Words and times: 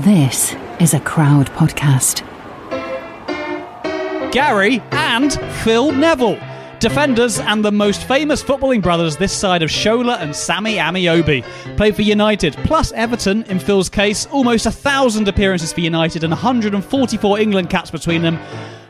This 0.00 0.54
is 0.78 0.92
a 0.92 1.00
crowd 1.00 1.46
podcast. 1.52 2.20
Gary 4.30 4.82
and 4.90 5.32
Phil 5.62 5.90
Neville. 5.90 6.38
Defenders 6.80 7.38
and 7.38 7.64
the 7.64 7.72
most 7.72 8.06
famous 8.06 8.44
footballing 8.44 8.82
brothers 8.82 9.16
this 9.16 9.32
side 9.32 9.62
of 9.62 9.70
Shola 9.70 10.20
and 10.20 10.36
Sammy 10.36 10.74
Ameobi. 10.74 11.42
Played 11.78 11.96
for 11.96 12.02
United, 12.02 12.52
plus 12.58 12.92
Everton, 12.92 13.44
in 13.44 13.58
Phil's 13.58 13.88
case, 13.88 14.26
almost 14.26 14.66
a 14.66 14.70
thousand 14.70 15.28
appearances 15.28 15.72
for 15.72 15.80
United 15.80 16.24
and 16.24 16.30
144 16.30 17.38
England 17.40 17.70
caps 17.70 17.90
between 17.90 18.20
them. 18.20 18.36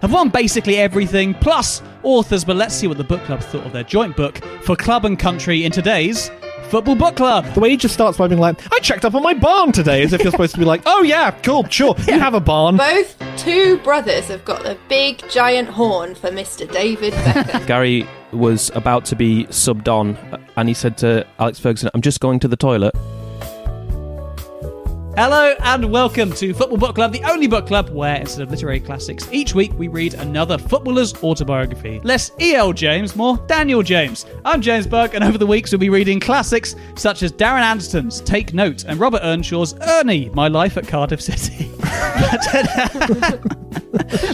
Have 0.03 0.13
won 0.13 0.29
basically 0.29 0.77
everything, 0.77 1.35
plus 1.35 1.83
authors, 2.03 2.45
but 2.45 2.57
let's 2.57 2.75
see 2.75 2.89
what 2.89 2.99
the 2.99 3.05
book 3.05 3.23
club 3.23 3.39
thought 3.43 3.65
of 3.65 3.73
their 3.73 3.85
joint 3.85 4.17
book 4.17 4.45
for 4.63 4.75
Club 4.75 5.05
and 5.05 5.17
Country 5.17 5.65
in 5.65 5.71
today's 5.71 6.33
Football 6.67 6.97
Book 6.97 7.17
Club. 7.17 7.45
The 7.55 7.61
way 7.61 7.71
he 7.71 7.77
just 7.77 7.95
starts 7.95 8.19
by 8.19 8.29
being 8.29 8.41
like, 8.41 8.61
I 8.73 8.79
checked 8.81 9.05
up 9.05 9.15
on 9.15 9.23
my 9.23 9.35
barn 9.35 9.73
today, 9.73 10.03
as 10.03 10.13
if 10.13 10.23
you're 10.23 10.31
supposed 10.31 10.55
to 10.55 10.59
be 10.59 10.65
like, 10.65 10.83
oh 10.87 11.03
yeah, 11.03 11.31
cool, 11.43 11.65
sure, 11.69 11.95
you 12.07 12.19
have 12.19 12.35
a 12.35 12.41
barn. 12.41 12.77
Both 12.77 13.17
two 13.37 13.79
brothers 13.79 14.29
have 14.29 14.45
got 14.45 14.63
the 14.63 14.77
big 14.89 15.23
giant 15.31 15.69
horn 15.69 16.15
for 16.15 16.31
Mr. 16.31 16.71
David 16.71 17.13
Beckham. 17.15 17.67
Gary 17.67 18.07
was 18.33 18.71
about 18.75 19.05
to 19.07 19.17
be 19.17 19.45
subbed 19.47 19.89
on, 19.89 20.17
and 20.57 20.69
he 20.69 20.75
said 20.75 20.99
to 20.99 21.27
Alex 21.39 21.59
Ferguson, 21.59 21.91
I'm 21.95 22.03
just 22.03 22.21
going 22.21 22.41
to 22.41 22.49
the 22.49 22.57
toilet. 22.57 22.95
Hello 25.19 25.55
and 25.61 25.91
welcome 25.91 26.31
to 26.33 26.53
Football 26.53 26.77
Book 26.77 26.95
Club, 26.95 27.11
the 27.11 27.25
only 27.25 27.47
book 27.47 27.67
club 27.67 27.89
where 27.89 28.17
instead 28.17 28.43
of 28.43 28.51
literary 28.51 28.79
classics, 28.79 29.27
each 29.33 29.55
week 29.55 29.73
we 29.79 29.89
read 29.89 30.13
another 30.13 30.59
footballer's 30.59 31.15
autobiography. 31.23 32.01
Less 32.05 32.33
E.L. 32.39 32.75
James, 32.75 33.17
more 33.17 33.39
Daniel 33.47 33.83
James. 33.83 34.27
I'm 34.45 34.61
James 34.61 34.87
Burke, 34.87 35.15
and 35.15 35.25
over 35.25 35.39
the 35.39 35.47
weeks 35.47 35.73
we'll 35.73 35.79
be 35.79 35.89
reading 35.89 36.21
classics 36.21 36.77
such 36.97 37.23
as 37.23 37.33
Darren 37.33 37.63
Anderton's 37.63 38.21
Take 38.21 38.53
Note 38.53 38.85
and 38.85 39.01
Robert 39.01 39.23
Earnshaw's 39.23 39.75
Ernie, 39.81 40.29
My 40.35 40.49
Life 40.49 40.77
at 40.77 40.87
Cardiff 40.87 41.23
City. 41.23 41.71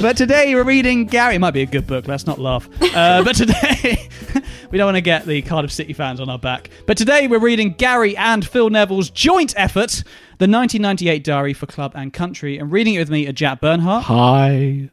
but 0.02 0.16
today 0.16 0.52
we're 0.52 0.64
reading 0.64 1.04
Gary. 1.04 1.36
It 1.36 1.38
might 1.38 1.52
be 1.52 1.62
a 1.62 1.66
good 1.66 1.86
book, 1.86 2.08
let's 2.08 2.26
not 2.26 2.40
laugh. 2.40 2.68
Uh, 2.92 3.22
but 3.22 3.36
today 3.36 4.08
we 4.72 4.78
don't 4.78 4.86
want 4.86 4.96
to 4.96 5.00
get 5.00 5.26
the 5.26 5.42
Cardiff 5.42 5.70
City 5.70 5.92
fans 5.92 6.18
on 6.18 6.28
our 6.28 6.38
back. 6.38 6.70
But 6.86 6.96
today 6.96 7.28
we're 7.28 7.38
reading 7.38 7.74
Gary 7.74 8.16
and 8.16 8.44
Phil 8.44 8.68
Neville's 8.68 9.10
joint 9.10 9.54
effort, 9.56 10.02
the 10.42 10.48
1998 10.48 11.22
Diary 11.22 11.52
for 11.52 11.66
Club 11.66 11.92
and 11.94 12.12
Country. 12.12 12.58
And 12.58 12.72
reading 12.72 12.94
it 12.94 12.98
with 12.98 13.10
me 13.10 13.28
are 13.28 13.32
Jack 13.32 13.60
Bernhardt, 13.60 14.02
Hi. 14.06 14.90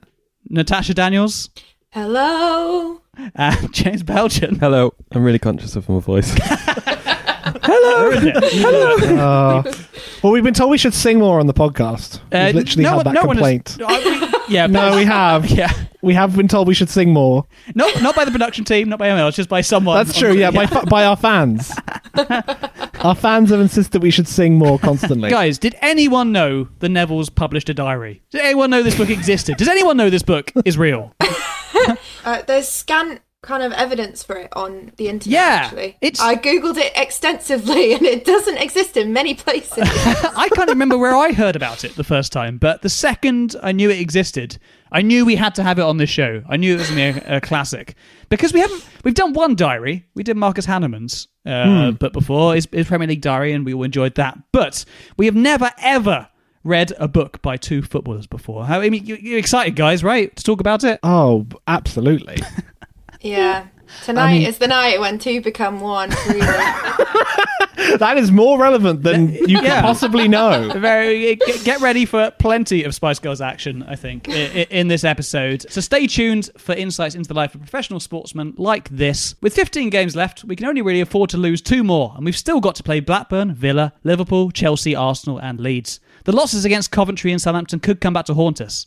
Natasha 0.47 0.93
Daniels, 0.93 1.49
Hello. 1.89 3.01
and 3.33 3.73
James 3.73 4.03
Belgian. 4.03 4.59
Hello. 4.59 4.93
I'm 5.11 5.23
really 5.23 5.39
conscious 5.39 5.75
of 5.75 5.89
my 5.89 6.01
voice. 6.01 6.37
Uh, 9.19 9.63
well, 10.23 10.33
we've 10.33 10.43
been 10.43 10.53
told 10.53 10.69
we 10.71 10.77
should 10.77 10.93
sing 10.93 11.19
more 11.19 11.39
on 11.39 11.47
the 11.47 11.53
podcast. 11.53 12.19
Uh, 12.31 12.47
We've 12.47 12.55
literally 12.55 12.83
no 12.83 12.89
had 12.89 12.95
one- 12.97 13.05
that 13.05 13.13
no 13.13 13.23
one 13.25 13.37
has- 13.37 13.43
complaint. 13.61 13.77
Uh, 13.81 14.01
we- 14.49 14.53
yeah, 14.53 14.67
No, 14.67 14.95
we 14.95 15.05
have. 15.05 15.45
Yeah, 15.51 15.71
We 16.01 16.13
have 16.15 16.35
been 16.35 16.47
told 16.47 16.67
we 16.67 16.73
should 16.73 16.89
sing 16.89 17.13
more. 17.13 17.45
not 17.75 18.01
not 18.01 18.15
by 18.15 18.25
the 18.25 18.31
production 18.31 18.65
team, 18.65 18.89
not 18.89 18.99
by 18.99 19.07
ML, 19.09 19.27
it's 19.27 19.37
just 19.37 19.49
by 19.49 19.61
someone. 19.61 19.97
That's 19.97 20.17
true, 20.17 20.33
yeah, 20.33 20.51
by, 20.51 20.65
fa- 20.65 20.85
by 20.89 21.05
our 21.05 21.15
fans. 21.15 21.71
our 23.01 23.15
fans 23.15 23.49
have 23.51 23.59
insisted 23.61 24.01
we 24.01 24.11
should 24.11 24.27
sing 24.27 24.57
more 24.57 24.79
constantly. 24.79 25.29
Guys, 25.29 25.57
did 25.57 25.75
anyone 25.81 26.31
know 26.31 26.67
the 26.79 26.87
Nevilles 26.87 27.33
published 27.33 27.69
a 27.69 27.73
diary? 27.73 28.21
Did 28.31 28.41
anyone 28.41 28.69
know 28.69 28.83
this 28.83 28.95
book 28.97 29.09
existed? 29.09 29.57
Does 29.57 29.67
anyone 29.67 29.97
know 29.97 30.09
this 30.09 30.23
book 30.23 30.51
is 30.65 30.77
real? 30.77 31.13
Uh, 32.25 32.41
there's 32.47 32.67
scant 32.67 33.21
kind 33.41 33.63
of 33.63 33.71
evidence 33.71 34.21
for 34.21 34.35
it 34.35 34.49
on 34.53 34.91
the 34.97 35.07
internet. 35.07 35.33
Yeah, 35.33 35.61
actually, 35.63 35.97
it's- 36.01 36.19
I 36.19 36.35
googled 36.35 36.77
it 36.77 36.91
extensively, 36.95 37.93
and 37.95 38.03
it 38.03 38.25
doesn't 38.25 38.57
exist 38.57 38.97
in 38.97 39.13
many 39.13 39.33
places. 39.33 39.77
I 39.83 40.49
can't 40.53 40.69
remember 40.69 40.97
where 40.97 41.15
I 41.15 41.31
heard 41.31 41.55
about 41.55 41.83
it 41.83 41.95
the 41.95 42.03
first 42.03 42.31
time, 42.31 42.57
but 42.57 42.81
the 42.81 42.89
second 42.89 43.55
I 43.63 43.71
knew 43.71 43.89
it 43.89 43.99
existed, 43.99 44.57
I 44.91 45.01
knew 45.01 45.25
we 45.25 45.35
had 45.35 45.55
to 45.55 45.63
have 45.63 45.79
it 45.79 45.83
on 45.83 45.97
this 45.97 46.09
show. 46.09 46.43
I 46.49 46.57
knew 46.57 46.73
it 46.75 46.79
was 46.79 46.89
going 46.91 47.13
to 47.13 47.21
be 47.21 47.25
a, 47.27 47.37
a 47.37 47.41
classic 47.41 47.95
because 48.29 48.53
we 48.53 48.59
haven't. 48.59 48.83
We've 49.03 49.13
done 49.13 49.33
one 49.33 49.55
diary. 49.55 50.05
We 50.15 50.23
did 50.23 50.35
Marcus 50.35 50.65
Hahnemann's, 50.65 51.27
uh, 51.45 51.91
but 51.91 52.11
before 52.11 52.55
his, 52.55 52.67
his 52.71 52.87
Premier 52.87 53.07
League 53.07 53.21
diary, 53.21 53.53
and 53.53 53.65
we 53.65 53.73
all 53.73 53.83
enjoyed 53.83 54.15
that. 54.15 54.37
But 54.51 54.83
we 55.17 55.25
have 55.27 55.35
never 55.35 55.71
ever 55.77 56.27
read 56.65 56.91
a 56.99 57.07
book 57.07 57.41
by 57.41 57.55
two 57.55 57.81
footballers 57.81 58.27
before. 58.27 58.65
How, 58.65 58.81
I 58.81 58.89
mean, 58.89 59.05
you, 59.05 59.15
you're 59.15 59.39
excited, 59.39 59.75
guys, 59.77 60.03
right, 60.03 60.35
to 60.35 60.43
talk 60.43 60.59
about 60.59 60.83
it? 60.83 60.99
Oh, 61.03 61.47
absolutely. 61.67 62.37
yeah. 63.21 63.67
Tonight 64.05 64.33
mean- 64.39 64.47
is 64.47 64.59
the 64.59 64.67
night 64.67 64.99
when 64.99 65.17
two 65.17 65.41
become 65.41 65.79
one. 65.79 66.11
Really. 66.27 66.39
that 67.97 68.15
is 68.17 68.31
more 68.31 68.59
relevant 68.59 69.01
than 69.01 69.33
you 69.33 69.57
could 69.57 69.63
Yeah. 69.65 69.81
possibly 69.81 70.27
know. 70.27 70.71
Very 70.77 71.35
get, 71.37 71.63
get 71.63 71.81
ready 71.81 72.05
for 72.05 72.29
plenty 72.37 72.83
of 72.83 72.93
Spice 72.93 73.17
Girls 73.17 73.41
action. 73.41 73.81
I 73.83 73.95
think 73.95 74.29
i- 74.29 74.31
i- 74.33 74.67
in 74.69 74.89
this 74.89 75.03
episode. 75.03 75.65
So 75.71 75.81
stay 75.81 76.05
tuned 76.05 76.51
for 76.57 76.75
insights 76.75 77.15
into 77.15 77.27
the 77.29 77.33
life 77.33 77.55
of 77.55 77.61
professional 77.61 77.99
sportsmen 77.99 78.53
like 78.57 78.89
this. 78.89 79.33
With 79.41 79.55
15 79.55 79.89
games 79.89 80.15
left, 80.15 80.43
we 80.43 80.55
can 80.55 80.67
only 80.67 80.81
really 80.83 81.01
afford 81.01 81.31
to 81.31 81.37
lose 81.37 81.61
two 81.61 81.83
more, 81.83 82.13
and 82.15 82.23
we've 82.25 82.37
still 82.37 82.59
got 82.59 82.75
to 82.75 82.83
play 82.83 82.99
Blackburn, 82.99 83.55
Villa, 83.55 83.93
Liverpool, 84.03 84.51
Chelsea, 84.51 84.95
Arsenal, 84.95 85.39
and 85.39 85.59
Leeds. 85.59 85.99
The 86.25 86.31
losses 86.31 86.63
against 86.63 86.91
Coventry 86.91 87.31
and 87.31 87.41
Southampton 87.41 87.79
could 87.79 88.01
come 88.01 88.13
back 88.13 88.25
to 88.25 88.35
haunt 88.35 88.61
us. 88.61 88.85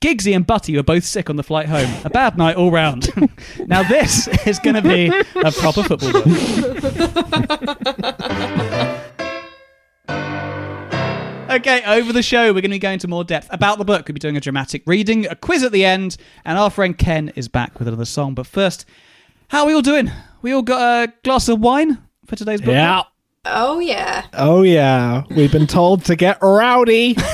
Giggsy 0.00 0.34
and 0.34 0.46
Butty 0.46 0.76
were 0.76 0.82
both 0.82 1.04
sick 1.04 1.30
on 1.30 1.36
the 1.36 1.42
flight 1.42 1.66
home. 1.68 1.90
A 2.04 2.10
bad 2.10 2.36
night 2.36 2.56
all 2.56 2.70
round. 2.70 3.08
now 3.66 3.82
this 3.82 4.28
is 4.46 4.58
going 4.58 4.76
to 4.76 4.82
be 4.82 5.08
a 5.08 5.52
proper 5.52 5.82
football 5.82 6.12
book. 6.12 6.26
Okay, 11.52 11.82
over 11.84 12.14
the 12.14 12.22
show, 12.22 12.46
we're 12.46 12.62
going 12.62 12.70
to 12.70 12.76
be 12.76 12.78
going 12.78 12.94
into 12.94 13.08
more 13.08 13.24
depth 13.24 13.46
about 13.50 13.76
the 13.76 13.84
book. 13.84 14.08
We'll 14.08 14.14
be 14.14 14.20
doing 14.20 14.38
a 14.38 14.40
dramatic 14.40 14.82
reading, 14.86 15.26
a 15.26 15.36
quiz 15.36 15.62
at 15.62 15.70
the 15.70 15.84
end, 15.84 16.16
and 16.46 16.56
our 16.56 16.70
friend 16.70 16.96
Ken 16.96 17.30
is 17.36 17.46
back 17.46 17.78
with 17.78 17.88
another 17.88 18.06
song. 18.06 18.34
But 18.34 18.46
first, 18.46 18.86
how 19.48 19.60
are 19.60 19.66
we 19.66 19.74
all 19.74 19.82
doing? 19.82 20.10
We 20.40 20.52
all 20.52 20.62
got 20.62 20.80
a 20.80 21.12
glass 21.22 21.50
of 21.50 21.60
wine 21.60 21.98
for 22.24 22.36
today's 22.36 22.62
book? 22.62 22.70
Yeah. 22.70 23.02
oh 23.44 23.80
yeah. 23.80 24.24
Oh, 24.32 24.62
yeah. 24.62 25.24
We've 25.28 25.52
been 25.52 25.66
told 25.66 26.06
to 26.06 26.16
get 26.16 26.38
rowdy. 26.40 27.16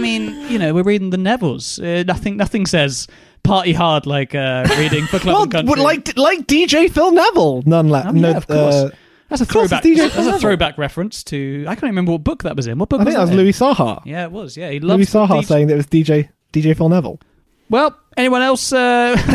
I 0.00 0.02
mean, 0.02 0.50
you 0.50 0.58
know, 0.58 0.72
we're 0.72 0.82
reading 0.82 1.10
the 1.10 1.18
Nevilles. 1.18 1.78
Uh, 1.78 2.04
nothing, 2.04 2.38
nothing 2.38 2.64
says 2.64 3.06
party 3.42 3.74
hard 3.74 4.06
like 4.06 4.34
uh, 4.34 4.66
reading 4.78 5.04
for 5.04 5.18
Club 5.18 5.34
well, 5.34 5.42
and 5.42 5.52
Country. 5.52 5.82
like 5.82 6.16
like 6.16 6.46
DJ 6.46 6.90
Phil 6.90 7.12
Neville, 7.12 7.62
none 7.66 7.90
less. 7.90 8.06
Oh, 8.08 8.14
yeah, 8.14 8.28
of 8.28 8.46
course. 8.46 8.74
Uh, 8.74 8.90
that's 9.28 9.42
a 9.42 9.44
of 9.44 9.50
course 9.50 9.70
it's 9.70 9.82
throwback. 9.82 9.84
DJ 9.84 10.10
That's 10.10 10.26
a 10.26 10.38
throwback 10.38 10.78
reference 10.78 11.22
to. 11.24 11.66
I 11.68 11.74
can't 11.74 11.82
remember 11.82 12.12
what 12.12 12.24
book 12.24 12.44
that 12.44 12.56
was 12.56 12.66
in. 12.66 12.78
What 12.78 12.88
book 12.88 13.02
I 13.02 13.04
think 13.04 13.14
that 13.14 13.20
was 13.20 13.30
in? 13.30 13.36
Louis 13.36 13.52
Saha. 13.52 14.00
Yeah, 14.06 14.24
it 14.24 14.32
was. 14.32 14.56
Yeah, 14.56 14.70
he 14.70 14.80
loved 14.80 15.00
Louis 15.00 15.14
loves 15.14 15.30
Saha 15.30 15.40
DJ 15.40 15.44
saying 15.44 15.66
that 15.66 15.74
it 15.74 15.76
was 15.76 15.86
DJ 15.86 16.30
DJ 16.54 16.74
Phil 16.74 16.88
Neville. 16.88 17.20
Well, 17.68 17.94
anyone 18.16 18.40
else? 18.40 18.72
Uh... 18.72 19.16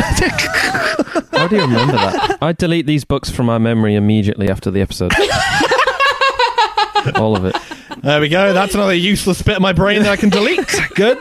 How 1.32 1.46
do 1.46 1.56
you 1.56 1.62
remember 1.62 1.92
that? 1.92 2.38
I 2.42 2.52
delete 2.52 2.86
these 2.86 3.04
books 3.04 3.30
from 3.30 3.46
my 3.46 3.58
memory 3.58 3.94
immediately 3.94 4.48
after 4.48 4.72
the 4.72 4.80
episode. 4.80 5.12
All 7.16 7.36
of 7.36 7.44
it. 7.44 7.56
There 8.02 8.20
we 8.20 8.28
go. 8.28 8.52
That's 8.52 8.74
another 8.74 8.94
useless 8.94 9.42
bit 9.42 9.56
of 9.56 9.62
my 9.62 9.72
brain 9.72 10.02
that 10.02 10.10
I 10.12 10.16
can 10.16 10.28
delete. 10.28 10.66
Good. 10.94 11.18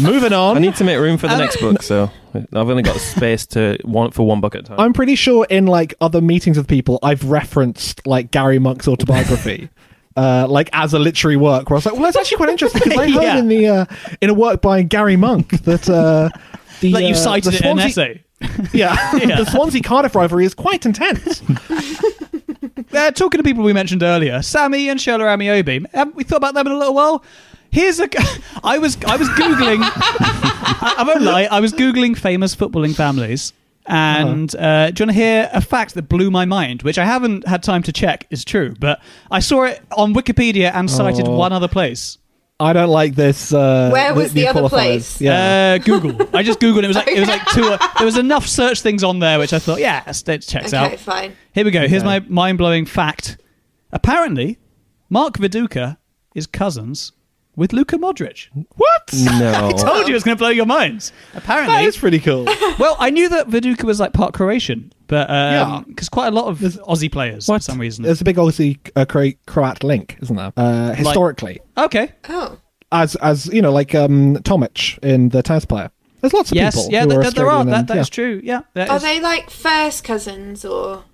Moving 0.00 0.32
on. 0.32 0.56
I 0.56 0.60
need 0.60 0.74
to 0.76 0.84
make 0.84 0.98
room 0.98 1.16
for 1.18 1.28
the 1.28 1.34
Um, 1.34 1.40
next 1.40 1.60
book, 1.60 1.82
so 1.82 2.10
I've 2.34 2.68
only 2.68 2.82
got 2.82 2.96
space 2.96 3.46
to 3.48 3.78
one 3.84 4.10
for 4.10 4.26
one 4.26 4.40
book 4.40 4.54
at 4.54 4.60
a 4.62 4.64
time. 4.64 4.80
I'm 4.80 4.92
pretty 4.92 5.14
sure 5.14 5.46
in 5.48 5.66
like 5.66 5.94
other 6.00 6.20
meetings 6.20 6.56
with 6.56 6.66
people, 6.68 6.98
I've 7.02 7.24
referenced 7.24 8.06
like 8.06 8.30
Gary 8.30 8.58
Monk's 8.58 8.88
autobiography. 8.88 9.68
Uh, 10.16 10.46
like 10.48 10.70
as 10.72 10.94
a 10.94 10.98
literary 11.00 11.34
work, 11.36 11.68
where 11.68 11.74
I 11.74 11.78
was 11.78 11.86
like, 11.86 11.94
"Well, 11.94 12.04
that's 12.04 12.16
actually 12.16 12.36
quite 12.36 12.48
interesting." 12.50 12.82
Because 12.84 12.98
I 13.00 13.10
heard 13.10 13.22
Yeah. 13.24 13.36
in 13.38 13.48
the 13.48 13.66
uh, 13.66 13.84
in 14.20 14.30
a 14.30 14.34
work 14.34 14.62
by 14.62 14.82
Gary 14.84 15.16
Monk 15.16 15.48
that 15.64 15.90
uh, 15.90 16.28
the 16.80 16.92
Like 16.92 17.06
you 17.06 17.14
uh, 17.14 17.16
cited 17.16 17.52
the 17.52 17.56
it 17.56 17.64
in 17.64 17.78
an 17.80 17.84
essay. 17.84 18.22
Yeah, 18.72 18.94
Yeah. 19.16 19.42
the 19.42 19.46
Swansea 19.50 19.82
Cardiff 19.82 20.14
rivalry 20.14 20.44
is 20.44 20.54
quite 20.54 20.86
intense. 20.86 21.42
Uh, 22.92 23.10
talking 23.12 23.38
to 23.38 23.44
people 23.44 23.62
we 23.62 23.72
mentioned 23.72 24.02
earlier, 24.02 24.42
Sammy 24.42 24.88
and 24.88 24.98
Shola 24.98 25.20
Ameobi. 25.36 25.86
Haven't 25.94 26.16
we 26.16 26.24
thought 26.24 26.38
about 26.38 26.54
them 26.54 26.66
in 26.66 26.72
a 26.72 26.76
little 26.78 26.94
while? 26.94 27.24
Here's 27.70 28.00
a. 28.00 28.08
I 28.64 28.78
was 28.78 28.96
I 29.06 29.16
was 29.16 29.28
googling. 29.30 29.78
I, 29.82 30.94
I 30.98 31.02
won't 31.04 31.22
lie. 31.22 31.44
I 31.50 31.60
was 31.60 31.72
googling 31.72 32.16
famous 32.16 32.54
footballing 32.56 32.94
families, 32.94 33.52
and 33.86 34.54
uh, 34.56 34.90
do 34.90 35.02
you 35.02 35.06
want 35.06 35.16
to 35.16 35.22
hear 35.24 35.48
a 35.52 35.60
fact 35.60 35.94
that 35.94 36.08
blew 36.08 36.30
my 36.30 36.44
mind, 36.44 36.82
which 36.82 36.98
I 36.98 37.04
haven't 37.04 37.46
had 37.46 37.62
time 37.62 37.82
to 37.84 37.92
check 37.92 38.26
is 38.30 38.44
true, 38.44 38.74
but 38.80 39.00
I 39.30 39.38
saw 39.40 39.64
it 39.64 39.80
on 39.96 40.12
Wikipedia 40.14 40.72
and 40.74 40.90
cited 40.90 41.28
Oh. 41.28 41.36
one 41.36 41.52
other 41.52 41.68
place. 41.68 42.18
I 42.60 42.72
don't 42.72 42.88
like 42.88 43.16
this. 43.16 43.52
Uh, 43.52 43.90
Where 43.90 44.14
was 44.14 44.32
the 44.32 44.46
other 44.46 44.60
qualifiers. 44.62 44.68
place? 44.70 45.20
Yeah. 45.20 45.76
Uh, 45.80 45.84
Google. 45.84 46.28
I 46.32 46.42
just 46.44 46.60
googled. 46.60 46.84
It 46.84 46.86
was 46.86 46.96
like 46.96 47.08
it 47.08 47.18
was 47.18 47.28
like 47.28 47.44
two. 47.46 47.64
Uh, 47.64 47.78
there 47.98 48.06
was 48.06 48.16
enough 48.16 48.46
search 48.46 48.80
things 48.80 49.02
on 49.02 49.18
there, 49.18 49.38
which 49.40 49.52
I 49.52 49.58
thought, 49.58 49.80
yeah, 49.80 50.02
it 50.08 50.42
checks 50.42 50.72
Okay, 50.72 50.76
out. 50.76 50.98
fine. 51.00 51.36
Here 51.52 51.64
we 51.64 51.72
go. 51.72 51.88
Here's 51.88 52.04
my 52.04 52.20
mind 52.20 52.58
blowing 52.58 52.86
fact. 52.86 53.38
Apparently, 53.92 54.58
Mark 55.10 55.36
Viduka 55.38 55.96
is 56.36 56.46
cousins 56.46 57.12
with 57.56 57.72
Luka 57.72 57.96
Modric. 57.96 58.48
what? 58.76 59.10
no. 59.12 59.52
I 59.68 59.72
told 59.72 60.06
you 60.08 60.14
it's 60.14 60.24
going 60.24 60.36
to 60.36 60.40
blow 60.40 60.48
your 60.50 60.66
minds. 60.66 61.12
Apparently, 61.34 61.84
is 61.84 61.96
pretty 61.96 62.20
cool. 62.20 62.44
well, 62.78 62.96
I 63.00 63.10
knew 63.10 63.28
that 63.30 63.48
Viduka 63.48 63.82
was 63.84 63.98
like 63.98 64.12
part 64.12 64.32
Croatian, 64.32 64.92
but 65.06 65.28
Yeah. 65.30 65.82
because 65.86 66.08
quite 66.08 66.28
a 66.28 66.30
lot 66.30 66.46
of 66.46 66.58
Aussie 66.60 67.10
players 67.10 67.46
for 67.46 67.58
some 67.60 67.78
reason. 67.80 68.04
There's 68.04 68.20
a 68.20 68.24
big 68.24 68.36
Aussie 68.36 68.78
uh, 68.96 69.04
Cro- 69.04 69.32
Croat 69.46 69.82
link, 69.84 70.16
isn't 70.22 70.36
there? 70.36 70.52
Uh, 70.56 70.92
historically, 70.94 71.60
Okay. 71.76 72.12
Oh. 72.28 72.58
as 72.92 73.16
as 73.16 73.46
you 73.46 73.62
know, 73.62 73.72
like 73.72 73.94
um, 73.94 74.36
Tomic 74.38 74.98
in 75.02 75.28
the 75.30 75.42
tennis 75.42 75.64
player. 75.64 75.90
There's 76.20 76.32
lots 76.32 76.50
of 76.50 76.56
Yes. 76.56 76.74
people. 76.74 76.90
Yeah. 76.90 77.02
who 77.02 77.08
There, 77.08 77.18
are 77.20 77.22
there- 77.24 77.30
there 77.32 77.46
are. 77.50 77.58
Australian 77.58 77.70
That, 77.70 77.78
and- 77.80 77.88
that 77.88 77.98
is 77.98 78.08
yeah. 78.08 78.14
true. 78.14 78.40
Yeah. 78.42 78.60
Are 78.88 78.96
is- 78.96 79.02
they 79.02 79.20
like 79.20 79.50
first 79.50 80.04
cousins 80.04 80.64
or? 80.64 81.04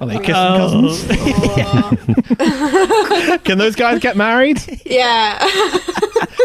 Are 0.00 0.06
they 0.06 0.18
kissing 0.18 0.34
Oh. 0.34 0.56
cousins? 0.56 1.04
or 2.40 3.38
Can 3.38 3.58
those 3.58 3.76
guys 3.76 4.00
get 4.00 4.16
married? 4.16 4.60
yeah. 4.86 5.46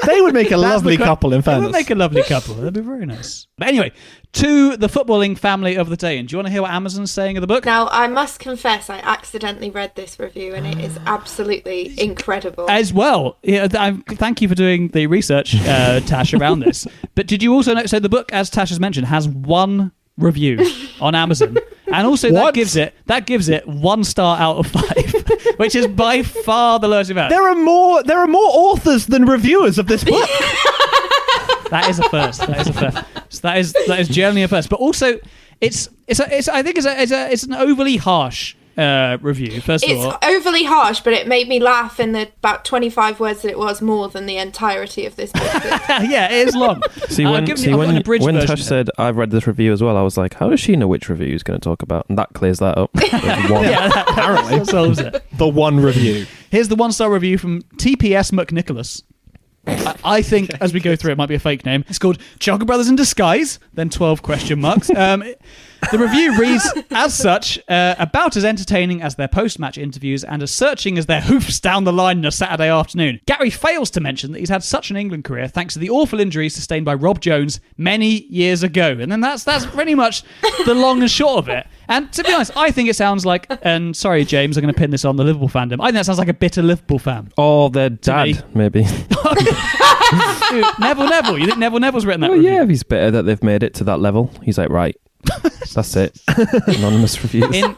They 0.05 0.21
would 0.21 0.33
make 0.35 0.47
a 0.47 0.49
That's 0.51 0.61
the 0.61 0.67
lovely 0.67 0.97
que- 0.97 1.03
couple. 1.05 1.33
In 1.33 1.41
fact. 1.41 1.59
They 1.59 1.65
would 1.65 1.71
make 1.73 1.89
a 1.89 1.95
lovely 1.95 2.21
couple. 2.21 2.53
That'd 2.55 2.75
be 2.75 2.81
very 2.81 3.05
nice. 3.07 3.47
But 3.57 3.69
anyway, 3.69 3.91
to 4.33 4.77
the 4.77 4.85
footballing 4.87 5.35
family 5.37 5.75
of 5.75 5.89
the 5.89 5.97
day. 5.97 6.19
And 6.19 6.27
do 6.27 6.33
you 6.33 6.37
want 6.37 6.45
to 6.47 6.51
hear 6.51 6.61
what 6.61 6.69
Amazon's 6.71 7.09
saying 7.11 7.37
of 7.37 7.41
the 7.41 7.47
book? 7.47 7.65
now 7.65 7.87
I 7.91 8.07
must 8.07 8.39
confess, 8.39 8.87
I 8.89 8.99
accidentally 8.99 9.71
read 9.71 9.95
this 9.95 10.19
review, 10.19 10.53
and 10.53 10.67
it 10.67 10.77
is 10.79 10.99
absolutely 11.07 11.99
incredible. 12.03 12.69
As 12.69 12.93
well, 12.93 13.37
yeah, 13.41 13.67
th- 13.67 13.81
I'm- 13.81 14.03
thank 14.03 14.41
you 14.43 14.47
for 14.47 14.55
doing 14.55 14.89
the 14.89 15.07
research, 15.07 15.55
uh, 15.65 15.99
Tash, 16.01 16.33
around 16.35 16.59
this. 16.59 16.85
But 17.15 17.25
did 17.25 17.41
you 17.41 17.53
also 17.53 17.73
know? 17.73 17.85
So 17.87 17.99
the 17.99 18.09
book, 18.09 18.31
as 18.31 18.49
Tash 18.51 18.69
has 18.69 18.79
mentioned, 18.79 19.07
has 19.07 19.27
one 19.27 19.91
review 20.17 20.59
on 21.01 21.15
Amazon, 21.15 21.57
and 21.97 22.07
also 22.07 22.31
that 22.31 22.53
gives 22.53 22.75
it 22.75 22.93
that 23.05 23.25
gives 23.25 23.49
it 23.49 23.67
one 23.67 24.03
star 24.03 24.37
out 24.37 24.57
of 24.57 24.67
five, 24.67 25.25
which 25.57 25.75
is 25.75 25.87
by 25.87 26.23
far 26.23 26.79
the 26.79 26.87
lowest 26.87 27.11
amount. 27.11 27.29
there 27.29 27.47
are 27.47 27.55
more. 27.55 28.03
There 28.03 28.19
are 28.19 28.27
more 28.27 28.49
authors 28.51 29.07
than 29.07 29.25
reviewers 29.25 29.77
of 29.77 29.87
this 29.87 30.03
book. 30.11 30.29
That 31.69 31.87
is 31.89 31.99
a 31.99 32.09
first. 32.09 32.41
That 32.41 32.61
is 32.61 32.67
a 32.67 32.73
first. 32.73 32.97
So 33.29 33.39
that 33.41 33.57
is 33.57 33.73
that 33.87 33.99
is 33.99 34.07
generally 34.07 34.43
a 34.43 34.47
first. 34.47 34.69
But 34.69 34.79
also, 34.79 35.19
it's 35.61 35.89
it's 36.07 36.19
a, 36.19 36.37
it's 36.37 36.47
I 36.47 36.61
think 36.63 36.77
it's 36.77 36.85
a, 36.85 37.01
it's 37.01 37.11
a 37.11 37.31
it's 37.31 37.43
an 37.43 37.53
overly 37.53 37.97
harsh 37.97 38.55
uh, 38.77 39.17
review. 39.21 39.61
First 39.61 39.85
of 39.85 39.97
all, 39.97 40.11
it's 40.11 40.25
overly 40.25 40.63
harsh, 40.65 40.99
but 41.01 41.13
it 41.13 41.27
made 41.27 41.47
me 41.47 41.59
laugh 41.59 41.99
in 41.99 42.11
the 42.11 42.23
about 42.39 42.65
25 42.65 43.19
words 43.19 43.41
that 43.41 43.49
it 43.51 43.57
was 43.57 43.81
more 43.81 44.09
than 44.09 44.25
the 44.25 44.37
entirety 44.37 45.05
of 45.05 45.15
this 45.15 45.31
book. 45.31 45.43
yeah, 45.53 46.31
it 46.31 46.47
is 46.47 46.55
long. 46.55 46.81
See 47.07 47.25
Uh, 47.25 47.31
when 47.31 47.45
give 47.45 47.57
me- 47.57 47.63
see 47.65 47.71
I've 47.71 47.77
when 47.77 47.97
abridged 47.97 48.25
when 48.25 48.35
version 48.35 48.47
Tash 48.47 48.59
here. 48.59 48.67
said 48.67 48.89
I've 48.97 49.17
read 49.17 49.31
this 49.31 49.47
review 49.47 49.71
as 49.73 49.81
well, 49.81 49.97
I 49.97 50.01
was 50.01 50.17
like, 50.17 50.33
how 50.35 50.49
does 50.49 50.59
she 50.59 50.75
know 50.75 50.87
which 50.87 51.09
review 51.09 51.31
he's 51.31 51.43
going 51.43 51.59
to 51.59 51.63
talk 51.63 51.81
about? 51.81 52.05
And 52.09 52.17
that 52.17 52.33
clears 52.33 52.59
that 52.59 52.77
up. 52.77 52.89
One. 52.95 53.63
Yeah, 53.63 53.87
that, 53.87 54.05
apparently 54.09 54.65
solves 54.65 54.99
it. 54.99 55.23
the 55.37 55.47
one 55.47 55.79
review. 55.79 56.25
Here's 56.49 56.67
the 56.67 56.75
one 56.75 56.91
star 56.91 57.11
review 57.11 57.37
from 57.37 57.61
TPS 57.77 58.31
McNicholas. 58.31 59.03
I, 59.67 59.95
I 60.03 60.21
think 60.21 60.51
as 60.61 60.73
we 60.73 60.79
go 60.79 60.95
through, 60.95 61.11
it 61.13 61.17
might 61.17 61.25
be 61.29 61.33
a 61.35 61.39
fake 61.39 61.65
name. 61.65 61.83
It's 61.87 61.97
called 61.97 62.19
Chuckle 62.39 62.65
Brothers 62.67 62.87
in 62.87 62.95
Disguise. 62.95 63.57
Then 63.73 63.89
twelve 63.89 64.21
question 64.21 64.61
marks. 64.61 64.89
Um, 64.95 65.23
it- 65.23 65.41
the 65.91 65.99
review 65.99 66.37
reads 66.39 66.67
as 66.91 67.13
such: 67.13 67.59
uh, 67.67 67.95
about 67.99 68.35
as 68.37 68.45
entertaining 68.45 69.01
as 69.01 69.15
their 69.15 69.27
post-match 69.27 69.77
interviews 69.77 70.23
and 70.23 70.41
as 70.43 70.51
searching 70.51 70.97
as 70.97 71.05
their 71.05 71.21
hoofs 71.21 71.59
down 71.59 71.83
the 71.83 71.93
line 71.93 72.19
on 72.19 72.25
a 72.25 72.31
Saturday 72.31 72.69
afternoon. 72.69 73.19
Gary 73.25 73.49
fails 73.49 73.89
to 73.91 74.01
mention 74.01 74.31
that 74.31 74.39
he's 74.39 74.49
had 74.49 74.63
such 74.63 74.89
an 74.89 74.97
England 74.97 75.23
career 75.23 75.47
thanks 75.47 75.73
to 75.73 75.79
the 75.79 75.89
awful 75.89 76.19
injuries 76.19 76.53
sustained 76.55 76.85
by 76.85 76.93
Rob 76.93 77.19
Jones 77.21 77.59
many 77.77 78.23
years 78.27 78.63
ago. 78.63 78.97
And 78.99 79.11
then 79.11 79.21
that's 79.21 79.43
that's 79.43 79.65
pretty 79.65 79.95
much 79.95 80.23
the 80.65 80.73
long 80.73 81.01
and 81.01 81.09
short 81.11 81.39
of 81.39 81.49
it. 81.49 81.67
And 81.87 82.11
to 82.13 82.23
be 82.23 82.33
honest, 82.33 82.55
I 82.57 82.71
think 82.71 82.89
it 82.89 82.95
sounds 82.95 83.25
like. 83.25 83.45
And 83.61 83.95
sorry, 83.95 84.25
James, 84.25 84.57
I'm 84.57 84.63
going 84.63 84.73
to 84.73 84.77
pin 84.77 84.89
this 84.91 85.05
on 85.05 85.17
the 85.17 85.23
Liverpool 85.23 85.49
fandom. 85.49 85.79
I 85.81 85.85
think 85.85 85.95
that 85.95 86.05
sounds 86.05 86.17
like 86.19 86.27
a 86.27 86.33
bitter 86.33 86.63
Liverpool 86.63 86.97
fan. 86.99 87.31
Or 87.37 87.69
their 87.69 87.91
me. 87.91 87.97
dad, 88.01 88.43
maybe. 88.55 88.83
Dude, 88.83 90.65
Neville 90.79 91.09
Neville. 91.09 91.37
You 91.37 91.45
think 91.45 91.57
Neville 91.59 91.79
Neville's 91.79 92.05
written 92.05 92.21
that? 92.21 92.29
Oh 92.31 92.33
review? 92.33 92.49
yeah, 92.49 92.63
if 92.63 92.69
he's 92.69 92.83
bitter 92.83 93.11
that 93.11 93.23
they've 93.23 93.43
made 93.43 93.63
it 93.63 93.73
to 93.75 93.83
that 93.85 93.99
level. 93.99 94.31
He's 94.43 94.57
like, 94.57 94.69
right, 94.69 94.95
that's 95.73 95.95
it. 95.95 96.19
Anonymous 96.67 97.21
reviews. 97.23 97.53
In, 97.55 97.75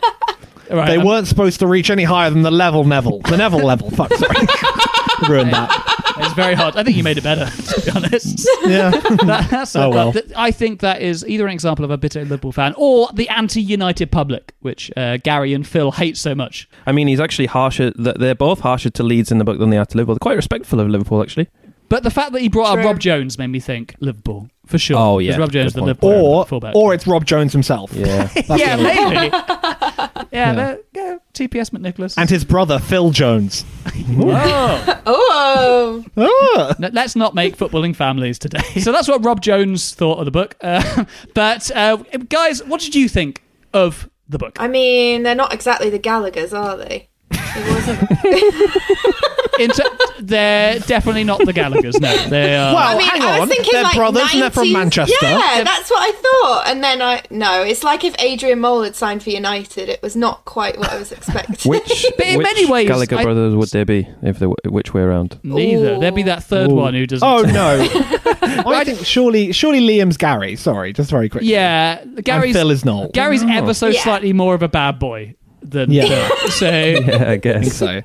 right, 0.70 0.88
They 0.88 0.98
um, 0.98 1.06
weren't 1.06 1.28
supposed 1.28 1.60
to 1.60 1.68
reach 1.68 1.90
any 1.90 2.04
higher 2.04 2.30
than 2.30 2.42
the 2.44 2.52
level 2.52 2.84
Neville. 2.84 3.20
The 3.20 3.38
Neville 3.38 3.64
level. 3.66 3.90
Fuck, 3.92 4.14
sorry. 4.14 4.36
Ruined 5.30 5.52
that. 5.54 5.84
It's 6.20 6.34
very 6.34 6.56
hard. 6.56 6.76
I 6.76 6.84
think 6.84 6.98
you 6.98 7.04
made 7.04 7.18
it 7.18 7.24
better, 7.24 7.46
to 7.46 7.82
be 7.86 7.92
honest. 7.92 8.48
Yeah. 8.68 8.90
That- 8.92 9.48
that's 9.50 9.76
Oh, 9.76 9.90
well. 9.90 10.14
th- 10.14 10.26
I 10.36 10.52
think 10.52 10.82
that 10.82 11.02
is 11.02 11.26
either 11.28 11.46
an 11.48 11.54
example 11.54 11.86
of 11.86 11.92
a 11.92 11.98
bitter 11.98 12.20
Liverpool 12.22 12.52
fan 12.52 12.74
or 12.76 13.08
the 13.14 13.30
anti-United 13.30 14.12
public, 14.12 14.54
which 14.62 14.92
uh, 14.98 15.18
Gary 15.18 15.54
and 15.54 15.66
Phil 15.66 15.92
hate 15.92 16.18
so 16.18 16.36
much. 16.36 16.68
I 16.86 16.92
mean, 16.92 17.08
he's 17.08 17.20
actually 17.20 17.46
harsher. 17.46 17.92
th- 17.92 18.16
They're 18.18 18.36
both 18.36 18.60
harsher 18.62 18.90
to 18.92 19.04
Leeds 19.04 19.32
in 19.32 19.38
the 19.38 19.44
book 19.46 19.60
than 19.60 19.70
they 19.70 19.78
are 19.78 19.86
to 19.86 19.98
Liverpool. 19.98 20.16
They're 20.16 20.20
quite 20.20 20.36
respectful 20.36 20.80
of 20.80 20.88
Liverpool, 20.90 21.22
actually. 21.22 21.48
But 21.90 22.04
the 22.04 22.12
fact 22.12 22.34
that 22.34 22.42
he 22.42 22.50
brought 22.50 22.70
up 22.72 22.76
True. 22.76 22.86
Rob 22.86 23.00
Jones 23.00 23.38
made 23.38 23.48
me 23.48 23.60
think 23.60 23.96
Liverpool 24.00 24.50
for 24.68 24.78
sure. 24.78 24.98
Oh, 24.98 25.16
'Cause 25.18 25.24
yeah, 25.26 25.38
Rob 25.38 25.52
Jones, 25.52 25.74
good 25.74 25.86
the 25.86 25.96
point. 25.96 26.18
Or 26.22 26.46
fullback. 26.46 26.76
or 26.76 26.94
it's 26.94 27.08
Rob 27.08 27.26
Jones 27.26 27.52
himself. 27.54 27.92
Yeah. 27.94 28.30
yeah, 28.56 28.76
maybe. 28.76 29.30
yeah, 29.34 30.24
Yeah. 30.32 30.54
the- 30.54 30.84
yeah, 30.94 31.18
TPS 31.34 31.70
McNicholas. 31.72 32.16
And 32.18 32.30
his 32.30 32.44
brother 32.44 32.80
Phil 32.80 33.12
Jones. 33.12 33.64
Whoa. 34.10 34.84
oh, 35.06 36.04
Ah. 36.18 36.76
No, 36.80 36.90
let's 36.94 37.16
not 37.16 37.34
make 37.36 37.58
footballing 37.58 37.96
families 37.96 38.38
today. 38.40 38.62
So 38.82 38.92
that's 38.92 39.08
what 39.08 39.24
Rob 39.24 39.42
Jones 39.42 39.94
thought 39.94 40.20
of 40.20 40.26
the 40.26 40.32
book. 40.32 40.56
Uh, 40.62 41.06
but 41.34 41.70
uh, 41.76 41.98
guys, 42.30 42.64
what 42.64 42.82
did 42.82 42.96
you 42.96 43.08
think 43.10 43.44
of 43.74 44.10
the 44.30 44.38
book? 44.38 44.58
I 44.60 44.68
mean, 44.68 45.24
they're 45.24 45.36
not 45.36 45.54
exactly 45.54 45.90
the 45.90 46.00
Gallagher's, 46.00 46.54
are 46.54 46.76
they? 46.78 47.10
It 47.32 47.70
wasn't. 47.72 49.47
In 49.60 49.72
they're 50.20 50.80
definitely 50.80 51.24
not 51.24 51.46
the 51.46 51.54
Gallagher's. 51.54 52.00
No, 52.00 52.16
they 52.30 52.56
are. 52.56 52.74
Well, 52.74 52.96
I 52.96 52.98
mean, 52.98 53.08
hang 53.08 53.22
I 53.22 53.34
on. 53.34 53.40
was 53.42 53.50
thinking 53.50 53.70
They're 53.74 53.84
like 53.84 53.96
brothers 53.96 54.30
and 54.34 54.42
they're 54.42 54.50
from 54.50 54.72
Manchester. 54.72 55.16
Yeah, 55.22 55.64
that's 55.64 55.90
what 55.90 56.00
I 56.02 56.12
thought. 56.12 56.64
And 56.68 56.84
then 56.84 57.02
I 57.02 57.22
no, 57.30 57.64
it's 57.64 57.84
like 57.84 58.04
if 58.04 58.16
Adrian 58.20 58.60
Mole 58.60 58.84
had 58.84 58.96
signed 58.96 59.24
for 59.24 59.30
United. 59.30 59.90
It 59.90 60.02
was 60.02 60.16
not 60.16 60.44
quite 60.46 60.78
what 60.78 60.90
I 60.92 60.98
was 60.98 61.12
expecting. 61.12 61.56
Which, 61.72 62.06
But 62.18 62.26
in 62.28 62.38
which 62.38 62.44
many 62.46 62.66
ways, 62.66 62.88
Gallagher 62.88 63.18
I- 63.18 63.24
brothers 63.24 63.56
would 63.56 63.70
they 63.70 63.84
be 63.84 64.08
if 64.24 64.40
they 64.40 64.48
were 64.48 64.56
which 64.66 64.94
way 64.94 65.02
around? 65.02 65.40
Neither. 65.44 66.00
There'd 66.00 66.16
be 66.16 66.24
that 66.24 66.44
third 66.44 66.72
Ooh. 66.72 66.76
one 66.76 66.94
who 66.94 67.06
doesn't. 67.06 67.28
Oh 67.28 67.42
no! 67.44 67.78
I 68.68 68.84
think 68.84 69.06
surely, 69.06 69.52
surely 69.52 69.80
Liam's 69.82 70.18
Gary. 70.18 70.56
Sorry, 70.56 70.94
just 70.94 71.10
very 71.12 71.30
quickly. 71.30 71.50
Yeah, 71.50 72.04
Gary's 72.24 72.56
Phil 72.56 72.72
is 72.72 72.84
not. 72.86 73.14
Gary's 73.14 73.44
ever 73.44 73.74
so 73.74 73.88
Yeah. 73.88 74.02
slightly 74.02 74.34
more 74.34 74.54
of 74.56 74.62
a 74.64 74.68
bad 74.68 75.00
boy 75.00 75.36
than 75.62 75.92
Yeah. 75.92 76.28
Phil. 76.28 76.50
So 76.52 76.70
Yeah, 76.72 77.24
I 77.28 77.32
I 77.32 77.38
guess. 77.38 77.74
so. 77.74 78.02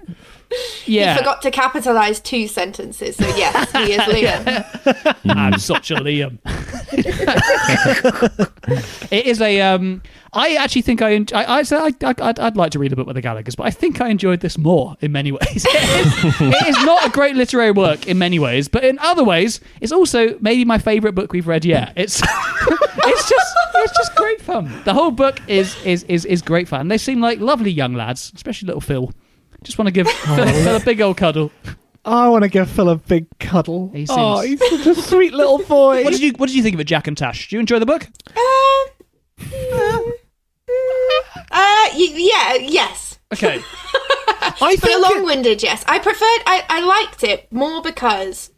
Yeah, 0.87 1.13
He 1.15 1.19
forgot 1.19 1.43
to 1.43 1.51
capitalise 1.51 2.21
two 2.21 2.47
sentences, 2.49 3.17
so 3.17 3.27
yes, 3.37 3.71
he 3.73 3.93
is 3.95 4.01
Liam. 4.03 5.17
I'm 5.37 5.59
such 5.59 5.91
a 5.91 5.97
Liam. 5.97 6.39
it 9.11 9.27
is 9.27 9.41
a. 9.41 9.61
Um, 9.61 10.03
I 10.33 10.55
actually 10.57 10.83
think 10.83 11.03
I. 11.03 11.15
en- 11.15 11.27
I, 11.35 11.45
I, 11.45 11.61
I, 11.61 11.91
I 12.03 12.15
I'd, 12.21 12.39
I'd 12.39 12.57
like 12.57 12.71
to 12.73 12.79
read 12.79 12.93
a 12.93 12.97
book 12.97 13.07
with 13.07 13.17
the 13.17 13.23
Gallagher's, 13.23 13.55
but 13.55 13.67
I 13.67 13.71
think 13.71 14.01
I 14.01 14.09
enjoyed 14.09 14.41
this 14.41 14.59
more 14.59 14.97
in 15.01 15.13
many 15.13 15.33
ways. 15.33 15.65
it, 15.69 16.07
is, 16.07 16.41
it 16.41 16.67
is 16.69 16.85
not 16.85 17.07
a 17.07 17.11
great 17.11 17.37
literary 17.37 17.71
work 17.71 18.07
in 18.07 18.19
many 18.19 18.39
ways, 18.39 18.69
but 18.69 18.85
in 18.85 18.99
other 19.01 19.25
ways, 19.25 19.61
it's 19.81 19.93
also 19.93 20.37
maybe 20.41 20.65
my 20.65 20.79
favourite 20.79 21.15
book 21.15 21.33
we've 21.33 21.49
read 21.49 21.65
yet. 21.65 21.93
It's 21.97 22.21
it's 22.23 23.29
just 23.29 23.57
it's 23.75 23.97
just 23.97 24.15
great 24.17 24.41
fun. 24.41 24.83
The 24.85 24.95
whole 24.95 25.11
book 25.11 25.41
is 25.49 25.77
is 25.85 26.03
is 26.05 26.25
is 26.25 26.43
great 26.43 26.69
fun. 26.69 26.89
They 26.89 26.99
seem 26.99 27.21
like 27.21 27.41
lovely 27.41 27.71
young 27.71 27.95
lads, 27.95 28.33
especially 28.35 28.67
little 28.67 28.81
Phil. 28.81 29.13
Just 29.63 29.79
want 29.79 29.87
to 29.89 29.93
give 29.93 30.09
Phil, 30.09 30.47
Phil 30.65 30.77
a 30.77 30.81
big 30.81 31.01
old 31.01 31.17
cuddle. 31.17 31.51
I 32.05 32.29
want 32.29 32.43
to 32.43 32.49
give 32.49 32.69
Phil 32.71 32.89
a 32.91 32.97
big 32.97 33.27
cuddle. 33.39 33.91
He 33.95 34.07
oh, 34.09 34.43
seems- 34.43 34.61
he's 34.61 34.85
such 34.85 34.99
a 34.99 35.01
sweet 35.03 35.33
little 35.33 35.59
boy. 35.69 36.03
What 36.05 36.13
did 36.13 36.21
you 36.21 36.33
What 36.37 36.47
did 36.49 36.57
you 36.57 36.63
think 36.63 36.75
of 36.75 36.81
it, 36.81 36.85
Jack 36.85 37.07
and 37.07 37.17
Tash? 37.17 37.49
Do 37.49 37.57
you 37.57 37.61
enjoy 37.61 37.79
the 37.79 37.87
book? 37.87 38.09
Um, 38.37 40.13
uh, 41.51 41.89
y- 41.95 42.13
yeah, 42.15 42.55
yes. 42.55 43.19
Okay. 43.33 43.61
I 44.45 44.51
For 44.59 44.65
a 44.67 44.77
think 44.77 44.85
it- 44.85 45.01
long-winded, 45.01 45.63
yes. 45.63 45.85
I 45.87 45.99
preferred. 45.99 46.43
I, 46.47 46.65
I 46.69 46.81
liked 46.85 47.23
it 47.25 47.51
more 47.53 47.83
because 47.83 48.51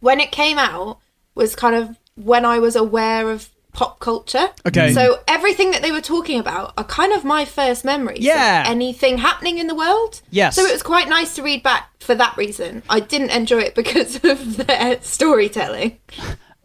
when 0.00 0.20
it 0.20 0.32
came 0.32 0.58
out 0.58 0.98
was 1.34 1.54
kind 1.54 1.74
of 1.76 1.96
when 2.16 2.44
I 2.44 2.58
was 2.58 2.74
aware 2.76 3.30
of 3.30 3.48
pop 3.72 4.00
culture. 4.00 4.48
Okay. 4.66 4.92
So 4.92 5.20
everything 5.28 5.70
that 5.72 5.82
they 5.82 5.92
were 5.92 6.00
talking 6.00 6.38
about 6.38 6.72
are 6.76 6.84
kind 6.84 7.12
of 7.12 7.24
my 7.24 7.44
first 7.44 7.84
memories. 7.84 8.20
Yeah. 8.20 8.62
Of 8.62 8.68
anything 8.68 9.18
happening 9.18 9.58
in 9.58 9.66
the 9.66 9.74
world. 9.74 10.20
Yes. 10.30 10.56
So 10.56 10.64
it 10.64 10.72
was 10.72 10.82
quite 10.82 11.08
nice 11.08 11.34
to 11.36 11.42
read 11.42 11.62
back 11.62 11.90
for 12.00 12.14
that 12.14 12.36
reason. 12.36 12.82
I 12.88 13.00
didn't 13.00 13.30
enjoy 13.30 13.60
it 13.60 13.74
because 13.74 14.16
of 14.24 14.56
their 14.56 15.00
storytelling. 15.02 15.98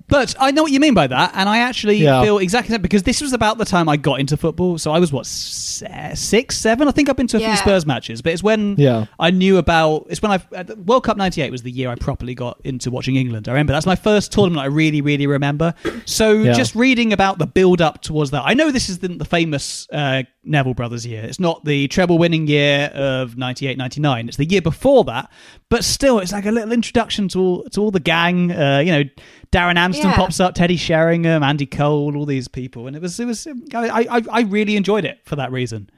But 0.08 0.36
I 0.40 0.52
know 0.52 0.62
what 0.62 0.72
you 0.72 0.80
mean 0.80 0.94
by 0.94 1.08
that, 1.08 1.32
and 1.34 1.50
I 1.50 1.58
actually 1.60 1.98
Yeah. 1.98 2.22
feel 2.22 2.38
exactly 2.38 2.74
that 2.74 2.82
because 2.84 3.04
this 3.04 3.22
was 3.22 3.34
about 3.34 3.58
the 3.58 3.66
time 3.66 3.90
I 3.90 3.98
got 3.98 4.20
into 4.20 4.38
football. 4.38 4.78
So 4.78 4.92
I 4.92 5.00
was 5.00 5.12
what 5.12 5.26
se- 5.26 6.12
six, 6.14 6.58
seven. 6.58 6.88
I 6.88 6.92
think 6.92 7.10
I've 7.10 7.16
been 7.18 7.26
to 7.28 7.38
a 7.38 7.40
few 7.40 7.56
Spurs 7.56 7.86
matches, 7.88 8.22
but 8.22 8.32
it's 8.34 8.44
when 8.44 8.76
Yeah. 8.78 9.06
I 9.20 9.32
knew 9.32 9.58
about. 9.58 10.06
It's 10.10 10.22
when 10.22 10.32
I 10.32 10.40
uh, 10.56 10.64
World 10.86 11.04
Cup 11.06 11.18
'98 11.18 11.50
was 11.52 11.64
the 11.64 11.72
year 11.72 11.90
I 11.90 11.96
properly 11.96 12.36
got 12.36 12.60
into 12.64 12.92
watching 12.92 13.16
England. 13.16 13.48
I 13.48 13.52
remember 13.54 13.74
that's 13.74 13.88
my 13.88 13.96
first 13.96 14.32
tournament 14.32 14.62
I 14.62 14.68
really, 14.68 15.02
really 15.02 15.26
remember. 15.28 15.74
So 16.06 16.34
Yeah. 16.34 16.54
just 16.54 16.76
reading 16.76 17.12
about 17.12 17.40
the 17.40 17.48
build 17.48 17.82
up 17.82 18.02
towards 18.02 18.30
that, 18.32 18.44
I 18.46 18.54
know 18.54 18.70
this 18.72 18.90
isn't 18.90 19.18
the 19.18 19.26
famous 19.26 19.88
uh, 19.92 20.22
Neville 20.46 20.74
brothers 20.74 21.06
year. 21.06 21.24
It's 21.24 21.40
not 21.40 21.66
the 21.66 21.88
treble 21.88 22.18
winning 22.18 22.48
year 22.48 22.92
of 22.94 23.38
98, 23.38 23.78
99. 23.78 24.28
It's 24.28 24.38
the 24.38 24.46
year 24.46 24.62
before 24.62 25.04
that, 25.06 25.30
but 25.70 25.84
still, 25.84 26.20
it's 26.20 26.32
like 26.32 26.46
a 26.46 26.52
little 26.52 26.72
introduction 26.72 27.28
to 27.30 27.40
all 27.40 27.64
to 27.72 27.82
all 27.82 27.92
the 27.92 28.00
gang. 28.00 28.52
Uh, 28.52 28.80
you 28.80 28.92
know, 28.92 29.04
Darren 29.52 29.78
Anderton 29.78 30.10
Yeah. 30.12 30.16
pops 30.16 30.40
up, 30.40 30.54
Teddy 30.56 30.78
Sheringham, 30.78 31.44
Andy 31.44 31.66
Cole, 31.66 32.16
all 32.18 32.26
these 32.26 32.48
people, 32.48 32.88
and 32.88 32.96
it 32.96 33.02
was 33.02 33.20
it 33.20 33.26
was 33.26 33.48
I 33.74 34.08
I, 34.10 34.22
I 34.32 34.42
really 34.42 34.76
enjoyed 34.76 35.06
it 35.06 35.20
for 35.26 35.36
that 35.38 35.52
reason. 35.52 35.90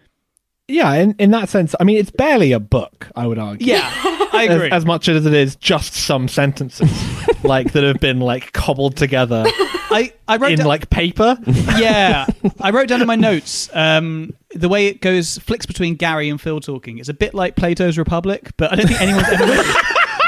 yeah, 0.67 0.93
in, 0.95 1.15
in 1.17 1.31
that 1.31 1.47
sense, 1.49 1.73
I 1.79 1.83
mean, 1.85 1.97
it's 1.97 2.11
barely 2.11 2.51
a 2.51 2.59
book, 2.59 3.07
I 3.15 3.25
would 3.25 3.39
argue. 3.39 3.67
Yeah, 3.67 3.89
I 4.33 4.47
As, 4.49 4.55
agree. 4.55 4.69
as 4.71 4.85
much 4.85 5.07
as 5.07 5.25
it 5.25 5.33
is 5.33 5.55
just 5.55 5.93
some 5.93 6.27
sentences, 6.27 6.91
like 7.43 7.71
that 7.71 7.83
have 7.83 8.01
been 8.01 8.19
like 8.19 8.51
cobbled 8.53 8.97
together 8.97 9.45
I 9.89 10.13
I 10.27 10.37
wrote 10.37 10.51
in 10.51 10.57
down, 10.59 10.67
like 10.67 10.89
paper. 10.89 11.37
yeah, 11.77 12.25
I 12.61 12.71
wrote 12.71 12.87
down 12.87 13.01
in 13.01 13.07
my 13.07 13.15
notes 13.15 13.69
um, 13.73 14.33
the 14.53 14.69
way 14.69 14.87
it 14.87 15.01
goes 15.01 15.37
flicks 15.39 15.65
between 15.65 15.95
Gary 15.95 16.29
and 16.29 16.39
Phil 16.39 16.59
talking. 16.59 16.97
It's 16.97 17.09
a 17.09 17.13
bit 17.13 17.33
like 17.33 17.55
Plato's 17.55 17.97
Republic, 17.97 18.51
but 18.57 18.71
I 18.71 18.75
don't 18.75 18.87
think 18.87 19.01
anyone's 19.01 19.27
ever. 19.29 19.45
Made, 19.45 19.75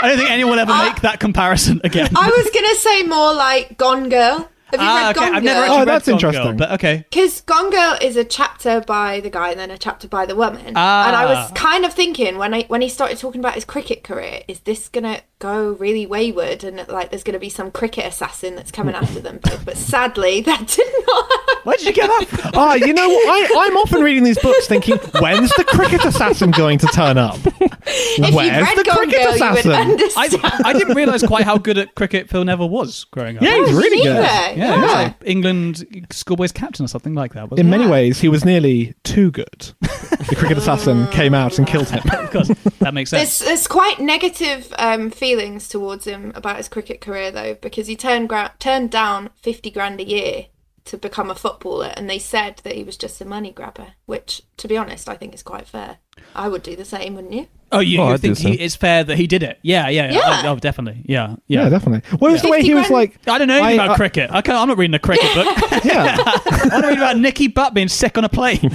I 0.02 0.08
don't 0.08 0.18
think 0.18 0.32
anyone 0.32 0.54
will 0.54 0.60
ever 0.60 0.78
make 0.86 1.02
that 1.02 1.20
comparison 1.20 1.82
again. 1.84 2.10
I 2.16 2.30
was 2.30 2.50
gonna 2.54 2.76
say 2.76 3.04
more 3.04 3.34
like 3.34 3.78
Gone 3.78 4.10
Girl. 4.10 4.50
Have 4.72 4.80
you 4.82 4.88
ah, 4.88 4.96
read 5.08 5.18
okay. 5.18 5.26
Gone 5.28 5.36
I've 5.36 5.44
never 5.44 5.56
Girl? 5.60 5.64
actually 5.64 5.76
Oh, 5.76 5.80
read 5.80 5.88
that's 5.88 6.08
Gone 6.08 6.18
Girl, 6.20 6.30
interesting. 6.30 6.58
but 6.58 6.72
okay. 6.74 7.06
Because 7.10 7.42
Gone 7.42 7.70
Girl 7.72 7.98
is 8.02 8.16
a 8.18 8.24
chapter 8.24 8.82
by 8.82 9.20
the 9.20 9.30
guy 9.30 9.52
and 9.52 9.60
then 9.60 9.72
a 9.72 9.78
chapter 9.78 10.08
by 10.08 10.26
the 10.26 10.36
woman. 10.36 10.74
Ah. 10.76 11.08
And 11.08 11.16
I 11.16 11.26
was 11.26 11.52
kind 11.52 11.86
of 11.86 11.94
thinking 11.94 12.38
when 12.38 12.54
I 12.54 12.64
when 12.64 12.82
he 12.82 12.90
started 12.90 13.18
talking 13.18 13.40
about 13.40 13.56
his 13.56 13.66
cricket 13.66 14.04
career, 14.04 14.42
is 14.48 14.60
this 14.62 14.90
gonna 14.90 15.22
go 15.40 15.72
really 15.74 16.06
wayward 16.06 16.64
and 16.66 16.86
like 16.90 17.10
there's 17.12 17.24
gonna 17.24 17.40
be 17.40 17.50
some 17.50 17.72
cricket 17.72 18.06
assassin 18.06 18.56
that's 18.56 18.72
coming 18.72 18.96
after 18.96 19.20
them 19.20 19.40
both? 19.42 19.60
But 19.66 19.78
sadly, 19.78 20.42
that 20.50 20.68
did 20.68 20.88
not. 21.08 21.66
Where 21.66 21.78
did 21.78 21.86
you 21.88 21.94
get 21.94 22.08
that? 22.08 22.52
Ah, 22.56 22.74
you 22.76 22.94
know, 22.94 23.06
I, 23.08 23.68
I'm 23.68 23.78
often 23.78 24.02
reading 24.02 24.24
these 24.24 24.40
books 24.40 24.68
thinking, 24.68 24.98
when's 25.20 25.52
the 25.56 25.64
cricket 25.66 26.04
assassin 26.06 26.52
going 26.52 26.80
to 26.80 26.88
turn 26.88 27.18
up? 27.18 27.38
if 27.46 28.34
Where's 28.34 28.48
you'd 28.48 28.64
read 28.64 28.78
the 28.78 28.84
Gone 28.86 28.96
cricket 28.96 29.14
Girl, 29.14 29.36
you 29.38 29.52
would 29.52 29.60
assassin? 29.60 29.72
understand. 29.74 30.42
I, 30.44 30.62
I 30.70 30.74
didn't 30.74 30.96
realize 30.96 31.24
quite 31.24 31.44
how 31.44 31.58
good 31.58 31.78
at 31.78 31.94
cricket 31.96 32.30
Phil 32.30 32.46
Neville 32.46 32.70
was 32.70 33.04
growing 33.06 33.38
up. 33.38 33.44
Yeah, 33.44 33.58
he's 33.58 33.74
really 33.74 34.02
good. 34.02 34.16
neither, 34.16 34.59
Yeah, 34.60 34.76
he 34.76 34.82
was 34.82 34.92
like 34.94 35.16
England 35.26 36.08
schoolboys 36.12 36.52
captain 36.52 36.86
or 36.86 36.88
something 36.88 37.14
like 37.16 37.34
that. 37.34 37.50
wasn't 37.50 37.60
In 37.62 37.66
he? 37.72 37.78
many 37.78 37.90
ways, 37.90 38.20
he 38.20 38.28
was 38.30 38.44
nearly 38.46 38.94
too 39.04 39.32
good. 39.32 39.72
The 40.30 40.36
cricket 40.36 40.58
assassin 40.60 41.08
came 41.08 41.34
out 41.34 41.58
and 41.58 41.66
killed 41.66 41.90
him. 41.90 42.04
of 42.12 42.30
course, 42.30 42.50
that 42.80 42.94
makes 42.94 43.10
sense. 43.10 43.40
There's, 43.40 43.48
there's 43.50 43.68
quite 43.68 44.00
negative 44.00 44.72
um, 44.78 45.10
feelings 45.10 45.68
towards 45.70 46.06
him 46.06 46.34
about 46.36 46.58
his 46.58 46.68
cricket 46.68 47.02
career, 47.02 47.32
though, 47.32 47.56
because 47.56 47.88
he 47.88 47.96
turned 47.96 48.30
gra- 48.30 48.54
turned 48.60 48.92
down 48.92 49.30
fifty 49.42 49.72
grand 49.72 50.00
a 50.02 50.06
year 50.08 50.46
to 50.86 50.98
become 50.98 51.30
a 51.30 51.36
footballer, 51.36 51.94
and 51.96 52.10
they 52.10 52.20
said 52.20 52.62
that 52.64 52.76
he 52.76 52.84
was 52.84 52.98
just 52.98 53.22
a 53.22 53.26
money 53.26 53.52
grabber. 53.52 53.88
Which, 54.06 54.42
to 54.58 54.68
be 54.68 54.78
honest, 54.78 55.08
I 55.10 55.16
think 55.16 55.34
is 55.34 55.44
quite 55.44 55.68
fair. 55.68 55.98
I 56.36 56.48
would 56.50 56.64
do 56.64 56.76
the 56.76 56.86
same, 56.86 57.16
wouldn't 57.16 57.34
you? 57.34 57.48
Oh, 57.72 57.80
you, 57.80 58.02
Oh, 58.02 58.08
you 58.08 58.14
I'd 58.16 58.22
think 58.22 58.36
so. 58.38 58.50
he, 58.50 58.56
it's 58.56 58.76
fair 58.76 59.04
that 59.04 59.16
he 59.18 59.28
did 59.28 59.44
it? 59.44 59.60
Yeah, 59.62 59.88
yeah, 59.90 60.12
yeah. 60.12 60.18
Yeah. 60.18 60.42
Oh, 60.46 60.50
oh, 60.54 60.56
definitely. 60.58 61.04
Yeah, 61.06 61.36
yeah. 61.48 61.64
Yeah, 61.64 61.70
definitely. 61.70 62.18
What 62.18 62.32
was 62.32 62.42
the 62.42 62.50
way 62.50 62.58
50 62.58 62.68
he 62.68 62.74
was 62.74 62.90
like? 62.90 63.18
I 63.28 63.38
don't 63.38 63.48
know 63.48 63.58
anything 63.58 63.80
I- 63.80 63.84
about 63.86 63.94
I- 63.94 63.98
cricket. 63.98 64.32
I 64.32 64.42
can't, 64.42 64.58
I'm 64.58 64.68
not 64.68 64.78
reading 64.78 64.96
a 64.96 65.00
cricket 65.00 65.34
book. 65.36 65.48
Yeah. 65.86 66.18
I 66.20 66.70
want 66.74 66.84
to 66.84 66.88
read 66.90 66.98
about 66.98 67.18
Nicky 67.18 67.48
Butt 67.48 67.74
being 67.74 67.88
sick 67.88 68.18
on 68.18 68.26
a 68.26 68.30
plane. 68.30 68.60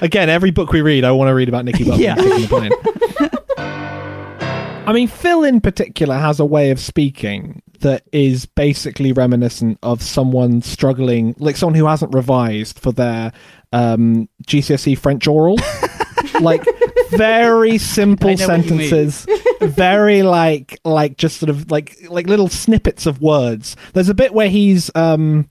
Again, 0.00 0.28
every 0.30 0.50
book 0.50 0.72
we 0.72 0.80
read, 0.82 1.04
I 1.04 1.12
want 1.12 1.28
to 1.28 1.34
read 1.34 1.48
about 1.48 1.64
Nicky 1.64 1.84
Butt. 1.84 1.98
Yeah. 1.98 2.14
being 2.14 2.38
sick 2.40 2.52
on 2.52 2.68
the 2.68 2.76
plane. 2.78 3.30
I 4.86 4.92
mean, 4.92 5.08
Phil 5.08 5.44
in 5.44 5.60
particular 5.60 6.16
has 6.18 6.40
a 6.40 6.44
way 6.44 6.70
of 6.70 6.78
speaking 6.78 7.62
that 7.84 8.02
is 8.12 8.46
basically 8.46 9.12
reminiscent 9.12 9.78
of 9.82 10.02
someone 10.02 10.62
struggling, 10.62 11.36
like 11.38 11.54
someone 11.54 11.74
who 11.74 11.86
hasn't 11.86 12.14
revised 12.14 12.78
for 12.78 12.92
their 12.92 13.30
um, 13.74 14.26
GCSE 14.46 14.98
French 14.98 15.28
oral. 15.28 15.58
like 16.40 16.64
very 17.10 17.76
simple 17.76 18.30
I 18.30 18.34
know 18.34 18.48
what 18.48 18.64
you 18.64 18.76
mean. 18.76 18.90
sentences, 18.90 19.26
very 19.60 20.22
like 20.22 20.80
like 20.84 21.18
just 21.18 21.38
sort 21.38 21.50
of 21.50 21.70
like 21.70 21.96
like 22.08 22.26
little 22.26 22.48
snippets 22.48 23.04
of 23.04 23.20
words. 23.20 23.76
There's 23.92 24.08
a 24.08 24.14
bit 24.14 24.32
where 24.32 24.48
he's 24.48 24.90
um 24.94 25.46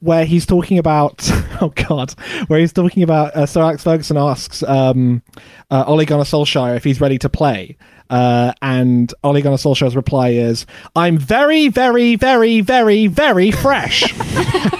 where 0.00 0.24
he's 0.24 0.46
talking 0.46 0.78
about 0.78 1.28
oh 1.60 1.72
god, 1.88 2.12
where 2.48 2.58
he's 2.60 2.72
talking 2.72 3.02
about 3.02 3.34
uh, 3.34 3.46
Sir 3.46 3.60
Alex 3.62 3.82
Ferguson 3.84 4.16
asks 4.16 4.62
um 4.62 5.22
uh, 5.70 5.84
Ole 5.86 6.04
Gunnar 6.04 6.24
Solskjaer 6.24 6.76
if 6.76 6.84
he's 6.84 7.00
ready 7.00 7.18
to 7.18 7.28
play. 7.28 7.76
Uh, 8.08 8.52
and 8.62 9.12
Ole 9.24 9.40
Gunnar 9.42 9.56
Solskjaer's 9.56 9.96
reply 9.96 10.28
is, 10.28 10.64
"I'm 10.94 11.18
very, 11.18 11.66
very, 11.68 12.14
very, 12.14 12.60
very, 12.60 13.08
very 13.08 13.50
fresh," 13.50 14.02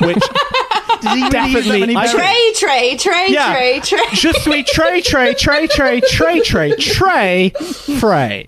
which 0.01 0.23
Did 1.03 1.11
he 1.11 1.15
really 1.15 1.21
use 1.21 1.31
that 1.31 1.31
Definitely, 1.33 1.81
many 1.81 1.97
I- 1.97 2.13
berries? 2.13 2.59
Tray, 2.59 2.97
tray, 2.97 2.97
tray, 2.97 3.27
Yeah. 3.31 3.53
tray, 3.53 3.81
tray. 3.81 4.05
Je 4.15 4.33
suis 4.33 4.63
tray 4.65 5.01
tray 5.03 5.35
tray 5.35 5.67
tray 5.67 6.01
tray 6.01 6.41
tray 6.41 6.71
tray 6.79 7.51
fray. 7.99 8.47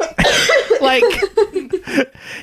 Like 0.81 1.03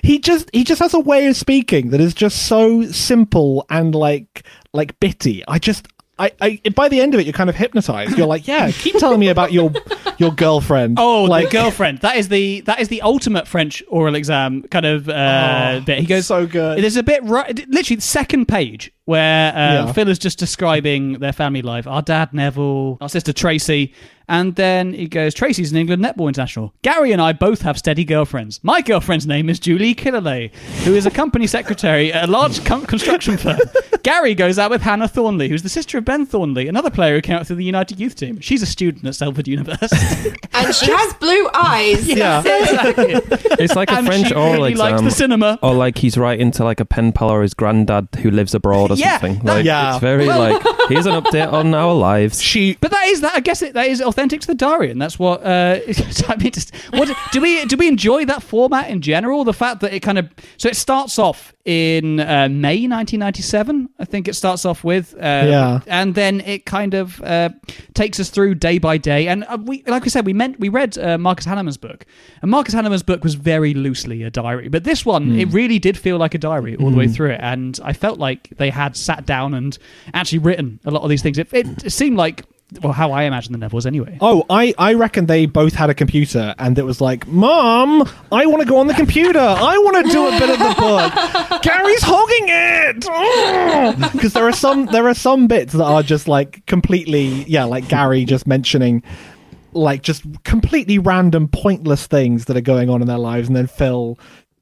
he 0.05 0.19
just 0.19 0.49
he 0.53 0.63
just 0.63 0.79
has 0.81 0.93
a 0.93 0.99
way 0.99 1.27
of 1.27 1.35
speaking 1.35 1.89
that 1.89 1.99
is 2.01 2.13
just 2.13 2.45
so 2.47 2.83
simple 2.91 3.65
and 3.69 3.93
like 3.95 4.45
like 4.73 4.99
bitty. 4.99 5.43
I 5.47 5.59
just 5.59 5.87
I, 6.17 6.31
I 6.39 6.61
by 6.75 6.87
the 6.87 7.01
end 7.01 7.13
of 7.13 7.19
it 7.19 7.25
you're 7.25 7.33
kind 7.33 7.49
of 7.49 7.55
hypnotized. 7.55 8.17
You're 8.17 8.27
like, 8.27 8.47
yeah, 8.47 8.71
keep 8.71 8.95
telling 8.97 9.19
me 9.19 9.27
about 9.29 9.51
your 9.51 9.73
your 10.17 10.31
girlfriend. 10.31 10.97
Oh, 10.99 11.23
like 11.23 11.45
the 11.49 11.51
girlfriend. 11.51 11.99
That 11.99 12.15
is 12.15 12.29
the 12.29 12.61
that 12.61 12.79
is 12.79 12.87
the 12.87 13.01
ultimate 13.01 13.47
French 13.47 13.83
oral 13.89 14.15
exam 14.15 14.63
kind 14.63 14.85
of 14.85 15.09
uh, 15.09 15.79
Oh, 15.81 15.81
bit. 15.81 15.99
He 15.99 16.05
goes 16.05 16.25
so 16.27 16.47
good. 16.47 16.81
There's 16.81 16.95
a 16.95 17.03
bit 17.03 17.21
right, 17.23 17.53
literally 17.67 17.97
the 17.97 18.01
second 18.01 18.47
page 18.47 18.93
where 19.05 19.51
uh, 19.53 19.85
Yeah. 19.87 19.91
Phil 19.91 20.07
is 20.07 20.17
just 20.19 20.39
describing 20.39 21.19
their 21.19 21.33
family 21.33 21.61
life. 21.61 21.85
Our 21.85 22.01
dad 22.01 22.33
Neville, 22.33 22.97
our 23.01 23.09
sister 23.09 23.33
Tracy, 23.33 23.93
and 24.27 24.55
then 24.55 24.93
he 24.93 25.07
goes, 25.07 25.33
Tracy's 25.33 25.71
an 25.71 25.77
England 25.77 26.03
netball 26.03 26.27
international. 26.27 26.73
Gary 26.81 27.11
and 27.11 27.21
I 27.21 27.33
both 27.33 27.61
have 27.61 27.77
steady 27.77 28.03
girlfriends. 28.05 28.59
My 28.63 28.81
girlfriend's 28.81 29.27
name 29.27 29.49
is 29.49 29.59
Julie 29.59 29.95
Killilea, 29.95 30.53
who 30.83 30.93
is 30.95 31.05
a 31.05 31.11
company 31.11 31.47
secretary 31.47 32.11
at 32.13 32.27
a 32.27 32.31
large 32.31 32.63
com- 32.65 32.85
construction 32.85 33.37
firm. 33.37 33.59
Gary 34.03 34.35
goes 34.35 34.59
out 34.59 34.69
with 34.71 34.81
Hannah 34.81 35.07
Thornley, 35.07 35.49
who's 35.49 35.63
the 35.63 35.69
sister 35.69 35.97
of 35.97 36.05
Ben 36.05 36.25
Thornley, 36.25 36.67
another 36.67 36.89
player 36.91 37.15
who 37.15 37.21
came 37.21 37.37
out 37.37 37.47
through 37.47 37.55
the 37.57 37.63
United 37.63 37.99
Youth 37.99 38.15
Team. 38.15 38.39
She's 38.39 38.61
a 38.61 38.65
student 38.67 39.05
at 39.05 39.15
Salford 39.15 39.47
University. 39.47 40.33
And 40.53 40.73
she 40.73 40.89
has 40.89 41.13
blue 41.15 41.49
eyes. 41.53 42.07
Yeah. 42.15 42.41
It's 42.45 43.75
like 43.75 43.89
a 43.91 43.95
and 43.95 44.05
French 44.07 44.27
she 44.27 44.33
oral 44.33 44.53
really 44.53 44.75
likes 44.75 44.93
exam. 44.93 45.05
the 45.05 45.11
cinema. 45.11 45.59
Or 45.61 45.73
like 45.73 45.97
he's 45.97 46.17
writing 46.17 46.51
to 46.51 46.63
like 46.63 46.79
a 46.79 46.85
pen 46.85 47.11
pal 47.11 47.29
or 47.31 47.41
his 47.41 47.53
granddad 47.53 48.07
who 48.21 48.31
lives 48.31 48.53
abroad 48.55 48.91
or 48.91 48.95
Yeah, 48.95 49.19
something. 49.19 49.39
that- 49.45 49.55
Like 49.55 49.65
Yeah. 49.65 49.91
it's 49.95 50.01
very 50.01 50.25
like 50.27 50.61
here's 50.87 51.05
an 51.05 51.21
update 51.21 51.51
on 51.51 51.73
our 51.73 51.93
lives. 51.93 52.41
she 52.41 52.77
But 52.79 52.91
that 52.91 53.07
is 53.07 53.21
that. 53.21 53.35
I 53.35 53.39
guess 53.41 53.61
it, 53.61 53.73
that 53.73 53.87
is 53.87 54.01
authentic 54.15 54.39
to 54.41 54.47
the 54.47 54.55
diary, 54.55 54.89
and 54.91 55.01
that's 55.01 55.19
what. 55.19 55.43
Uh, 55.43 55.79
I 56.27 56.35
mean, 56.37 56.51
just, 56.51 56.73
what 56.91 57.09
do 57.33 57.41
we 57.41 57.65
do? 57.65 57.75
We 57.75 57.87
enjoy 57.89 58.25
that 58.25 58.41
format 58.41 58.89
in 58.89 59.01
general. 59.01 59.43
The 59.43 59.53
fact 59.53 59.81
that 59.81 59.93
it 59.93 59.99
kind 60.01 60.17
of 60.17 60.29
so 60.57 60.69
it 60.69 60.75
starts 60.77 61.19
off 61.19 61.53
in 61.65 62.19
uh, 62.21 62.47
May 62.49 62.87
1997. 62.87 63.89
I 63.99 64.05
think 64.05 64.27
it 64.27 64.35
starts 64.35 64.65
off 64.65 64.83
with. 64.83 65.13
Uh, 65.15 65.43
Yeah. 65.45 65.79
and 65.87 66.15
then 66.15 66.41
it 66.41 66.65
kind 66.65 66.93
of 66.93 67.21
uh, 67.21 67.49
takes 67.93 68.19
us 68.19 68.29
through 68.29 68.55
day 68.55 68.77
by 68.77 68.97
day. 68.97 69.27
And 69.27 69.43
uh, 69.45 69.57
we, 69.61 69.83
like 69.87 70.03
I 70.03 70.07
said, 70.07 70.25
we 70.25 70.33
meant 70.33 70.59
we 70.59 70.69
read 70.69 70.97
uh, 70.97 71.17
Marcus 71.17 71.45
Hahnemann's 71.45 71.77
book, 71.77 72.05
and 72.41 72.49
Marcus 72.49 72.73
Hahnemann's 72.73 73.03
book 73.03 73.23
was 73.23 73.35
very 73.35 73.73
loosely 73.73 74.23
a 74.23 74.29
diary, 74.29 74.69
but 74.69 74.83
this 74.85 75.05
one 75.05 75.35
it 75.37 75.51
really 75.51 75.79
did 75.79 75.97
feel 75.97 76.17
like 76.17 76.33
a 76.33 76.37
diary 76.37 76.75
all 76.77 76.89
the 76.89 76.97
way 76.97 77.07
through 77.07 77.31
it, 77.31 77.39
and 77.43 77.79
I 77.83 77.91
felt 77.93 78.17
like 78.19 78.49
they 78.57 78.69
had 78.69 78.95
sat 78.95 79.25
down 79.25 79.53
and 79.53 79.77
actually 80.13 80.39
written 80.39 80.79
a 80.85 80.91
lot 80.91 81.03
of 81.03 81.09
these 81.09 81.21
things. 81.21 81.37
It, 81.37 81.51
it, 81.51 81.85
it 81.85 81.89
seemed 81.91 82.15
like 82.17 82.43
well, 82.81 82.93
how 82.93 83.11
I 83.11 83.23
imagine 83.23 83.57
the 83.57 83.65
Nevilles 83.65 83.85
anyway. 83.85 84.17
Oh, 84.21 84.45
I, 84.49 84.73
I 84.77 84.93
reckon 84.93 85.25
they 85.25 85.45
both 85.45 85.73
had 85.73 85.89
a 85.89 85.93
computer 85.93 86.55
and 86.57 86.77
it 86.77 86.83
was 86.83 87.01
like, 87.01 87.27
Mom, 87.27 88.09
I 88.31 88.45
want 88.45 88.61
to 88.61 88.67
go 88.67 88.77
on 88.77 88.87
the 88.87 88.93
computer. 88.93 89.39
I 89.39 89.77
want 89.77 90.05
to 90.05 90.11
do 90.11 90.27
a 90.27 90.31
bit 90.31 90.49
of 90.49 90.59
the 90.59 90.75
book. 90.77 91.61
Gary's 91.61 92.03
hogging 92.03 92.45
it. 92.47 93.05
Because 94.13 94.33
there 94.33 94.47
are 94.47 94.53
some 94.53 94.85
there 94.87 95.07
are 95.07 95.13
some 95.13 95.47
bits 95.47 95.73
that 95.73 95.83
are 95.83 96.03
just 96.03 96.27
like 96.27 96.65
completely 96.65 97.43
yeah, 97.43 97.63
like 97.65 97.87
Gary 97.87 98.25
just 98.25 98.47
mentioning 98.47 99.03
like 99.73 100.01
just 100.01 100.23
completely 100.43 100.97
random 100.97 101.47
pointless 101.47 102.07
things 102.07 102.45
that 102.45 102.55
are 102.55 102.61
going 102.61 102.89
on 102.89 103.01
in 103.01 103.07
their 103.07 103.17
lives 103.17 103.47
and 103.47 103.55
then 103.55 103.67
Phil 103.67 104.17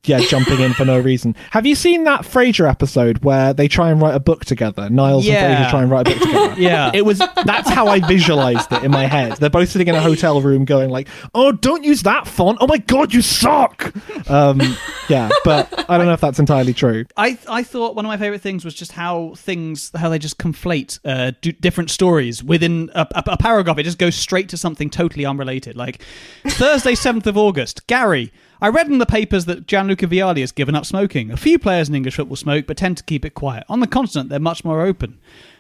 yeah, 0.05 0.19
jumping 0.19 0.59
in 0.59 0.73
for 0.73 0.85
no 0.85 0.99
reason. 0.99 1.35
Have 1.51 1.65
you 1.65 1.75
seen 1.75 2.03
that 2.03 2.21
Frasier 2.21 2.69
episode 2.69 3.23
where 3.23 3.53
they 3.53 3.67
try 3.67 3.89
and 3.91 4.01
write 4.01 4.15
a 4.15 4.19
book 4.19 4.45
together? 4.45 4.89
Niles 4.89 5.25
Yeah. 5.25 5.45
and 5.45 5.65
Frasier 5.65 5.69
try 5.69 5.81
and 5.83 5.91
write 5.91 6.07
a 6.07 6.11
book 6.11 6.19
together. 6.21 6.53
Yeah. 6.61 6.91
It 6.93 7.03
was 7.05 7.19
that's 7.19 7.69
how 7.69 7.87
I 7.87 7.99
visualized 7.99 8.71
it 8.71 8.83
in 8.83 8.91
my 8.91 9.05
head. 9.05 9.37
They're 9.37 9.49
both 9.49 9.69
sitting 9.69 9.87
in 9.87 9.95
a 9.95 10.01
hotel 10.01 10.39
room 10.41 10.65
going 10.65 10.89
like, 10.89 11.07
"Oh, 11.33 11.51
don't 11.51 11.83
use 11.83 12.03
that 12.03 12.27
font. 12.27 12.57
Oh 12.61 12.67
my 12.67 12.77
god, 12.77 13.13
you 13.13 13.21
suck." 13.21 13.91
Um, 14.29 14.61
yeah, 15.09 15.29
but 15.43 15.89
I 15.89 15.97
don't 15.97 16.05
know 16.07 16.13
if 16.13 16.21
that's 16.21 16.39
entirely 16.39 16.73
true. 16.73 17.05
I 17.17 17.37
I 17.49 17.63
thought 17.63 17.95
one 17.95 18.05
of 18.05 18.09
my 18.09 18.17
favorite 18.17 18.41
things 18.41 18.63
was 18.65 18.73
just 18.73 18.91
how 18.91 19.33
things 19.35 19.91
how 19.95 20.09
they 20.09 20.19
just 20.19 20.37
conflate 20.37 20.99
uh, 21.05 21.31
d- 21.41 21.53
different 21.53 21.89
stories 21.89 22.43
within 22.43 22.91
a, 22.93 23.07
a, 23.15 23.23
a 23.27 23.37
paragraph. 23.37 23.77
It 23.77 23.83
just 23.83 23.97
goes 23.97 24.15
straight 24.15 24.49
to 24.49 24.57
something 24.57 24.89
totally 24.89 25.25
unrelated. 25.25 25.75
Like 25.75 26.01
Thursday, 26.47 26.95
seventh 26.95 27.27
of 27.27 27.37
August, 27.37 27.87
Gary. 27.87 28.31
I 28.63 28.69
read 28.69 28.87
in 28.87 28.97
the 28.97 29.05
papers 29.05 29.43
that 29.43 29.67
Gianluca 29.67 30.07
Vialli 30.07 30.39
has 30.39 30.53
given 30.53 30.73
up 30.73 30.85
smoking. 30.85 31.31
A 31.31 31.35
few 31.35 31.59
players 31.59 31.89
in 31.89 31.95
English 31.95 32.15
football 32.15 32.37
smoke, 32.37 32.65
but 32.65 32.77
tend 32.77 32.95
to 32.95 33.03
keep 33.03 33.25
it 33.25 33.33
quiet. 33.33 33.65
On 33.67 33.81
the 33.81 33.87
continent, 33.87 34.29
they're 34.29 34.39
much 34.39 34.63
more 34.63 34.85
open. 34.85 35.19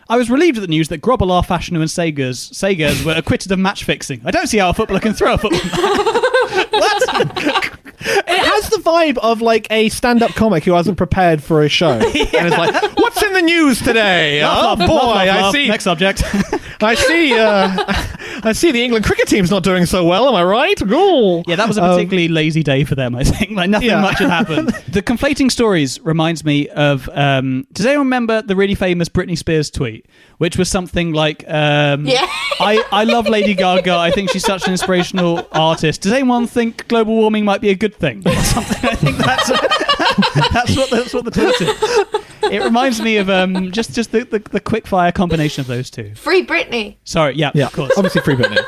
I 0.09 0.17
was 0.17 0.29
relieved 0.29 0.57
at 0.57 0.61
the 0.61 0.67
news 0.67 0.89
that 0.89 1.01
Grobbelaar, 1.01 1.45
Fashanu, 1.45 1.75
and 1.77 1.85
Segers, 1.85 2.51
Segers 2.51 3.03
were 3.05 3.13
acquitted 3.13 3.51
of 3.51 3.59
match 3.59 3.83
fixing. 3.83 4.21
I 4.25 4.31
don't 4.31 4.47
see 4.47 4.57
how 4.57 4.69
a 4.69 4.73
footballer 4.73 4.99
can 4.99 5.13
throw 5.13 5.33
a 5.33 5.37
football. 5.37 5.59
what? 6.69 7.79
It 8.05 8.27
has 8.27 8.69
the 8.69 8.77
vibe 8.83 9.17
of 9.19 9.41
like 9.41 9.65
a 9.71 9.87
stand-up 9.89 10.31
comic 10.31 10.65
who 10.65 10.73
hasn't 10.73 10.97
prepared 10.97 11.41
for 11.41 11.63
a 11.63 11.69
show 11.69 11.91
and 12.01 12.47
is 12.47 12.51
like, 12.51 12.97
"What's 12.97 13.23
in 13.23 13.31
the 13.31 13.41
news 13.41 13.79
today? 13.79 14.41
oh 14.43 14.45
Laugh, 14.45 14.77
boy, 14.79 14.85
laugh, 14.93 15.05
laugh, 15.05 15.17
I 15.17 15.41
laugh. 15.41 15.51
see, 15.53 15.67
Next 15.69 15.83
subject. 15.85 16.23
I 16.81 16.95
see, 16.95 17.33
uh, 17.39 17.85
I 18.43 18.51
see 18.51 18.71
the 18.73 18.83
England 18.83 19.05
cricket 19.05 19.29
team's 19.29 19.49
not 19.49 19.63
doing 19.63 19.85
so 19.85 20.03
well. 20.05 20.27
Am 20.27 20.35
I 20.35 20.43
right? 20.43 20.81
Ooh. 20.81 21.43
Yeah, 21.47 21.55
that 21.55 21.65
was 21.67 21.77
a 21.77 21.83
Um, 21.83 21.91
particularly 21.95 22.27
lazy 22.27 22.61
day 22.61 22.83
for 22.83 22.95
them. 22.95 23.15
I 23.15 23.23
think 23.23 23.51
like 23.51 23.69
nothing 23.69 23.87
Yeah. 23.87 24.01
much 24.01 24.19
had 24.19 24.29
happened. 24.29 24.69
the 24.89 25.01
conflating 25.01 25.49
stories 25.49 26.01
reminds 26.01 26.43
me 26.43 26.67
of. 26.69 27.09
Um, 27.13 27.65
does 27.71 27.85
anyone 27.85 28.07
remember 28.07 28.41
the 28.41 28.57
really 28.57 28.75
famous 28.75 29.07
Britney 29.07 29.37
Spears 29.37 29.69
tweet, 29.71 29.92
which 30.37 30.57
was 30.57 30.69
something 30.69 31.13
like, 31.13 31.43
um, 31.47 32.05
Yeah. 32.05 32.25
I 32.59 32.83
I 32.91 33.03
love 33.03 33.27
Lady 33.27 33.53
Gaga. 33.53 33.93
I 33.95 34.11
think 34.11 34.29
she's 34.31 34.45
such 34.45 34.65
an 34.65 34.71
inspirational 34.71 35.47
artist. 35.51 36.01
Does 36.01 36.11
anyone 36.11 36.47
think 36.47 36.87
global 36.87 37.15
warming 37.15 37.45
might 37.45 37.61
be 37.61 37.69
a 37.69 37.75
good 37.75 37.95
thing 37.95 38.21
or 38.25 38.35
something? 38.35 38.89
I 38.89 38.95
think 38.95 39.17
that's 39.17 39.49
that's 40.53 40.75
what 40.77 40.89
that's 40.91 41.13
what 41.13 41.25
the 41.25 41.31
tweet 41.31 41.61
is. 41.61 42.23
It 42.51 42.61
reminds 42.61 43.01
me 43.01 43.17
of 43.17 43.29
um, 43.29 43.71
just 43.71 43.93
just 43.95 44.11
the, 44.11 44.25
the, 44.25 44.39
the 44.39 44.59
quick 44.59 44.85
fire 44.85 45.11
combination 45.11 45.61
of 45.61 45.67
those 45.67 45.89
two. 45.89 46.13
Free 46.15 46.45
Britney. 46.45 46.97
Sorry, 47.05 47.35
yeah, 47.35 47.51
Yeah, 47.55 47.67
of 47.67 47.73
course. 47.73 47.91
obviously 47.97 48.21
free 48.21 48.35
Britney. 48.35 48.59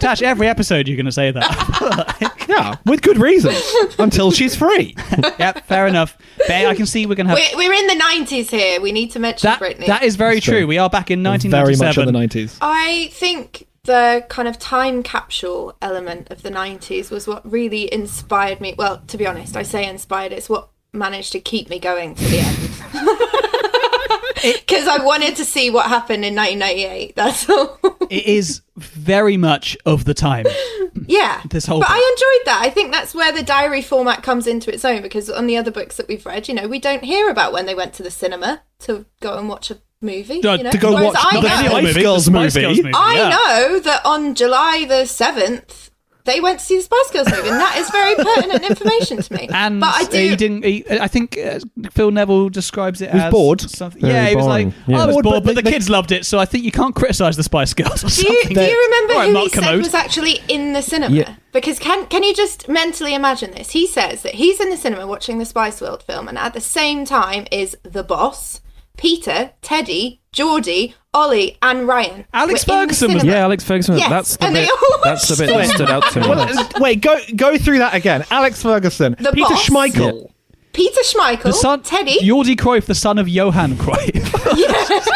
Tash, 0.00 0.22
every 0.22 0.46
episode 0.48 0.86
you're 0.88 0.96
going 0.96 1.06
to 1.06 1.12
say 1.12 1.30
that. 1.30 2.34
Yeah, 2.48 2.76
with 2.86 3.02
good 3.02 3.18
reason. 3.18 3.54
Until 3.98 4.30
she's 4.30 4.56
free. 4.56 4.96
yep, 5.38 5.66
fair 5.66 5.86
enough. 5.86 6.16
But 6.38 6.50
I 6.50 6.74
can 6.74 6.86
see 6.86 7.04
we're 7.04 7.14
going 7.14 7.26
to 7.26 7.36
have 7.36 7.52
We're, 7.54 7.68
we're 7.68 7.74
in 7.74 7.86
the 7.88 8.02
90s 8.02 8.48
here. 8.48 8.80
We 8.80 8.90
need 8.90 9.10
to 9.10 9.18
mention 9.18 9.48
That, 9.48 9.60
Britney. 9.60 9.86
that 9.86 10.02
is 10.02 10.16
very 10.16 10.40
true. 10.40 10.60
true. 10.60 10.66
We 10.66 10.78
are 10.78 10.88
back 10.88 11.10
in 11.10 11.22
Very 11.22 11.32
1997. 11.32 11.86
much 11.86 11.98
in 11.98 12.06
the 12.06 12.18
nineties. 12.18 12.56
I 12.62 13.10
think 13.12 13.66
the 13.84 14.24
kind 14.30 14.48
of 14.48 14.58
time 14.58 15.02
capsule 15.02 15.76
element 15.82 16.30
of 16.30 16.40
the 16.40 16.48
90s 16.50 17.10
was 17.10 17.26
what 17.26 17.48
really 17.50 17.92
inspired 17.92 18.62
me. 18.62 18.74
Well, 18.78 19.02
to 19.08 19.18
be 19.18 19.26
honest, 19.26 19.54
I 19.54 19.62
say 19.62 19.86
inspired, 19.86 20.32
it's 20.32 20.48
what 20.48 20.70
managed 20.94 21.32
to 21.32 21.40
keep 21.40 21.68
me 21.68 21.78
going 21.78 22.14
to 22.14 22.24
the 22.24 22.38
end. 22.38 22.58
Because 24.42 24.86
I 24.88 25.02
wanted 25.02 25.36
to 25.36 25.44
see 25.44 25.70
what 25.70 25.86
happened 25.86 26.24
in 26.24 26.34
1998. 26.34 27.16
That's 27.16 27.48
all. 27.48 27.78
It 28.10 28.24
is 28.24 28.62
very 28.74 29.36
much 29.36 29.76
of 29.84 30.06
the 30.06 30.14
time. 30.14 30.46
yeah. 31.06 31.42
This 31.50 31.66
whole 31.66 31.80
but 31.80 31.88
thing. 31.88 31.96
I 31.96 32.14
enjoyed 32.16 32.46
that. 32.46 32.60
I 32.62 32.70
think 32.70 32.90
that's 32.90 33.14
where 33.14 33.32
the 33.32 33.42
diary 33.42 33.82
format 33.82 34.22
comes 34.22 34.46
into 34.46 34.72
its 34.72 34.82
own 34.82 35.02
because 35.02 35.28
on 35.28 35.46
the 35.46 35.58
other 35.58 35.70
books 35.70 35.98
that 35.98 36.08
we've 36.08 36.24
read, 36.24 36.48
you 36.48 36.54
know, 36.54 36.66
we 36.66 36.78
don't 36.78 37.04
hear 37.04 37.28
about 37.28 37.52
when 37.52 37.66
they 37.66 37.74
went 37.74 37.92
to 37.94 38.02
the 38.02 38.10
cinema 38.10 38.62
to 38.80 39.04
go 39.20 39.36
and 39.36 39.46
watch 39.46 39.70
a 39.70 39.78
movie. 40.00 40.42
Uh, 40.42 40.54
you 40.54 40.64
know? 40.64 40.70
to 40.70 40.78
go 40.78 40.94
Whereas 40.94 41.12
watch 41.14 41.16
I 41.18 41.34
not 41.34 41.42
know, 41.44 41.50
any 41.50 41.68
Spice 41.68 41.82
movie, 41.82 42.02
Girls 42.02 42.24
the 42.24 42.30
movie. 42.30 42.50
Spice 42.50 42.62
Girls 42.62 42.76
movie, 42.78 42.92
I 42.94 43.14
yeah. 43.14 43.28
know 43.28 43.78
that 43.80 44.06
on 44.06 44.34
July 44.34 44.86
the 44.88 45.04
7th, 45.04 45.87
they 46.28 46.40
went 46.40 46.60
to 46.60 46.64
see 46.64 46.76
the 46.76 46.82
Spice 46.82 47.10
Girls 47.12 47.30
movie, 47.30 47.48
and 47.48 47.58
that 47.60 47.76
is 47.78 47.90
very 47.90 48.14
pertinent 48.14 48.64
information 48.70 49.20
to 49.22 49.32
me. 49.32 49.48
And 49.52 49.80
but 49.80 49.92
I 49.94 50.04
do. 50.04 50.18
he 50.18 50.36
didn't. 50.36 50.64
He, 50.64 50.84
I 50.88 51.08
think 51.08 51.36
uh, 51.36 51.58
Phil 51.90 52.10
Neville 52.12 52.48
describes 52.50 53.00
it 53.00 53.12
was 53.12 53.22
as 53.24 53.32
bored. 53.32 53.60
Something, 53.62 54.02
Very 54.02 54.14
yeah, 54.14 54.28
he 54.28 54.36
was 54.36 54.46
boring. 54.46 54.68
like, 54.68 54.74
Yeah. 54.86 54.98
I 55.02 55.06
was 55.06 55.14
Bored, 55.14 55.24
bored, 55.24 55.34
but 55.34 55.44
but, 55.44 55.54
the- 55.56 55.62
the, 55.62 55.62
the- 55.62 55.70
kids 55.70 55.88
loved 55.90 56.12
it, 56.12 56.24
so 56.24 56.38
I 56.38 56.44
think 56.44 56.64
you 56.64 56.70
can't 56.70 56.94
criticize 56.94 57.36
the 57.36 57.42
Spice 57.42 57.74
Girls. 57.74 58.04
Or 58.04 58.08
do 58.08 58.32
you, 58.32 58.42
do 58.44 58.60
you 58.60 58.82
remember 58.86 59.12
All 59.14 59.18
right, 59.20 59.26
who 59.28 59.32
Mark 59.34 59.52
he 59.52 59.60
said 59.60 59.76
was 59.78 59.94
actually 59.94 60.40
in 60.48 60.72
the 60.74 60.82
cinema? 60.82 61.14
Yeah. 61.14 61.34
Because 61.52 61.78
can 61.78 62.06
can 62.06 62.22
you 62.22 62.34
just 62.34 62.68
mentally 62.68 63.14
imagine 63.14 63.50
this? 63.52 63.70
He 63.70 63.86
says 63.86 64.22
that 64.22 64.34
he's 64.34 64.60
in 64.60 64.70
the 64.70 64.76
cinema 64.76 65.06
watching 65.06 65.38
the 65.38 65.44
Spice 65.46 65.80
World 65.80 66.02
film, 66.02 66.28
and 66.28 66.36
at 66.38 66.52
the 66.54 66.60
same 66.60 67.04
time 67.04 67.46
is 67.50 67.76
the 67.82 68.04
boss, 68.04 68.60
Peter, 68.96 69.52
Teddy, 69.62 70.20
Jordi, 70.32 70.94
Ollie, 71.18 71.58
and 71.62 71.86
Ryan. 71.88 72.24
Alex 72.32 72.66
were 72.66 72.74
in 72.74 72.78
the 72.78 72.82
Ferguson 72.86 73.12
was 73.14 73.20
cinema. 73.22 73.36
Yeah, 73.38 73.42
Alex 73.44 73.64
Ferguson. 73.64 73.98
Yes, 73.98 74.08
That's 74.10 74.36
the 74.36 74.44
and 74.46 74.56
they 74.56 74.64
bit. 74.66 74.70
all 74.70 75.00
That's 75.04 75.28
the 75.28 75.36
bit 75.46 75.54
that 75.54 75.66
stood 75.74 75.90
out 75.90 76.04
to 76.12 76.20
me. 76.20 76.28
Well, 76.28 76.68
wait, 76.80 77.00
go 77.00 77.18
go 77.36 77.58
through 77.58 77.78
that 77.78 77.94
again. 77.94 78.24
Alex 78.30 78.62
Ferguson, 78.62 79.16
The 79.18 79.32
Peter 79.32 79.48
boss? 79.48 79.66
Schmeichel. 79.68 80.30
Peter 80.72 81.00
Schmeichel, 81.02 81.42
the 81.42 81.52
son, 81.52 81.82
Teddy. 81.82 82.18
Jordi 82.20 82.54
Cruyff, 82.54 82.84
the 82.86 82.94
son 82.94 83.18
of 83.18 83.28
Johan 83.28 83.72
Cruyff. 83.74 84.14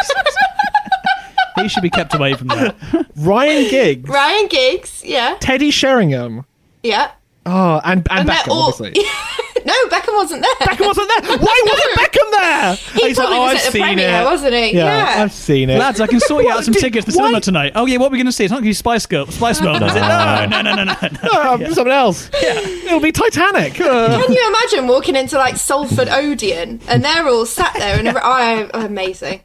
he 1.63 1.69
should 1.69 1.83
be 1.83 1.91
kept 1.91 2.15
away 2.15 2.35
from 2.35 2.49
that. 2.49 2.75
Ryan 3.17 3.71
Giggs, 3.71 4.09
Ryan 4.09 4.49
Giggs, 4.49 5.03
yeah, 5.05 5.37
Teddy 5.41 5.71
Sheringham. 5.71 6.45
yeah. 6.83 7.13
Oh, 7.45 7.81
and 7.85 8.07
and, 8.11 8.21
And 8.21 8.29
they're 8.29 8.37
Beckham, 8.37 8.49
all- 8.49 8.69
obviously. 8.73 9.03
no, 9.65 9.75
Beckham 9.89 10.15
wasn't 10.17 10.43
there. 10.43 10.67
Beckham 10.69 10.87
wasn't 10.87 11.09
there. 11.09 11.39
Why 11.39 11.63
wasn't 11.67 11.93
Beckham 11.99 12.31
there? 12.31 12.75
He 12.75 13.09
He's 13.09 13.19
like, 13.19 13.27
probably 13.27 13.37
oh, 13.39 13.41
was 13.43 13.51
I've 13.53 13.57
at 13.59 13.65
the 13.65 13.71
seen 13.73 13.83
premiere, 13.83 14.21
it. 14.21 14.25
wasn't 14.25 14.55
he? 14.55 14.77
Yeah, 14.77 14.85
Yeah. 15.17 15.23
I've 15.23 15.33
seen 15.33 15.71
it. 15.71 15.79
Lads, 15.79 16.01
I 16.01 16.07
can 16.07 16.21
sort 16.21 16.45
you 16.45 16.51
out 16.51 16.65
some 16.65 16.73
did- 16.75 16.81
tickets 16.81 17.05
to 17.07 17.13
cinema 17.13 17.41
tonight. 17.41 17.73
Oh 17.75 17.87
yeah, 17.87 17.99
what 17.99 18.09
are 18.09 18.11
we 18.13 18.19
going 18.19 18.27
to 18.27 18.33
see? 18.33 18.45
It's 18.45 18.51
not 18.51 18.57
going 18.57 18.65
to 18.65 18.69
be 18.71 18.75
Spice 18.75 19.07
Girl, 19.07 19.27
Spice 19.27 19.61
World, 19.61 19.83
is? 19.83 19.95
No, 19.95 20.47
no, 20.47 20.61
no, 20.63 20.75
no, 20.75 20.85
no. 20.85 20.95
no. 21.03 21.19
Oh, 21.25 21.59
something 21.73 21.89
else. 21.93 22.31
Yeah. 22.43 22.59
It'll 22.59 23.01
be 23.01 23.13
Titanic. 23.13 23.81
Uh, 23.81 24.21
Can 24.23 24.33
you 24.33 24.49
imagine 24.49 24.87
walking 24.89 25.17
into 25.17 25.37
like 25.39 25.57
Salford 25.57 26.09
Odeon 26.09 26.81
and 26.89 27.05
they're 27.05 27.27
all 27.29 27.47
sat 27.47 27.75
there 27.75 27.99
and 27.99 28.09
every- 28.09 28.21
oh, 28.25 28.71
amazing, 28.75 29.43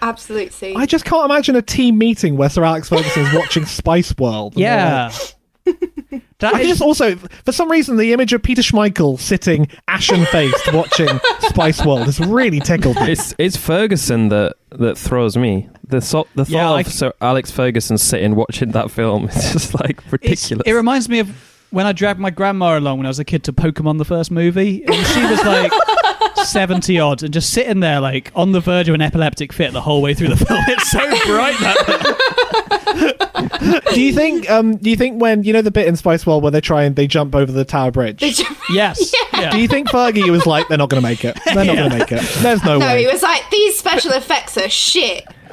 absolute 0.00 0.52
scene. 0.52 0.76
I 0.76 0.86
just 0.86 1.04
can't 1.04 1.24
imagine 1.24 1.56
a 1.56 1.62
team 1.62 1.98
meeting 1.98 2.36
where 2.36 2.48
Sir 2.48 2.64
Alex 2.64 2.88
Ferguson 2.88 3.26
is 3.26 3.34
watching 3.34 3.64
Spice 3.66 4.14
World. 4.18 4.54
Yeah. 4.56 5.10
like- 5.12 5.34
That 6.42 6.54
I 6.54 6.60
is- 6.60 6.68
just 6.68 6.82
also, 6.82 7.16
for 7.16 7.52
some 7.52 7.70
reason, 7.70 7.96
the 7.96 8.12
image 8.12 8.32
of 8.34 8.42
Peter 8.42 8.62
Schmeichel 8.62 9.18
sitting 9.18 9.66
ashen 9.88 10.26
faced 10.26 10.72
watching 10.74 11.08
Spice 11.40 11.84
World 11.84 12.02
has 12.04 12.20
really 12.20 12.60
tickled 12.60 12.96
me. 12.96 13.12
It's 13.12 13.34
it's 13.38 13.56
Ferguson 13.56 14.28
that 14.28 14.54
that 14.72 14.96
throws 14.98 15.36
me. 15.36 15.68
The 15.88 16.00
so, 16.00 16.26
the 16.34 16.44
thought 16.44 16.52
Yeah, 16.52 16.70
I 16.70 16.80
of 16.80 16.86
c- 16.86 16.92
Sir 16.92 17.12
Alex 17.20 17.50
Ferguson 17.50 17.98
sitting 17.98 18.34
watching 18.36 18.72
that 18.72 18.90
film 18.90 19.28
is 19.28 19.52
just 19.52 19.74
like 19.74 19.98
It's- 19.98 20.12
ridiculous. 20.12 20.62
it 20.66 20.72
reminds 20.72 21.08
me 21.08 21.18
of 21.20 21.30
when 21.70 21.86
I 21.86 21.92
dragged 21.92 22.20
my 22.20 22.28
grandma 22.30 22.76
along 22.78 22.98
when 22.98 23.06
I 23.06 23.08
was 23.10 23.18
a 23.18 23.24
kid 23.24 23.44
to 23.44 23.52
Pokemon 23.52 23.96
the 23.98 24.04
first 24.04 24.30
movie, 24.30 24.84
and 24.84 24.94
she 25.06 25.22
was 25.24 25.42
like 25.44 25.72
seventy 26.44 26.98
odd, 27.00 27.22
and 27.22 27.32
just 27.32 27.50
sitting 27.50 27.80
there 27.80 28.00
like 28.00 28.30
on 28.34 28.52
the 28.52 28.60
verge 28.60 28.88
of 28.88 28.94
an 28.94 29.00
epileptic 29.00 29.52
fit 29.52 29.72
the 29.72 29.80
whole 29.80 30.02
way 30.02 30.12
through 30.14 30.28
the 30.28 30.36
film. 30.36 30.60
It's 30.68 30.90
so 30.90 30.98
bright 30.98 31.58
that 31.60 31.78
do 33.92 34.00
you 34.00 34.12
think? 34.12 34.48
Um, 34.50 34.76
do 34.76 34.90
you 34.90 34.96
think 34.96 35.20
when 35.20 35.44
you 35.44 35.52
know 35.52 35.62
the 35.62 35.70
bit 35.70 35.86
in 35.86 35.96
Spice 35.96 36.26
World 36.26 36.42
where 36.42 36.52
they 36.52 36.60
try 36.60 36.84
and 36.84 36.94
they 36.96 37.06
jump 37.06 37.34
over 37.34 37.50
the 37.50 37.64
Tower 37.64 37.90
Bridge? 37.90 38.18
Did 38.20 38.38
you- 38.38 38.46
yes, 38.74 39.12
yeah. 39.32 39.50
Do 39.50 39.60
you 39.60 39.68
think 39.68 39.88
Fergie 39.88 40.30
was 40.30 40.46
like, 40.46 40.68
they're 40.68 40.78
not 40.78 40.88
going 40.90 41.02
to 41.02 41.08
make 41.08 41.24
it? 41.24 41.38
They're 41.46 41.56
not 41.64 41.66
Yeah. 41.66 41.74
going 41.74 41.90
to 41.90 41.98
make 41.98 42.12
it. 42.12 42.22
There's 42.42 42.62
no, 42.64 42.78
no, 42.78 42.86
way. 42.86 42.92
No, 42.94 42.98
he 43.00 43.06
was 43.06 43.22
like, 43.22 43.42
these 43.50 43.78
special 43.78 44.12
effects 44.12 44.56
are 44.56 44.68
shit. 44.68 45.24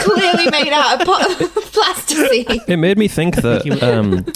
Clearly 0.00 0.50
made 0.50 0.72
out 0.72 1.00
of 1.00 1.06
po- 1.06 1.48
plasticine. 1.70 2.60
It 2.66 2.76
made 2.78 2.98
me 2.98 3.06
think 3.08 3.36
that 3.36 3.82
um, 3.82 4.26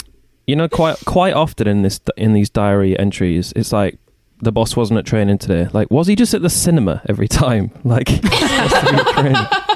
you 0.47 0.55
know 0.55 0.69
quite 0.69 0.97
quite 1.05 1.33
often 1.33 1.67
in 1.67 1.81
this 1.81 1.99
in 2.15 2.33
these 2.33 2.49
diary 2.49 2.97
entries, 2.97 3.51
it's 3.55 3.73
like 3.73 3.99
the 4.41 4.51
boss 4.51 4.75
wasn't 4.77 4.97
at 4.99 5.05
training 5.05 5.37
today. 5.39 5.67
Like, 5.73 5.89
was 5.91 6.07
he 6.07 6.15
just 6.15 6.33
at 6.33 6.41
the 6.41 6.49
cinema 6.49 7.01
every 7.07 7.27
time? 7.27 7.71
Like, 7.83 8.07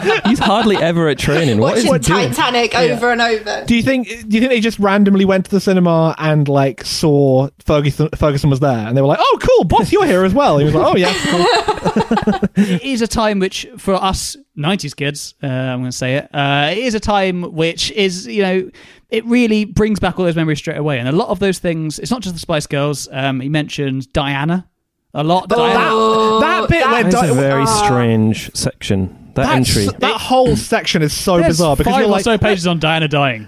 he 0.04 0.10
has 0.10 0.10
to 0.10 0.12
be 0.12 0.12
at 0.12 0.22
training. 0.24 0.30
he's 0.30 0.40
hardly 0.40 0.76
ever 0.78 1.08
at 1.10 1.18
training. 1.20 1.58
What 1.60 1.78
is 1.78 1.84
he 1.84 1.90
Watching 1.90 2.16
doing? 2.16 2.30
Titanic 2.32 2.76
over 2.76 3.12
and 3.12 3.22
over. 3.22 3.64
Do 3.66 3.76
you 3.76 3.84
think? 3.84 4.08
Do 4.08 4.14
you 4.36 4.40
think 4.40 4.50
they 4.52 4.60
just 4.60 4.80
randomly 4.80 5.26
went 5.26 5.46
to 5.46 5.52
the 5.52 5.60
cinema 5.62 6.16
and 6.18 6.48
like 6.48 6.84
saw 6.86 7.50
Ferguson? 7.66 8.10
Ferguson 8.16 8.50
was 8.50 8.60
there, 8.60 8.88
and 8.88 8.96
they 8.98 9.02
were 9.02 9.08
like, 9.08 9.20
"Oh, 9.22 9.40
cool, 9.42 9.64
boss, 9.66 9.92
you're 9.92 10.06
here 10.06 10.24
as 10.26 10.34
well." 10.34 10.58
He 10.58 10.66
was 10.66 10.74
like, 10.74 10.86
"Oh 10.86 10.96
yeah." 10.96 11.14
Cool. 11.28 12.34
it 12.56 12.82
is 12.84 13.02
a 13.02 13.08
time 13.08 13.40
which, 13.40 13.68
for 13.78 13.96
us 13.96 14.36
90s 14.58 14.96
kids, 14.96 15.36
uh, 15.44 15.48
I'm 15.48 15.80
going 15.80 15.92
to 15.92 15.98
say 15.98 16.16
it, 16.16 16.30
uh, 16.34 16.70
it 16.72 16.78
is 16.80 16.96
a 16.96 17.00
time 17.00 17.54
which 17.54 17.92
is, 17.92 18.28
you 18.28 18.42
know, 18.42 18.70
it 19.10 19.26
really 19.26 19.66
brings 19.66 20.00
back 20.00 20.18
all 20.20 20.26
those 20.26 20.36
memories 20.36 20.58
straight 20.60 20.78
away. 20.78 21.00
And 21.00 21.08
a 21.08 21.12
lot 21.12 21.30
of 21.30 21.40
those 21.40 21.60
things, 21.60 22.00
it's 22.00 22.12
not 22.12 22.22
just 22.22 22.36
the 22.36 22.40
Spice 22.40 22.68
Girls. 22.68 23.08
Um, 23.12 23.40
he 23.40 23.50
mentioned 23.50 24.12
Diana 24.14 24.68
a 25.14 25.24
lot. 25.24 25.50
But 25.50 25.58
Diana. 25.58 25.80
Oh, 25.92 26.40
that, 26.40 26.62
that 26.62 26.70
bit 26.70 26.80
that- 26.84 26.92
where 26.92 27.06
It's 27.08 27.16
Di- 27.16 27.28
a 27.28 27.34
very 27.34 27.64
Ah. 27.64 27.84
strange 27.86 28.52
section. 28.56 29.27
That 29.38 29.44
that's- 29.48 29.78
entry. 29.78 29.88
that 30.00 30.20
whole 30.22 30.56
section 30.56 31.02
is 31.02 31.14
so 31.14 31.38
There's 31.38 31.48
bizarre 31.58 31.76
because 31.78 31.92
five 31.94 32.02
you're 32.02 32.10
or 32.10 32.12
like 32.12 32.24
so 32.24 32.38
pages 32.38 32.68
on 32.68 32.80
Diana 32.80 33.08
dying. 33.08 33.48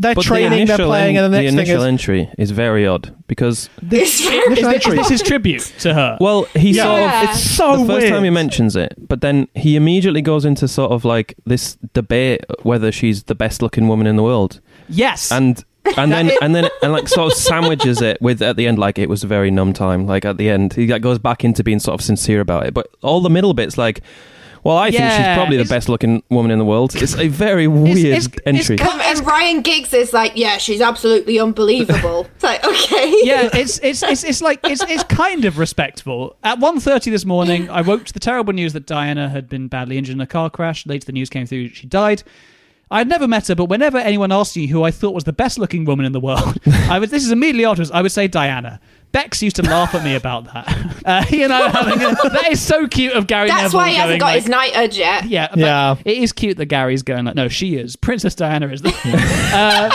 they're 0.00 0.14
But 0.14 0.24
training, 0.24 0.50
the 0.50 0.56
they're 0.56 0.74
initial, 0.76 0.86
playing, 0.88 1.16
en- 1.16 1.24
and 1.24 1.32
the 1.34 1.38
next 1.42 1.50
the 1.52 1.56
thing 1.56 1.66
initial 1.66 1.82
is 1.82 1.86
entry 1.88 2.28
is 2.38 2.50
very 2.52 2.86
odd 2.86 3.14
because 3.26 3.68
It's 3.90 4.20
very 4.20 4.46
Initial 4.46 4.54
this, 4.70 4.74
entry. 4.86 4.92
is 5.00 5.08
this 5.08 5.20
his 5.20 5.22
tribute 5.22 5.72
to 5.80 5.94
her? 5.94 6.16
well 6.20 6.44
he 6.54 6.70
Yeah. 6.70 6.82
sort 6.84 6.94
of 6.94 7.00
Yeah. 7.00 7.30
it's 7.30 7.40
so 7.40 7.72
the 7.72 7.78
first 7.86 7.88
weird. 8.02 8.12
time 8.12 8.24
he 8.24 8.30
mentions 8.30 8.76
it, 8.76 8.94
but 9.08 9.20
then 9.20 9.48
he 9.54 9.76
immediately 9.76 10.22
goes 10.22 10.44
into 10.44 10.66
sort 10.68 10.92
of 10.92 11.04
like 11.04 11.34
this 11.46 11.76
debate 11.94 12.44
whether 12.62 12.90
she's 12.92 13.24
the 13.24 13.34
best 13.34 13.60
looking 13.62 13.86
woman 13.88 14.06
in 14.06 14.16
the 14.16 14.22
world, 14.22 14.60
yes. 14.88 15.30
and 15.32 15.64
and 15.96 16.12
then 16.16 16.30
and 16.42 16.54
then 16.54 16.68
and 16.82 16.92
like 16.92 17.08
sort 17.08 17.32
of 17.32 17.36
sandwiches 17.38 18.00
it 18.02 18.18
with 18.20 18.40
at 18.42 18.56
the 18.56 18.66
end 18.68 18.78
like 18.78 18.98
it 18.98 19.08
was 19.08 19.24
a 19.24 19.26
very 19.26 19.50
numb 19.50 19.72
time. 19.72 20.06
Like 20.06 20.24
at 20.24 20.36
the 20.36 20.48
end, 20.50 20.74
he 20.74 20.86
like, 20.86 21.02
goes 21.02 21.18
back 21.18 21.44
into 21.44 21.64
being 21.64 21.80
sort 21.80 21.98
of 22.00 22.04
sincere 22.04 22.40
about 22.40 22.66
it, 22.66 22.74
but 22.74 22.86
all 23.02 23.20
the 23.20 23.30
middle 23.30 23.52
bits 23.54 23.76
like. 23.76 24.00
Well, 24.68 24.76
I 24.76 24.90
think 24.90 25.02
she's 25.02 25.34
probably 25.34 25.56
the 25.56 25.62
it's- 25.62 25.70
best 25.70 25.88
looking 25.88 26.22
woman 26.28 26.50
in 26.50 26.58
the 26.58 26.64
world. 26.66 26.94
It's 26.94 27.16
a 27.16 27.28
very 27.28 27.66
weird 27.86 27.96
it's- 27.98 28.26
it's 28.26 28.36
entry. 28.44 28.78
Um, 28.78 29.00
and 29.00 29.26
Ryan 29.26 29.62
Giggs 29.62 29.94
is 29.94 30.12
like, 30.12 30.32
yeah, 30.34 30.58
she's 30.58 30.82
absolutely 30.82 31.40
unbelievable. 31.40 32.26
it's 32.34 32.44
like, 32.44 32.62
okay. 32.66 33.14
yeah, 33.22 33.48
it's 33.54 33.78
it's 33.78 34.02
it's 34.02 34.24
it's 34.24 34.42
like 34.42 34.60
it's 34.64 34.82
it's 34.82 35.04
kind 35.04 35.46
of 35.46 35.56
respectable. 35.56 36.36
At 36.44 36.58
1.30 36.58 37.10
this 37.10 37.24
morning, 37.24 37.70
I 37.70 37.80
woke 37.80 38.04
to 38.04 38.12
the 38.12 38.20
terrible 38.20 38.52
news 38.52 38.74
that 38.74 38.84
Diana 38.84 39.30
had 39.30 39.48
been 39.48 39.68
badly 39.68 39.96
injured 39.96 40.16
in 40.16 40.20
a 40.20 40.26
car 40.26 40.50
crash. 40.50 40.84
Later, 40.84 41.06
the 41.06 41.12
news 41.12 41.30
came 41.30 41.46
through 41.46 41.68
she 41.70 41.86
died. 41.86 42.22
I 42.90 42.98
had 42.98 43.08
never 43.08 43.26
met 43.26 43.48
her, 43.48 43.54
but 43.54 43.66
whenever 43.66 43.96
anyone 43.96 44.32
asked 44.32 44.54
me 44.54 44.66
who 44.66 44.82
I 44.82 44.90
thought 44.90 45.14
was 45.14 45.24
the 45.24 45.32
best 45.32 45.58
looking 45.58 45.86
woman 45.86 46.04
in 46.04 46.12
the 46.12 46.20
world, 46.20 46.58
I 46.90 46.98
was 46.98 47.10
this 47.10 47.24
is 47.24 47.30
immediately 47.30 47.64
afterwards. 47.64 47.90
I 47.90 48.02
would 48.02 48.12
say 48.12 48.28
Diana. 48.28 48.80
Becks 49.12 49.42
used 49.42 49.56
to 49.56 49.62
laugh 49.62 49.94
at 49.94 50.04
me 50.04 50.14
about 50.14 50.52
that. 50.52 50.86
Uh, 51.08 51.24
he 51.24 51.42
and 51.42 51.50
I 51.50 51.62
were 51.62 51.68
having 51.70 52.02
a, 52.02 52.28
that 52.28 52.48
is 52.50 52.60
so 52.60 52.86
cute 52.86 53.14
of 53.14 53.26
Gary. 53.26 53.48
That's 53.48 53.62
Neville 53.62 53.80
why 53.80 53.88
he 53.88 53.94
hasn't 53.94 54.20
got 54.20 54.26
like, 54.26 54.42
his 54.42 54.48
knighthood 54.50 54.94
yet. 54.94 55.24
Yeah, 55.24 55.48
but 55.48 55.58
Yeah. 55.58 55.96
It 56.04 56.18
is 56.18 56.32
cute 56.32 56.58
that 56.58 56.66
Gary's 56.66 57.02
going 57.02 57.24
like, 57.24 57.34
no, 57.34 57.48
she 57.48 57.76
is. 57.76 57.96
Princess 57.96 58.34
Diana 58.34 58.68
is 58.68 58.82
the. 58.82 58.90
uh, 59.54 59.90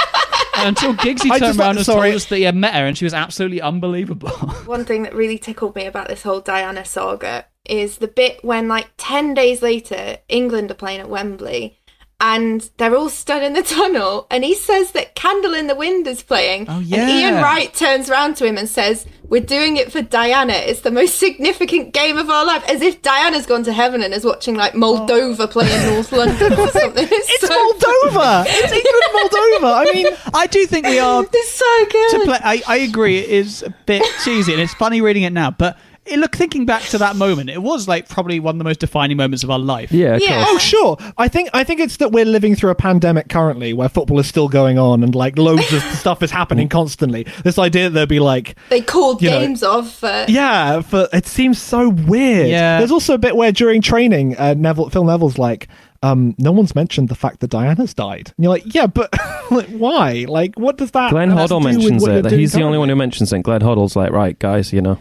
until 0.55 0.95
Giggsy 0.95 1.29
I 1.29 1.37
turned 1.37 1.49
just 1.49 1.59
around 1.59 1.77
and 1.77 1.85
sorry. 1.85 2.09
told 2.09 2.15
us 2.15 2.25
that 2.25 2.37
he 2.37 2.43
had 2.43 2.55
met 2.55 2.73
her 2.73 2.87
and 2.87 2.97
she 2.97 3.05
was 3.05 3.13
absolutely 3.13 3.61
unbelievable. 3.61 4.29
One 4.65 4.85
thing 4.85 5.03
that 5.03 5.13
really 5.13 5.37
tickled 5.37 5.75
me 5.75 5.85
about 5.85 6.07
this 6.07 6.23
whole 6.23 6.41
Diana 6.41 6.83
saga 6.83 7.45
is 7.65 7.97
the 7.97 8.07
bit 8.07 8.43
when, 8.43 8.67
like, 8.67 8.89
10 8.97 9.35
days 9.35 9.61
later, 9.61 10.17
England 10.29 10.71
are 10.71 10.75
playing 10.75 10.99
at 11.01 11.09
Wembley 11.09 11.79
and 12.23 12.69
they're 12.77 12.95
all 12.95 13.09
stood 13.09 13.43
in 13.43 13.51
the 13.51 13.61
tunnel. 13.77 14.27
And 14.31 14.45
he 14.45 14.55
says 14.55 14.93
that 14.93 15.13
Candle 15.13 15.53
in 15.53 15.67
the 15.67 15.75
Wind 15.75 16.07
is 16.07 16.23
playing. 16.23 16.67
Oh, 16.69 16.79
yeah. 16.79 17.01
And. 17.01 17.09
Ian 17.11 17.43
Wright 17.43 17.71
turns 17.73 18.09
around 18.09 18.37
to 18.37 18.45
him 18.45 18.57
and 18.57 18.67
says, 18.69 19.05
We're 19.27 19.41
doing 19.41 19.75
it 19.75 19.91
for 19.91 20.01
Diana. 20.01 20.53
It's 20.53 20.81
the 20.81 20.91
most 20.91 21.19
significant 21.19 21.93
game 21.93 22.17
of 22.17 22.29
our 22.29 22.45
life. 22.45 22.63
As 22.69 22.81
if 22.81 23.01
Diana's 23.01 23.45
gone 23.45 23.63
to 23.63 23.73
heaven 23.73 24.01
and 24.01 24.13
is 24.13 24.23
watching, 24.23 24.55
like, 24.55 24.71
Moldova 24.71 25.51
play 25.51 25.65
in 25.69 25.93
North 25.93 26.13
oh. 26.13 26.17
London 26.19 26.53
or 26.53 26.67
something. 26.71 27.07
It's, 27.11 27.29
It's 27.29 27.41
so 27.45 27.49
Moldova. 27.49 28.45
It's 28.47 28.71
England, 28.71 29.61
Moldova. 29.61 29.73
I 29.75 29.91
mean, 29.93 30.07
I 30.33 30.47
do 30.47 30.65
think 30.65 30.87
we 30.87 30.99
are 30.99 31.25
It's 31.33 31.51
so 31.51 31.85
good. 31.91 32.19
to 32.19 32.25
play. 32.25 32.39
I, 32.41 32.63
I 32.65 32.77
agree. 32.77 33.17
It 33.17 33.29
is 33.29 33.63
a 33.63 33.69
bit 33.85 34.01
cheesy 34.23 34.53
and 34.53 34.61
it's 34.61 34.73
funny 34.73 35.01
reading 35.01 35.23
it 35.23 35.33
now, 35.33 35.51
but. 35.51 35.77
It, 36.05 36.19
look, 36.19 36.35
thinking 36.35 36.65
back 36.65 36.81
to 36.89 36.97
that 36.97 37.15
moment, 37.15 37.49
it 37.49 37.61
was 37.61 37.87
like 37.87 38.09
probably 38.09 38.39
one 38.39 38.55
of 38.55 38.57
the 38.57 38.65
most 38.65 38.79
defining 38.79 39.15
moments 39.15 39.43
of 39.43 39.49
our 39.49 39.59
life. 39.59 39.91
yeah, 39.91 40.17
Yeah. 40.19 40.43
oh 40.47 40.57
sure. 40.57 40.97
I 41.17 41.27
think 41.29 41.49
I 41.53 41.63
think 41.63 41.79
it's 41.79 41.97
that 41.97 42.11
we're 42.11 42.25
living 42.25 42.55
through 42.55 42.71
a 42.71 42.75
pandemic 42.75 43.29
currently, 43.29 43.71
where 43.73 43.87
football 43.89 44.19
is 44.19 44.27
still 44.27 44.49
going 44.49 44.77
on 44.77 45.01
and 45.03 45.15
like 45.15 45.37
loads 45.37 45.71
of 45.71 45.81
stuff 45.93 46.21
is 46.21 46.31
happening 46.31 46.67
constantly. 46.67 47.25
This 47.43 47.57
idea 47.57 47.85
that 47.85 47.93
there'd 47.93 48.09
be 48.09 48.19
like 48.19 48.55
they 48.69 48.81
called 48.81 49.21
you 49.21 49.29
know, 49.29 49.39
games 49.39 49.63
off 49.63 49.99
for. 49.99 50.25
Yeah, 50.27 50.81
for 50.81 51.07
it 51.13 51.25
seems 51.25 51.61
so 51.61 51.89
weird. 51.89 52.47
Yeah. 52.49 52.79
There's 52.79 52.91
also 52.91 53.13
a 53.13 53.17
bit 53.17 53.35
where 53.35 53.51
during 53.53 53.81
training, 53.81 54.37
uh, 54.37 54.55
Neville, 54.57 54.89
Phil 54.89 55.05
Neville's 55.05 55.37
like, 55.37 55.67
um, 56.01 56.35
no 56.37 56.51
one's 56.51 56.75
mentioned 56.75 57.07
the 57.07 57.15
fact 57.15 57.39
that 57.39 57.49
Diana's 57.49 57.93
died. 57.93 58.33
And 58.35 58.43
you're 58.43 58.51
like, 58.53 58.75
yeah, 58.75 58.87
but 58.87 59.09
like, 59.51 59.69
why? 59.69 60.25
Like, 60.27 60.55
what 60.59 60.77
does 60.77 60.91
that? 60.91 61.11
Glenn 61.11 61.29
have 61.29 61.49
Hoddle 61.49 61.63
mentions 61.63 62.03
it. 62.03 62.23
That 62.23 62.29
doing 62.29 62.39
he's 62.41 62.51
the 62.51 62.63
only 62.63 62.77
one 62.77 62.89
who 62.89 62.95
mentions 62.95 63.31
it. 63.31 63.41
Glenn 63.43 63.61
Hoddle's 63.61 63.95
like, 63.95 64.11
right, 64.11 64.37
guys, 64.37 64.73
you 64.73 64.81
know, 64.81 64.99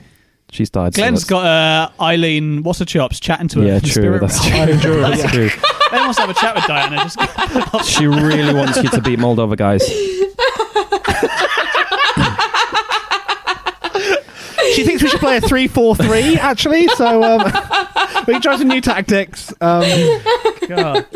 she's 0.52 0.70
died. 0.70 0.94
so 0.94 1.00
Glenn's 1.02 1.20
let's- 1.20 1.24
got 1.24 1.44
uh, 1.44 1.90
Eileen, 2.02 2.62
what's 2.62 2.78
her 2.78 2.84
chops, 2.84 3.18
chatting 3.18 3.48
to 3.48 3.60
her. 3.60 3.66
Yeah, 3.66 3.80
true. 3.80 4.18
That's 4.20 4.48
realm. 4.50 4.68
true. 4.68 4.78
True, 4.80 5.00
That's 5.00 5.24
yeah. 5.24 5.30
true. 5.30 5.48
Glenn 5.90 6.02
wants 6.04 6.16
to 6.16 6.22
have 6.26 6.30
a 6.30 6.34
chat 6.34 6.54
with 6.54 6.64
Diana. 6.66 6.96
Just 6.98 7.84
She 7.90 8.06
really 8.06 8.54
wants 8.54 8.76
you 8.82 8.88
to 8.90 9.00
beat 9.02 9.18
Moldova, 9.18 9.56
guys. 9.56 9.82
She 14.74 14.84
thinks 14.84 15.02
we 15.02 15.08
should 15.08 15.20
play 15.20 15.36
a 15.36 15.40
3 15.40 15.66
4 15.68 15.96
3, 15.96 16.36
actually. 16.38 16.86
So 16.88 17.22
um, 17.22 17.44
we 18.26 18.32
can 18.34 18.40
try 18.40 18.56
some 18.56 18.68
new 18.68 18.80
tactics. 18.80 19.52
Um, 19.60 19.82
God. 20.68 21.06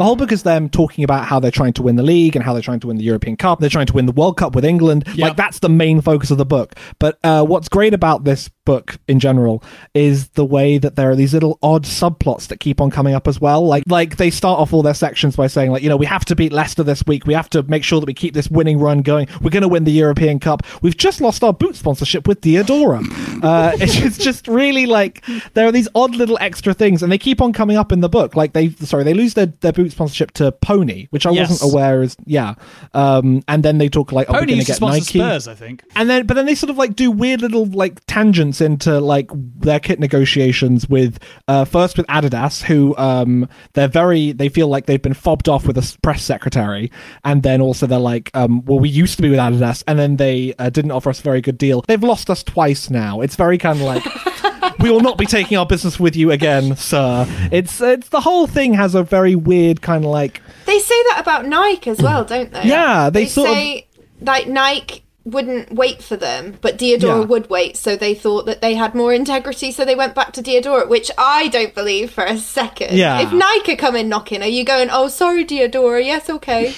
The 0.00 0.04
whole 0.04 0.16
book 0.16 0.32
is 0.32 0.44
them 0.44 0.70
talking 0.70 1.04
about 1.04 1.26
how 1.26 1.40
they're 1.40 1.50
trying 1.50 1.74
to 1.74 1.82
win 1.82 1.96
the 1.96 2.02
league 2.02 2.34
and 2.34 2.42
how 2.42 2.54
they're 2.54 2.62
trying 2.62 2.80
to 2.80 2.86
win 2.86 2.96
the 2.96 3.04
European 3.04 3.36
Cup. 3.36 3.60
They're 3.60 3.68
trying 3.68 3.84
to 3.84 3.92
win 3.92 4.06
the 4.06 4.12
World 4.12 4.38
Cup 4.38 4.54
with 4.54 4.64
England. 4.64 5.04
Yep. 5.08 5.18
Like 5.18 5.36
that's 5.36 5.58
the 5.58 5.68
main 5.68 6.00
focus 6.00 6.30
of 6.30 6.38
the 6.38 6.46
book. 6.46 6.74
But 6.98 7.18
uh, 7.22 7.44
what's 7.44 7.68
great 7.68 7.92
about 7.92 8.24
this 8.24 8.48
book 8.64 8.98
in 9.08 9.18
general 9.18 9.62
is 9.92 10.28
the 10.28 10.44
way 10.44 10.78
that 10.78 10.96
there 10.96 11.10
are 11.10 11.16
these 11.16 11.34
little 11.34 11.58
odd 11.62 11.84
subplots 11.84 12.46
that 12.46 12.60
keep 12.60 12.80
on 12.80 12.90
coming 12.90 13.14
up 13.14 13.28
as 13.28 13.42
well. 13.42 13.66
Like 13.66 13.84
like 13.88 14.16
they 14.16 14.30
start 14.30 14.58
off 14.58 14.72
all 14.72 14.82
their 14.82 14.94
sections 14.94 15.36
by 15.36 15.48
saying 15.48 15.70
like 15.70 15.82
you 15.82 15.90
know 15.90 15.98
we 15.98 16.06
have 16.06 16.24
to 16.26 16.34
beat 16.34 16.50
Leicester 16.50 16.82
this 16.82 17.04
week. 17.06 17.26
We 17.26 17.34
have 17.34 17.50
to 17.50 17.62
make 17.64 17.84
sure 17.84 18.00
that 18.00 18.06
we 18.06 18.14
keep 18.14 18.32
this 18.32 18.48
winning 18.48 18.78
run 18.78 19.02
going. 19.02 19.28
We're 19.42 19.50
going 19.50 19.62
to 19.62 19.68
win 19.68 19.84
the 19.84 19.92
European 19.92 20.38
Cup. 20.38 20.62
We've 20.80 20.96
just 20.96 21.20
lost 21.20 21.44
our 21.44 21.52
boot 21.52 21.76
sponsorship 21.76 22.26
with 22.26 22.40
Diadora. 22.40 23.02
uh, 23.44 23.72
it's 23.74 24.16
just, 24.16 24.48
really 24.48 24.86
like 24.86 25.22
there 25.52 25.66
are 25.66 25.72
these 25.72 25.88
odd 25.94 26.14
little 26.14 26.38
extra 26.40 26.72
things, 26.72 27.02
and 27.02 27.12
they 27.12 27.18
keep 27.18 27.42
on 27.42 27.52
coming 27.52 27.76
up 27.76 27.92
in 27.92 28.00
the 28.00 28.08
book. 28.08 28.34
Like 28.34 28.54
they 28.54 28.70
sorry 28.70 29.04
they 29.04 29.12
lose 29.12 29.34
their, 29.34 29.46
their 29.46 29.72
boot 29.72 29.89
sponsorship 29.90 30.30
to 30.32 30.52
Pony, 30.52 31.06
which 31.10 31.26
I 31.26 31.30
Yes. 31.30 31.50
wasn't 31.50 31.72
aware 31.72 32.02
is 32.02 32.16
yeah. 32.26 32.54
Um, 32.94 33.42
and 33.48 33.62
then 33.62 33.78
they 33.78 33.88
talk 33.88 34.12
like 34.12 34.28
oh, 34.28 34.32
we're 34.32 34.40
Pony 34.40 34.52
going 34.54 34.64
to 34.64 34.66
get 34.66 34.80
Nike. 34.80 35.18
Spurs, 35.18 35.48
I 35.48 35.54
think. 35.54 35.82
And 35.96 36.08
then, 36.08 36.26
but 36.26 36.34
then 36.34 36.46
they 36.46 36.54
sort 36.54 36.70
of 36.70 36.78
like 36.78 36.94
do 36.96 37.10
weird 37.10 37.40
little 37.42 37.66
like 37.66 38.04
tangents 38.06 38.60
into 38.60 39.00
like 39.00 39.30
their 39.34 39.80
kit 39.80 40.00
negotiations 40.00 40.88
with 40.88 41.18
uh, 41.48 41.64
first 41.64 41.96
with 41.96 42.06
Adidas, 42.06 42.62
who 42.62 42.96
um 42.96 43.48
they're 43.74 43.88
very 43.88 44.32
they 44.32 44.48
feel 44.48 44.68
like 44.68 44.86
they've 44.86 45.02
been 45.02 45.14
fobbed 45.14 45.48
off 45.48 45.66
with 45.66 45.76
a 45.78 45.98
press 46.02 46.22
secretary, 46.22 46.90
and 47.24 47.42
then 47.42 47.60
also 47.60 47.86
they're 47.86 47.98
like 47.98 48.30
um 48.34 48.64
well 48.64 48.78
we 48.78 48.88
used 48.88 49.16
to 49.16 49.22
be 49.22 49.30
with 49.30 49.38
Adidas, 49.38 49.82
and 49.86 49.98
then 49.98 50.16
they 50.16 50.54
uh, 50.58 50.70
didn't 50.70 50.90
offer 50.90 51.10
us 51.10 51.20
a 51.20 51.22
very 51.22 51.40
good 51.40 51.58
deal. 51.58 51.82
They've 51.88 52.02
lost 52.02 52.30
us 52.30 52.42
twice 52.42 52.90
now. 52.90 53.20
It's 53.20 53.36
very 53.36 53.58
kind 53.58 53.78
of 53.80 53.84
like. 53.86 54.02
We 54.78 54.90
will 54.90 55.00
not 55.00 55.18
be 55.18 55.26
taking 55.26 55.56
our 55.58 55.66
business 55.66 55.98
with 56.00 56.16
you 56.16 56.30
again, 56.30 56.76
sir. 56.76 57.26
It's 57.52 57.80
it's 57.80 58.08
the 58.08 58.20
whole 58.20 58.46
thing 58.46 58.74
has 58.74 58.94
a 58.94 59.02
very 59.02 59.34
weird 59.34 59.82
kind 59.82 60.04
of 60.04 60.10
like 60.10 60.42
They 60.66 60.78
say 60.78 61.02
that 61.10 61.18
about 61.20 61.46
Nike 61.46 61.90
as 61.90 62.00
well, 62.00 62.24
don't 62.24 62.52
they? 62.52 62.64
Yeah, 62.64 63.10
they 63.10 63.26
sort 63.26 63.48
of- 63.50 63.54
say 63.54 63.86
like 64.22 64.48
Nike 64.48 65.02
wouldn't 65.24 65.70
wait 65.72 66.02
for 66.02 66.16
them, 66.16 66.56
but 66.62 66.78
Diadora 66.78 67.20
Yeah. 67.20 67.26
would 67.26 67.50
wait. 67.50 67.76
So 67.76 67.94
they 67.94 68.14
thought 68.14 68.46
that 68.46 68.62
they 68.62 68.74
had 68.74 68.94
more 68.94 69.12
integrity, 69.12 69.70
so 69.70 69.84
they 69.84 69.94
went 69.94 70.14
back 70.14 70.32
to 70.32 70.42
Diadora, 70.42 70.88
which 70.88 71.10
I 71.18 71.48
don't 71.48 71.74
believe 71.74 72.10
for 72.10 72.24
a 72.24 72.38
second. 72.38 72.96
Yeah. 72.96 73.20
If 73.20 73.30
Nike 73.32 73.76
come 73.76 73.96
in 73.96 74.08
knocking, 74.08 74.42
are 74.42 74.48
you 74.48 74.64
going? 74.64 74.88
Oh, 74.90 75.08
sorry, 75.08 75.44
Diadora. 75.44 76.02
Yes, 76.04 76.30
okay. 76.30 76.74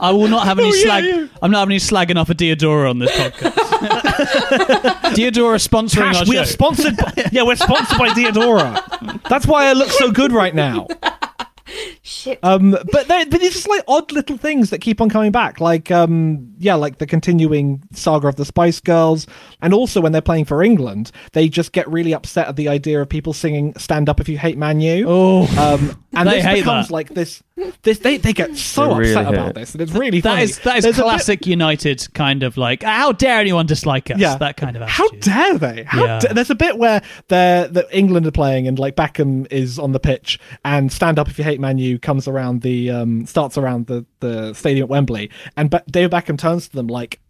I 0.00 0.10
will 0.12 0.28
not 0.28 0.44
have 0.46 0.58
any 0.58 0.68
Oh, 0.68 0.72
slag. 0.72 1.04
yeah. 1.04 1.26
I'm 1.40 1.50
not 1.52 1.60
having 1.60 1.72
any 1.74 1.78
slagging 1.80 2.16
off 2.20 2.30
of 2.30 2.36
Diadora 2.36 2.90
on 2.90 2.98
this 2.98 3.10
podcast. 3.12 3.54
Diadora 5.14 5.58
sponsoring 5.68 6.06
our 6.08 6.12
Cash, 6.14 6.28
we 6.28 6.34
show. 6.36 6.42
are 6.42 6.46
sponsored. 6.46 6.96
By, 6.96 7.12
yeah, 7.32 7.42
we're 7.44 7.56
sponsored 7.56 7.98
by 7.98 8.08
Diadora. 8.10 9.22
That's 9.28 9.46
why 9.46 9.66
I 9.66 9.72
look 9.74 9.90
so 9.90 10.10
good 10.10 10.32
right 10.32 10.54
now. 10.54 10.86
Shit. 12.10 12.40
Um, 12.42 12.72
but 12.72 13.06
there, 13.06 13.24
but 13.26 13.40
it's 13.40 13.54
just 13.54 13.68
like 13.68 13.84
odd 13.86 14.10
little 14.10 14.36
things 14.36 14.70
that 14.70 14.80
keep 14.80 15.00
on 15.00 15.08
coming 15.08 15.30
back, 15.30 15.60
like 15.60 15.92
um, 15.92 16.52
yeah, 16.58 16.74
like 16.74 16.98
the 16.98 17.06
continuing 17.06 17.84
saga 17.92 18.26
of 18.26 18.34
the 18.34 18.44
Spice 18.44 18.80
Girls, 18.80 19.28
and 19.62 19.72
also 19.72 20.00
when 20.00 20.10
they're 20.10 20.20
playing 20.20 20.46
for 20.46 20.60
England, 20.60 21.12
they 21.34 21.48
just 21.48 21.70
get 21.70 21.88
really 21.88 22.12
upset 22.12 22.48
at 22.48 22.56
the 22.56 22.68
idea 22.68 23.00
of 23.00 23.08
people 23.08 23.32
singing 23.32 23.74
"Stand 23.78 24.08
Up 24.08 24.20
If 24.20 24.28
You 24.28 24.38
Hate 24.38 24.58
Man 24.58 24.80
U." 24.80 25.04
Oh. 25.08 25.42
um, 25.56 25.96
and 26.12 26.28
They 26.28 26.36
this 26.38 26.44
hate 26.44 26.54
becomes 26.56 26.88
that. 26.88 26.92
like 26.92 27.10
this. 27.10 27.44
This 27.82 27.98
they 27.98 28.16
they 28.16 28.32
get 28.32 28.56
so 28.56 28.88
They 28.88 28.94
really 28.94 29.10
upset 29.12 29.26
hate 29.26 29.34
about 29.34 29.48
it. 29.50 29.54
this, 29.54 29.72
and 29.74 29.80
it's 29.82 29.92
really 29.92 30.20
that 30.22 30.30
funny. 30.30 30.42
is 30.42 30.58
that 30.60 30.78
is 30.78 30.84
There's 30.84 30.96
a 30.98 31.02
bit- 31.02 31.04
classic 31.04 31.46
United 31.46 32.08
kind 32.14 32.42
of 32.42 32.56
like 32.56 32.82
how 32.82 33.12
dare 33.12 33.38
anyone 33.38 33.66
dislike 33.66 34.10
us? 34.10 34.18
Yeah. 34.18 34.36
that 34.38 34.56
kind 34.56 34.76
of 34.76 34.88
How 34.88 35.08
dare 35.10 35.58
they? 35.58 35.84
How 35.84 36.04
Yeah. 36.04 36.18
da- 36.20 36.32
There's 36.32 36.50
a 36.50 36.54
bit 36.56 36.78
where 36.78 37.02
they're 37.28 37.68
that 37.68 37.86
England 37.92 38.26
are 38.26 38.30
playing 38.32 38.66
and 38.66 38.78
like 38.78 38.96
Beckham 38.96 39.46
is 39.52 39.78
on 39.78 39.92
the 39.92 40.00
pitch 40.00 40.40
and 40.64 40.90
stand 40.90 41.18
up 41.18 41.28
if 41.28 41.38
you 41.38 41.44
hate 41.44 41.60
Man 41.60 41.76
U 41.78 41.98
comes 42.02 42.26
around 42.28 42.62
the 42.62 42.90
um 42.90 43.26
starts 43.26 43.56
around 43.58 43.86
the 43.86 44.04
the 44.20 44.52
stadium 44.54 44.84
at 44.84 44.88
Wembley 44.90 45.30
and 45.56 45.70
Be- 45.70 45.78
David 45.90 46.10
Beckham 46.12 46.38
turns 46.38 46.68
to 46.68 46.76
them 46.76 46.86
like, 46.86 47.20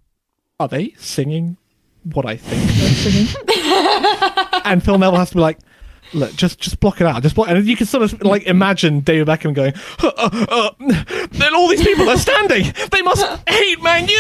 are 0.59 0.69
they 0.69 0.95
singing? 0.99 1.57
What 2.13 2.25
I 2.27 2.37
think 2.37 2.63
they're 2.63 3.11
singing, 3.13 3.35
and 4.65 4.83
Phil 4.83 4.97
Neville 4.99 5.19
has 5.19 5.29
to 5.31 5.35
be 5.37 5.41
like, 5.43 5.59
look, 6.15 6.35
just 6.35 6.59
just 6.59 6.81
block 6.81 7.01
it 7.01 7.07
out. 7.07 7.23
Just 7.23 7.35
block. 7.35 7.49
And 7.49 7.67
you 7.67 7.77
can 7.77 7.87
sort 7.87 8.03
of 8.05 8.23
like 8.23 8.45
imagine 8.45 9.01
David 9.01 9.29
Beckham 9.29 9.53
going, 9.55 9.75
uh, 10.03 10.11
uh, 10.17 10.47
uh, 10.49 11.27
then 11.33 11.55
all 11.55 11.69
these 11.69 11.83
people 11.83 12.09
are 12.09 12.17
standing. 12.17 12.73
They 12.91 13.03
must 13.03 13.25
hate 13.49 13.83
Man 13.83 14.09
U. 14.09 14.15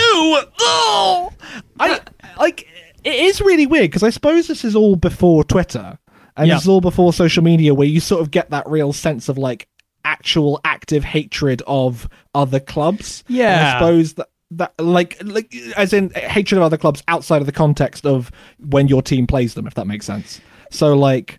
Oh! 0.60 1.32
I 1.78 2.00
like. 2.38 2.66
It 3.02 3.14
is 3.14 3.40
really 3.40 3.64
weird 3.66 3.90
because 3.90 4.02
I 4.02 4.10
suppose 4.10 4.46
this 4.46 4.62
is 4.62 4.76
all 4.76 4.94
before 4.94 5.42
Twitter 5.42 5.98
and 6.36 6.48
Yeah. 6.48 6.54
this 6.56 6.64
is 6.64 6.68
all 6.68 6.82
before 6.82 7.14
social 7.14 7.42
media, 7.42 7.72
where 7.74 7.88
you 7.88 7.98
sort 7.98 8.20
of 8.20 8.30
get 8.30 8.50
that 8.50 8.68
real 8.68 8.92
sense 8.92 9.30
of 9.30 9.38
like 9.38 9.68
actual 10.04 10.60
active 10.64 11.04
hatred 11.04 11.62
of 11.66 12.08
other 12.34 12.60
clubs. 12.60 13.24
And 13.28 13.36
Yeah. 13.36 13.74
I 13.74 13.78
suppose 13.78 14.14
that. 14.14 14.28
That 14.54 14.74
like 14.80 15.16
like 15.22 15.54
as 15.76 15.92
in 15.92 16.10
hatred 16.10 16.58
of 16.58 16.64
other 16.64 16.76
clubs 16.76 17.04
outside 17.06 17.40
of 17.40 17.46
the 17.46 17.52
context 17.52 18.04
of 18.04 18.32
when 18.58 18.88
your 18.88 19.00
team 19.00 19.28
plays 19.28 19.54
them, 19.54 19.64
if 19.68 19.74
that 19.74 19.86
makes 19.86 20.04
sense. 20.04 20.40
So 20.72 20.96
like 20.96 21.38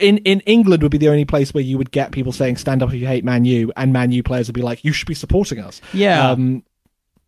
in 0.00 0.18
in 0.18 0.38
England 0.42 0.80
would 0.84 0.92
be 0.92 0.98
the 0.98 1.08
only 1.08 1.24
place 1.24 1.52
where 1.52 1.64
you 1.64 1.76
would 1.76 1.90
get 1.90 2.12
people 2.12 2.30
saying 2.30 2.58
stand 2.58 2.80
up 2.80 2.90
if 2.90 3.00
you 3.00 3.08
hate 3.08 3.24
Man 3.24 3.44
U, 3.44 3.72
and 3.76 3.92
Man 3.92 4.12
U 4.12 4.22
players 4.22 4.46
would 4.46 4.54
be 4.54 4.62
like 4.62 4.84
you 4.84 4.92
should 4.92 5.08
be 5.08 5.14
supporting 5.14 5.58
us. 5.58 5.80
Yeah. 5.92 6.30
Um, 6.30 6.62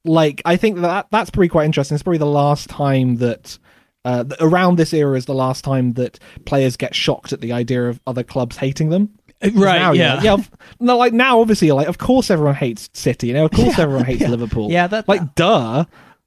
like 0.05 0.41
I 0.45 0.55
think 0.55 0.79
that 0.83 1.09
that's 1.11 1.31
pretty 1.31 1.49
quite 1.49 1.65
interesting. 1.65 1.97
It's 1.97 2.05
probably 2.05 2.19
the 2.19 2.27
last 2.27 2.71
time 2.71 3.17
that. 3.17 3.59
Uh, 4.05 4.23
around 4.39 4.77
this 4.77 4.93
era 4.93 5.17
is 5.17 5.25
the 5.25 5.35
last 5.35 5.65
time 5.65 5.95
that 5.95 6.19
players 6.45 6.77
get 6.77 6.95
shocked 6.95 7.33
at 7.33 7.41
the 7.41 7.53
idea 7.53 7.89
of 7.89 7.99
other 8.07 8.23
clubs 8.23 8.59
hating 8.59 8.91
them. 8.91 9.09
Right, 9.53 9.79
now, 9.79 9.93
yeah. 9.93 10.23
yeah. 10.23 10.33
of- 10.35 10.51
No, 10.81 10.97
like 10.97 11.13
now, 11.13 11.41
obviously, 11.41 11.71
like 11.73 11.89
of 11.89 11.99
course 11.99 12.31
everyone 12.31 12.55
hates 12.55 12.89
City. 12.93 13.29
You 13.29 13.35
know, 13.35 13.45
of 13.47 13.51
course 13.53 13.79
everyone 13.79 14.05
hates 14.07 14.23
Liverpool. 14.29 14.71
Yeah, 14.71 14.87
that- 14.89 15.09
like 15.09 15.35
duh. 15.35 15.85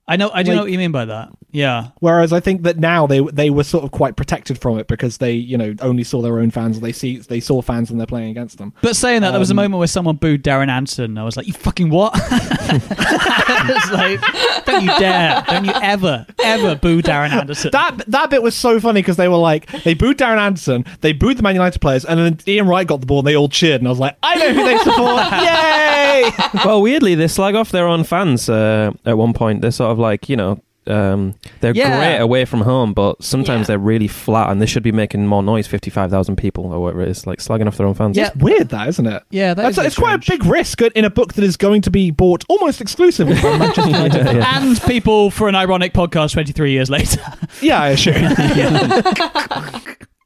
I 0.10 0.16
know. 0.16 0.30
I 0.34 0.42
do 0.44 0.52
Like- 0.52 0.56
know 0.58 0.64
what 0.64 0.72
you 0.72 0.78
mean 0.78 0.92
by 0.92 1.06
that. 1.06 1.30
Yeah. 1.52 1.88
Whereas 2.00 2.32
I 2.34 2.40
think 2.40 2.64
that 2.64 2.78
now 2.78 3.08
they 3.08 3.20
they 3.20 3.50
were 3.50 3.64
sort 3.64 3.84
of 3.84 3.92
quite 3.92 4.16
protected 4.16 4.58
from 4.60 4.78
it 4.80 4.88
because 4.88 5.18
they 5.18 5.34
you 5.34 5.58
know 5.58 5.74
only 5.82 6.04
saw 6.04 6.22
their 6.22 6.40
own 6.40 6.52
fans. 6.52 6.80
They 6.80 6.92
see 6.92 7.18
they 7.18 7.40
saw 7.40 7.62
fans 7.62 7.90
when 7.90 7.98
they're 7.98 8.06
playing 8.08 8.30
against 8.30 8.58
them. 8.58 8.74
But 8.82 8.96
saying 8.96 9.22
that, 9.22 9.32
there 9.32 9.40
was 9.40 9.50
a 9.50 9.54
Um, 9.54 9.58
moment 9.58 9.80
where 9.80 9.88
someone 9.88 10.16
booed 10.18 10.44
Darren 10.44 10.70
Anderton. 10.70 11.18
I 11.18 11.24
was 11.24 11.36
like, 11.36 11.48
"You 11.48 11.54
fucking 11.54 11.90
what?" 11.90 12.14
it's 12.70 13.92
like, 13.92 14.22
don't 14.66 14.84
you 14.84 14.92
dare! 15.00 15.44
Don't 15.48 15.66
you 15.66 15.74
ever, 15.82 16.26
ever 16.44 16.76
boo 16.76 17.02
Darren 17.02 17.32
Anderton. 17.32 17.72
That 17.72 18.04
that 18.08 18.30
bit 18.30 18.44
was 18.44 18.56
so 18.56 18.80
funny 18.80 19.02
because 19.02 19.18
they 19.18 19.28
were 19.28 19.38
like 19.38 19.68
they 19.84 19.94
booed 19.94 20.18
Darren 20.18 20.38
Anderton, 20.38 20.86
they 21.02 21.14
booed 21.14 21.38
the 21.38 21.44
Man 21.44 21.56
United 21.56 21.80
players, 21.80 22.06
and 22.06 22.20
then 22.20 22.40
Ian 22.48 22.68
Wright 22.68 22.86
got 22.88 23.00
the 23.02 23.06
ball 23.08 23.20
and 23.20 23.28
they 23.28 23.36
all 23.36 23.50
cheered, 23.50 23.82
and 23.82 23.88
I 23.88 23.92
was 23.92 24.00
like, 24.00 24.16
I 24.24 24.36
know 24.36 24.54
who 24.54 24.64
they 24.64 24.78
support! 24.80 25.24
Yay! 25.32 26.07
well, 26.66 26.82
weirdly, 26.82 27.16
they 27.16 27.28
slag 27.28 27.56
off 27.56 27.72
their 27.72 27.88
own 27.88 28.04
fans 28.04 28.50
uh, 28.50 28.92
at 29.06 29.18
one 29.18 29.34
point. 29.34 29.62
They're 29.62 29.72
sort 29.72 29.92
of 29.92 30.00
like, 30.00 30.30
you 30.30 30.36
know, 30.36 30.62
um, 30.88 31.36
they're 31.60 31.74
Yeah. 31.76 31.98
great 31.98 32.18
away 32.24 32.46
from 32.46 32.62
home, 32.62 32.94
but 32.94 33.22
sometimes 33.22 33.62
Yeah. 33.62 33.66
they're 33.74 33.80
really 33.80 34.08
flat 34.08 34.50
and 34.50 34.62
they 34.62 34.66
should 34.66 34.84
be 34.84 34.94
making 34.94 35.28
more 35.28 35.44
noise 35.44 35.68
55,000 35.68 36.38
people 36.38 36.72
or 36.72 36.80
whatever 36.82 37.02
it 37.02 37.10
is, 37.10 37.28
like 37.28 37.40
slagging 37.40 37.68
off 37.68 37.76
their 37.76 37.88
own 37.88 37.94
fans. 37.94 38.16
Yeah. 38.16 38.28
It's 38.28 38.38
weird, 38.38 38.70
that 38.70 38.88
isn't 38.88 39.06
it? 39.06 39.22
Yeah, 39.30 39.54
that 39.54 39.62
That's, 39.64 39.74
is 39.74 39.78
a 39.78 39.82
bit 39.82 39.88
it's 39.88 39.96
quite 39.98 40.14
a 40.28 40.32
big 40.32 40.46
risk 40.46 40.82
in 40.82 41.04
a 41.04 41.10
book 41.10 41.34
that 41.34 41.44
is 41.44 41.58
going 41.58 41.82
to 41.82 41.92
be 41.92 42.10
bought 42.12 42.46
almost 42.48 42.80
exclusively 42.80 43.36
from 43.36 43.60
Manchester 43.60 43.90
United. 43.92 44.26
Yeah, 44.28 44.32
yeah. 44.32 44.62
and 44.62 44.82
people 44.84 45.30
for 45.30 45.50
an 45.50 45.56
ironic 45.56 45.92
podcast 45.94 46.32
23 46.32 46.72
years 46.72 46.90
later. 46.90 47.22
yeah, 47.62 47.82
I 47.82 47.90
assure 47.90 48.18
you. 48.18 49.96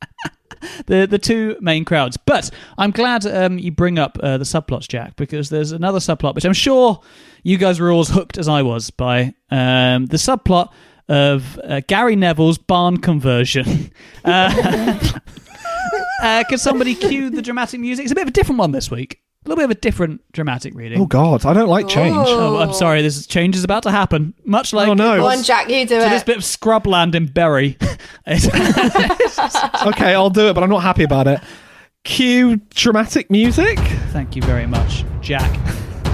the 0.85 1.05
the 1.05 1.19
two 1.19 1.57
main 1.59 1.85
crowds. 1.85 2.17
But 2.17 2.49
I'm 2.77 2.91
glad 2.91 3.25
um, 3.25 3.59
you 3.59 3.71
bring 3.71 3.99
up 3.99 4.17
uh, 4.21 4.37
the 4.37 4.43
subplots, 4.43 4.87
Jack, 4.87 5.15
because 5.15 5.49
there's 5.49 5.71
another 5.71 5.99
subplot 5.99 6.35
which 6.35 6.45
I'm 6.45 6.53
sure 6.53 7.01
you 7.43 7.57
guys 7.57 7.79
were 7.79 7.91
all 7.91 8.01
as 8.01 8.09
hooked 8.09 8.37
as 8.37 8.47
I 8.47 8.61
was 8.61 8.89
by 8.89 9.33
um, 9.49 10.05
the 10.07 10.17
subplot 10.17 10.71
of 11.09 11.59
uh, 11.63 11.81
Gary 11.87 12.15
Neville's 12.15 12.57
barn 12.57 12.97
conversion. 12.97 13.91
uh, 14.25 14.99
uh, 16.21 16.43
could 16.49 16.59
somebody 16.59 16.95
cue 16.95 17.29
the 17.29 17.41
dramatic 17.41 17.79
music? 17.79 18.03
It's 18.03 18.11
a 18.11 18.15
bit 18.15 18.23
of 18.23 18.29
a 18.29 18.31
different 18.31 18.59
one 18.59 18.71
this 18.71 18.89
week. 18.89 19.20
A 19.43 19.49
little 19.49 19.55
bit 19.57 19.65
of 19.65 19.71
a 19.71 19.79
different 19.81 20.21
dramatic 20.33 20.75
reading. 20.75 21.01
Oh 21.01 21.07
God, 21.07 21.47
I 21.47 21.53
don't 21.53 21.67
like 21.67 21.87
change. 21.87 22.15
Oh, 22.15 22.57
I'm 22.57 22.73
sorry. 22.73 23.01
This 23.01 23.25
change 23.25 23.55
is 23.55 23.63
about 23.63 23.81
to 23.83 23.91
happen. 23.91 24.35
Much 24.45 24.71
like 24.71 24.87
Oh, 24.87 24.93
no. 24.93 25.17
Go 25.17 25.25
on, 25.27 25.41
Jack, 25.41 25.67
you 25.67 25.79
do 25.87 25.95
to 25.99 26.09
this 26.09 26.21
bit 26.23 26.37
of 26.37 26.43
scrubland 26.43 27.15
in 27.15 27.25
Bury. 27.25 27.77
Okay, 29.87 30.13
I'll 30.13 30.29
do 30.29 30.47
it, 30.49 30.53
but 30.53 30.63
I'm 30.63 30.69
not 30.69 30.83
happy 30.83 31.03
about 31.03 31.27
it. 31.27 31.39
Cue 32.03 32.57
dramatic 32.69 33.31
music. 33.31 33.79
Thank 34.11 34.35
you 34.35 34.43
very 34.43 34.67
much, 34.67 35.03
Jack. 35.21 35.59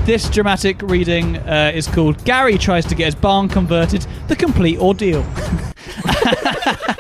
This 0.06 0.30
dramatic 0.30 0.82
reading 0.84 1.36
uh, 1.40 1.72
is 1.76 1.86
called 1.88 2.24
Gary 2.24 2.58
Tries 2.58 2.86
to 2.86 2.96
Get 2.96 3.06
His 3.06 3.16
Barn 3.16 3.50
Converted 3.50 4.08
The 4.30 4.36
Complete 4.38 4.80
Ordeal. 4.80 5.26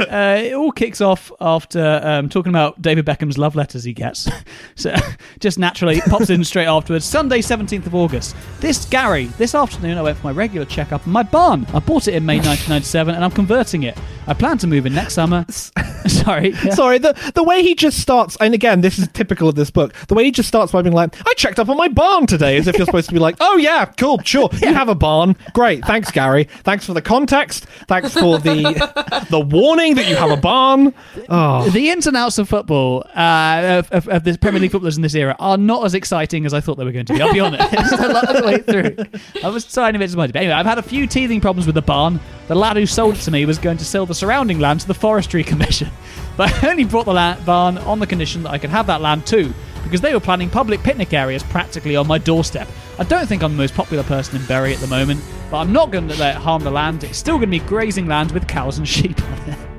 Uh, 0.00 0.42
it 0.42 0.54
all 0.54 0.72
kicks 0.72 1.00
off 1.00 1.30
after 1.40 2.00
um, 2.02 2.28
talking 2.28 2.50
about 2.50 2.80
David 2.80 3.04
Beckham's 3.04 3.38
love 3.38 3.56
letters 3.56 3.84
he 3.84 3.92
gets. 3.92 4.28
so 4.74 4.94
just 5.40 5.58
naturally 5.58 6.00
pops 6.02 6.30
in 6.30 6.44
straight 6.44 6.66
afterwards. 6.66 7.04
Sunday, 7.04 7.40
17th 7.40 7.86
of 7.86 7.94
August. 7.94 8.36
This 8.60 8.84
Gary, 8.86 9.26
this 9.38 9.54
afternoon 9.54 9.98
I 9.98 10.02
went 10.02 10.18
for 10.18 10.26
my 10.28 10.32
regular 10.32 10.66
checkup 10.66 11.06
in 11.06 11.12
my 11.12 11.22
barn. 11.22 11.66
I 11.72 11.78
bought 11.78 12.08
it 12.08 12.14
in 12.14 12.24
May 12.24 12.36
1997 12.36 13.14
and 13.14 13.24
I'm 13.24 13.30
converting 13.30 13.84
it. 13.84 13.98
I 14.26 14.34
plan 14.34 14.58
to 14.58 14.66
move 14.66 14.86
in 14.86 14.94
next 14.94 15.14
summer. 15.14 15.44
Sorry. 16.06 16.50
yeah. 16.50 16.74
Sorry, 16.74 16.98
the 16.98 17.14
the 17.34 17.42
way 17.42 17.62
he 17.62 17.74
just 17.74 18.00
starts, 18.00 18.36
and 18.40 18.54
again, 18.54 18.80
this 18.80 18.98
is 18.98 19.08
typical 19.08 19.48
of 19.48 19.54
this 19.54 19.70
book. 19.70 19.92
The 20.08 20.14
way 20.14 20.24
he 20.24 20.30
just 20.30 20.48
starts 20.48 20.72
by 20.72 20.82
being 20.82 20.94
like, 20.94 21.14
"I 21.26 21.32
checked 21.34 21.58
up 21.58 21.68
on 21.68 21.76
my 21.76 21.88
barn 21.88 22.26
today," 22.26 22.56
as 22.56 22.66
if 22.66 22.76
you're 22.76 22.86
supposed 22.86 23.08
to 23.08 23.14
be 23.14 23.20
like, 23.20 23.36
"Oh 23.40 23.56
yeah, 23.56 23.84
cool, 23.84 24.20
sure, 24.24 24.48
you 24.60 24.72
have 24.72 24.88
a 24.88 24.94
barn, 24.94 25.36
great, 25.52 25.84
thanks, 25.84 26.10
Gary. 26.10 26.44
Thanks 26.64 26.84
for 26.86 26.94
the 26.94 27.02
context. 27.02 27.66
Thanks 27.88 28.12
for 28.14 28.38
the 28.38 29.26
the 29.30 29.40
warning 29.40 29.85
that 29.94 30.08
you 30.08 30.16
have 30.16 30.30
a 30.30 30.36
barn." 30.36 30.92
Oh, 31.28 31.68
The 31.70 31.90
ins 31.90 32.06
and 32.06 32.16
outs 32.16 32.38
of 32.38 32.48
football, 32.48 33.04
uh, 33.14 33.78
of, 33.78 33.92
of, 33.92 34.08
of 34.08 34.24
the 34.24 34.36
Premier 34.38 34.60
League 34.60 34.72
footballers 34.72 34.96
in 34.96 35.02
this 35.02 35.14
era, 35.14 35.36
are 35.38 35.56
not 35.56 35.84
as 35.84 35.94
exciting 35.94 36.46
as 36.46 36.52
I 36.52 36.60
thought 36.60 36.76
they 36.76 36.84
were 36.84 36.92
going 36.92 37.06
to 37.06 37.14
be. 37.14 37.22
I'll 37.22 37.32
be 37.32 37.40
honest. 37.40 37.70
the 37.70 38.42
way 38.44 38.58
through, 38.58 38.96
I 39.42 39.48
was 39.48 39.64
tiny 39.64 39.98
bit 39.98 40.06
disappointed. 40.06 40.32
But 40.32 40.40
anyway, 40.40 40.54
I've 40.54 40.66
had 40.66 40.78
a 40.78 40.82
few 40.82 41.06
teething 41.06 41.40
problems 41.40 41.66
with 41.66 41.74
the 41.74 41.82
barn. 41.82 42.20
The 42.48 42.54
lad 42.54 42.76
who 42.76 42.86
sold 42.86 43.16
it 43.16 43.20
to 43.20 43.30
me 43.30 43.44
was 43.44 43.58
going 43.58 43.76
to 43.78 43.84
sell 43.84 44.06
the 44.06 44.14
surrounding 44.14 44.58
land 44.58 44.80
to 44.80 44.86
the 44.86 44.94
Forestry 44.94 45.42
Commission, 45.42 45.90
but 46.36 46.52
I 46.62 46.70
only 46.70 46.84
brought 46.84 47.06
the 47.06 47.12
land, 47.12 47.44
barn 47.44 47.78
on 47.78 47.98
the 47.98 48.06
condition 48.06 48.42
that 48.44 48.50
I 48.50 48.58
could 48.58 48.70
have 48.70 48.86
that 48.86 49.00
land 49.00 49.26
too, 49.26 49.52
because 49.82 50.00
they 50.00 50.14
were 50.14 50.20
planning 50.20 50.48
public 50.48 50.80
picnic 50.82 51.12
areas 51.12 51.42
practically 51.42 51.96
on 51.96 52.06
my 52.06 52.18
doorstep. 52.18 52.68
I 52.98 53.04
don't 53.04 53.26
think 53.26 53.42
I'm 53.42 53.52
the 53.52 53.58
most 53.58 53.74
popular 53.74 54.02
person 54.04 54.40
in 54.40 54.46
Bury 54.46 54.72
at 54.72 54.80
the 54.80 54.86
moment, 54.86 55.20
but 55.50 55.58
I'm 55.58 55.72
not 55.72 55.90
going 55.90 56.08
to 56.08 56.16
let 56.16 56.36
it 56.36 56.38
harm 56.40 56.62
the 56.62 56.70
land. 56.70 57.04
It's 57.04 57.18
still 57.18 57.36
going 57.36 57.50
to 57.50 57.58
be 57.58 57.66
grazing 57.66 58.06
land 58.06 58.32
with 58.32 58.46
cows 58.46 58.78
and 58.78 58.88
sheep 58.88 59.20
on 59.22 59.50
it. 59.50 59.75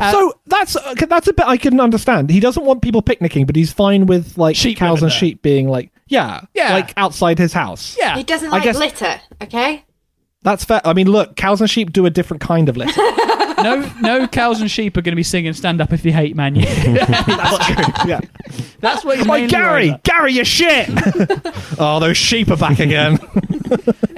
Uh, 0.00 0.12
so 0.12 0.32
that's 0.46 0.76
okay, 0.76 1.06
that's 1.06 1.26
a 1.28 1.32
bit 1.32 1.46
I 1.46 1.56
can 1.56 1.80
understand. 1.80 2.30
He 2.30 2.40
doesn't 2.40 2.64
want 2.64 2.82
people 2.82 3.02
picnicking, 3.02 3.46
but 3.46 3.56
he's 3.56 3.72
fine 3.72 4.06
with 4.06 4.38
like 4.38 4.56
Sheep 4.56 4.78
cows 4.78 5.02
and 5.02 5.10
sheep 5.12 5.42
being 5.42 5.68
like, 5.68 5.90
yeah, 6.06 6.42
Yeah. 6.54 6.72
like 6.72 6.92
outside 6.96 7.38
his 7.38 7.52
house. 7.52 7.96
yeah, 7.98 8.16
He 8.16 8.22
doesn't 8.22 8.48
I 8.48 8.52
like 8.52 8.62
guess- 8.64 8.78
litter, 8.78 9.20
okay? 9.42 9.84
That's 10.42 10.64
fair. 10.64 10.80
I 10.84 10.92
mean, 10.92 11.10
look, 11.10 11.34
cows 11.36 11.60
and 11.60 11.68
sheep 11.68 11.92
do 11.92 12.06
a 12.06 12.10
different 12.10 12.40
kind 12.40 12.68
of 12.68 12.76
litter. 12.76 12.92
no, 13.62 13.92
no 14.00 14.26
cows 14.28 14.60
and 14.60 14.70
sheep 14.70 14.96
are 14.96 15.02
going 15.02 15.12
to 15.12 15.16
be 15.16 15.22
singing 15.22 15.52
"Stand 15.52 15.80
Up 15.80 15.92
If 15.92 16.04
You 16.04 16.12
Hate 16.12 16.36
Man." 16.36 16.54
U." 16.54 16.62
That's 16.66 17.66
true. 17.66 18.08
Yeah. 18.08 18.20
That's 18.80 19.04
what 19.04 19.18
he's 19.18 19.26
Like 19.26 19.48
Gary. 19.50 19.94
Gary, 20.04 20.32
you 20.32 20.44
shit. 20.44 20.88
oh, 21.78 21.98
those 22.00 22.16
sheep 22.16 22.50
are 22.50 22.56
back 22.56 22.78
again. 22.80 23.18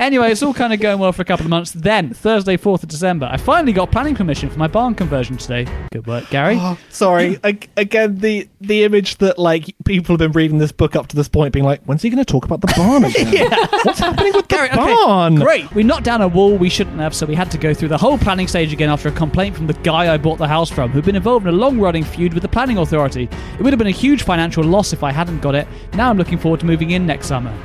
Anyway, 0.00 0.30
it's 0.32 0.42
all 0.42 0.54
kind 0.54 0.72
of 0.72 0.80
going 0.80 0.98
well 0.98 1.12
for 1.12 1.20
a 1.20 1.26
couple 1.26 1.44
of 1.44 1.50
months. 1.50 1.72
Then 1.72 2.14
Thursday, 2.14 2.56
fourth 2.56 2.82
of 2.82 2.88
December, 2.88 3.28
I 3.30 3.36
finally 3.36 3.74
got 3.74 3.92
planning 3.92 4.14
permission 4.14 4.48
for 4.48 4.58
my 4.58 4.66
barn 4.66 4.94
conversion 4.94 5.36
today. 5.36 5.66
Good 5.92 6.06
work, 6.06 6.30
Gary. 6.30 6.56
Oh, 6.58 6.78
sorry. 6.88 7.38
Ag- 7.44 7.68
Again, 7.76 8.16
the 8.16 8.48
the 8.62 8.84
image 8.84 9.18
that 9.18 9.38
like 9.38 9.74
people 9.84 10.14
have 10.14 10.18
been 10.18 10.32
reading 10.32 10.56
this 10.56 10.72
book 10.72 10.96
up 10.96 11.08
to 11.08 11.16
this 11.16 11.28
point, 11.28 11.52
being 11.52 11.66
like, 11.66 11.82
when's 11.84 12.00
he 12.00 12.08
going 12.08 12.24
to 12.24 12.24
talk 12.24 12.46
about 12.46 12.62
the 12.62 12.72
barn 12.74 13.04
again? 13.04 13.30
yeah. 13.30 13.66
What's 13.82 13.98
happening 13.98 14.32
with 14.32 14.48
the 14.48 14.54
Gary, 14.56 14.70
okay, 14.70 14.76
barn? 14.78 15.34
great. 15.34 15.70
We 15.74 15.82
knocked 15.82 16.04
down 16.04 16.22
a 16.22 16.28
wall 16.28 16.56
we 16.56 16.70
shouldn't 16.70 16.98
have, 16.98 17.14
so 17.14 17.26
we 17.26 17.34
had 17.34 17.50
to 17.50 17.58
go 17.58 17.74
through 17.74 17.88
the 17.88 17.98
whole 17.98 18.16
planning 18.16 18.48
stage 18.48 18.72
again 18.72 18.88
after 18.88 19.10
a 19.10 19.12
complaint 19.30 19.54
from 19.54 19.68
the 19.68 19.74
guy 19.74 20.12
I 20.12 20.18
bought 20.18 20.38
the 20.38 20.48
house 20.48 20.68
from, 20.68 20.90
who'd 20.90 21.04
been 21.04 21.14
involved 21.14 21.46
in 21.46 21.54
a 21.54 21.56
long-running 21.56 22.02
feud 22.02 22.34
with 22.34 22.42
the 22.42 22.48
planning 22.48 22.78
authority. 22.78 23.28
It 23.56 23.62
would 23.62 23.72
have 23.72 23.78
been 23.78 23.86
a 23.86 23.92
huge 23.92 24.24
financial 24.24 24.64
loss 24.64 24.92
if 24.92 25.04
I 25.04 25.12
hadn't 25.12 25.38
got 25.38 25.54
it. 25.54 25.68
Now 25.94 26.10
I'm 26.10 26.18
looking 26.18 26.36
forward 26.36 26.58
to 26.60 26.66
moving 26.66 26.90
in 26.90 27.06
next 27.06 27.28
summer. 27.28 27.56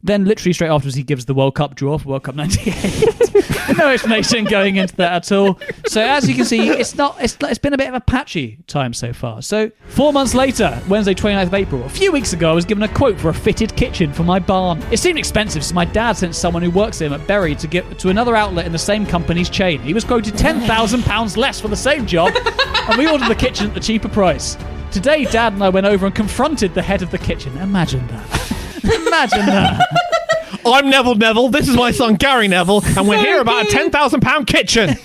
Then, 0.00 0.26
literally 0.26 0.52
straight 0.52 0.68
afterwards, 0.68 0.94
he 0.94 1.02
gives 1.02 1.24
the 1.24 1.34
World 1.34 1.56
Cup 1.56 1.74
draw 1.74 1.98
for 1.98 2.10
World 2.10 2.22
Cup 2.22 2.36
'98. 2.36 3.44
no 3.76 3.88
explanation 3.90 4.44
going 4.44 4.76
into 4.76 4.96
that 4.96 5.12
at 5.12 5.32
all. 5.32 5.58
So, 5.86 6.00
as 6.00 6.28
you 6.28 6.34
can 6.34 6.44
see, 6.44 6.68
it's 6.70 6.94
not. 6.94 7.16
It's, 7.20 7.36
it's 7.42 7.58
been 7.58 7.74
a 7.74 7.76
bit 7.76 7.88
of 7.88 7.94
a 7.94 8.00
patchy 8.00 8.58
time 8.66 8.94
so 8.94 9.12
far. 9.12 9.42
So, 9.42 9.70
four 9.88 10.12
months 10.12 10.34
later, 10.34 10.80
Wednesday, 10.88 11.14
29th 11.14 11.46
of 11.46 11.54
April, 11.54 11.84
a 11.84 11.88
few 11.88 12.12
weeks 12.12 12.32
ago, 12.32 12.50
I 12.50 12.54
was 12.54 12.64
given 12.64 12.82
a 12.82 12.88
quote 12.88 13.18
for 13.18 13.28
a 13.28 13.34
fitted 13.34 13.74
kitchen 13.76 14.12
for 14.12 14.22
my 14.22 14.38
barn. 14.38 14.82
It 14.90 14.98
seemed 14.98 15.18
expensive, 15.18 15.64
so 15.64 15.74
my 15.74 15.84
dad 15.84 16.12
sent 16.12 16.34
someone 16.34 16.62
who 16.62 16.70
works 16.70 17.00
him 17.00 17.12
at 17.12 17.26
Bury 17.26 17.54
to 17.56 17.66
get 17.66 17.98
to 17.98 18.08
another 18.08 18.36
outlet 18.36 18.66
in 18.66 18.72
the 18.72 18.78
same 18.78 19.04
company's 19.04 19.50
chain. 19.50 19.80
He 19.80 19.92
was 19.94 20.04
quoted 20.04 20.36
ten 20.38 20.60
thousand 20.60 21.02
pounds 21.02 21.36
less 21.36 21.60
for 21.60 21.68
the 21.68 21.76
same 21.76 22.06
job, 22.06 22.32
and 22.36 22.98
we 22.98 23.08
ordered 23.08 23.28
the 23.28 23.34
kitchen 23.34 23.66
at 23.66 23.74
the 23.74 23.80
cheaper 23.80 24.08
price. 24.08 24.56
Today, 24.90 25.24
Dad 25.26 25.52
and 25.52 25.62
I 25.62 25.68
went 25.68 25.86
over 25.86 26.06
and 26.06 26.14
confronted 26.14 26.72
the 26.72 26.82
head 26.82 27.02
of 27.02 27.10
the 27.10 27.18
kitchen. 27.18 27.56
Imagine 27.58 28.06
that. 28.06 28.80
Imagine 29.06 29.46
that. 29.46 30.08
I'm 30.66 30.90
Neville 30.90 31.14
Neville. 31.14 31.48
This 31.48 31.68
is 31.68 31.76
my 31.76 31.90
son 31.90 32.14
Gary 32.14 32.48
Neville, 32.48 32.82
and 32.96 33.08
we're 33.08 33.18
here 33.18 33.40
about 33.40 33.66
a 33.66 33.70
ten 33.70 33.90
thousand 33.90 34.20
pound 34.20 34.46
kitchen. 34.46 34.88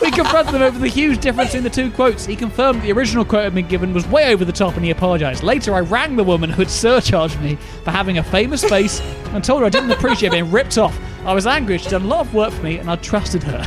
we 0.00 0.10
confronted 0.10 0.54
them 0.54 0.62
over 0.62 0.78
the 0.78 0.90
huge 0.92 1.20
difference 1.20 1.54
in 1.54 1.64
the 1.64 1.70
two 1.70 1.90
quotes. 1.90 2.24
He 2.26 2.36
confirmed 2.36 2.82
the 2.82 2.92
original 2.92 3.24
quote 3.24 3.44
had 3.44 3.54
been 3.54 3.68
given 3.68 3.92
was 3.92 4.06
way 4.06 4.32
over 4.32 4.44
the 4.44 4.52
top 4.52 4.76
and 4.76 4.84
he 4.84 4.90
apologised. 4.90 5.42
Later, 5.42 5.74
I 5.74 5.80
rang 5.80 6.16
the 6.16 6.24
woman 6.24 6.50
who 6.50 6.62
had 6.62 6.70
surcharged 6.70 7.40
me 7.40 7.56
for 7.84 7.90
having 7.90 8.18
a 8.18 8.22
famous 8.22 8.62
face 8.62 9.00
and 9.32 9.42
told 9.42 9.60
her 9.60 9.66
I 9.66 9.70
didn't 9.70 9.90
appreciate 9.90 10.32
being 10.32 10.50
ripped 10.50 10.78
off. 10.78 10.98
I 11.24 11.34
was 11.34 11.46
angry. 11.46 11.78
She'd 11.78 11.90
done 11.90 12.02
a 12.02 12.06
lot 12.06 12.20
of 12.20 12.34
work 12.34 12.52
for 12.52 12.62
me 12.62 12.78
and 12.78 12.90
I 12.90 12.96
trusted 12.96 13.42
her. 13.44 13.66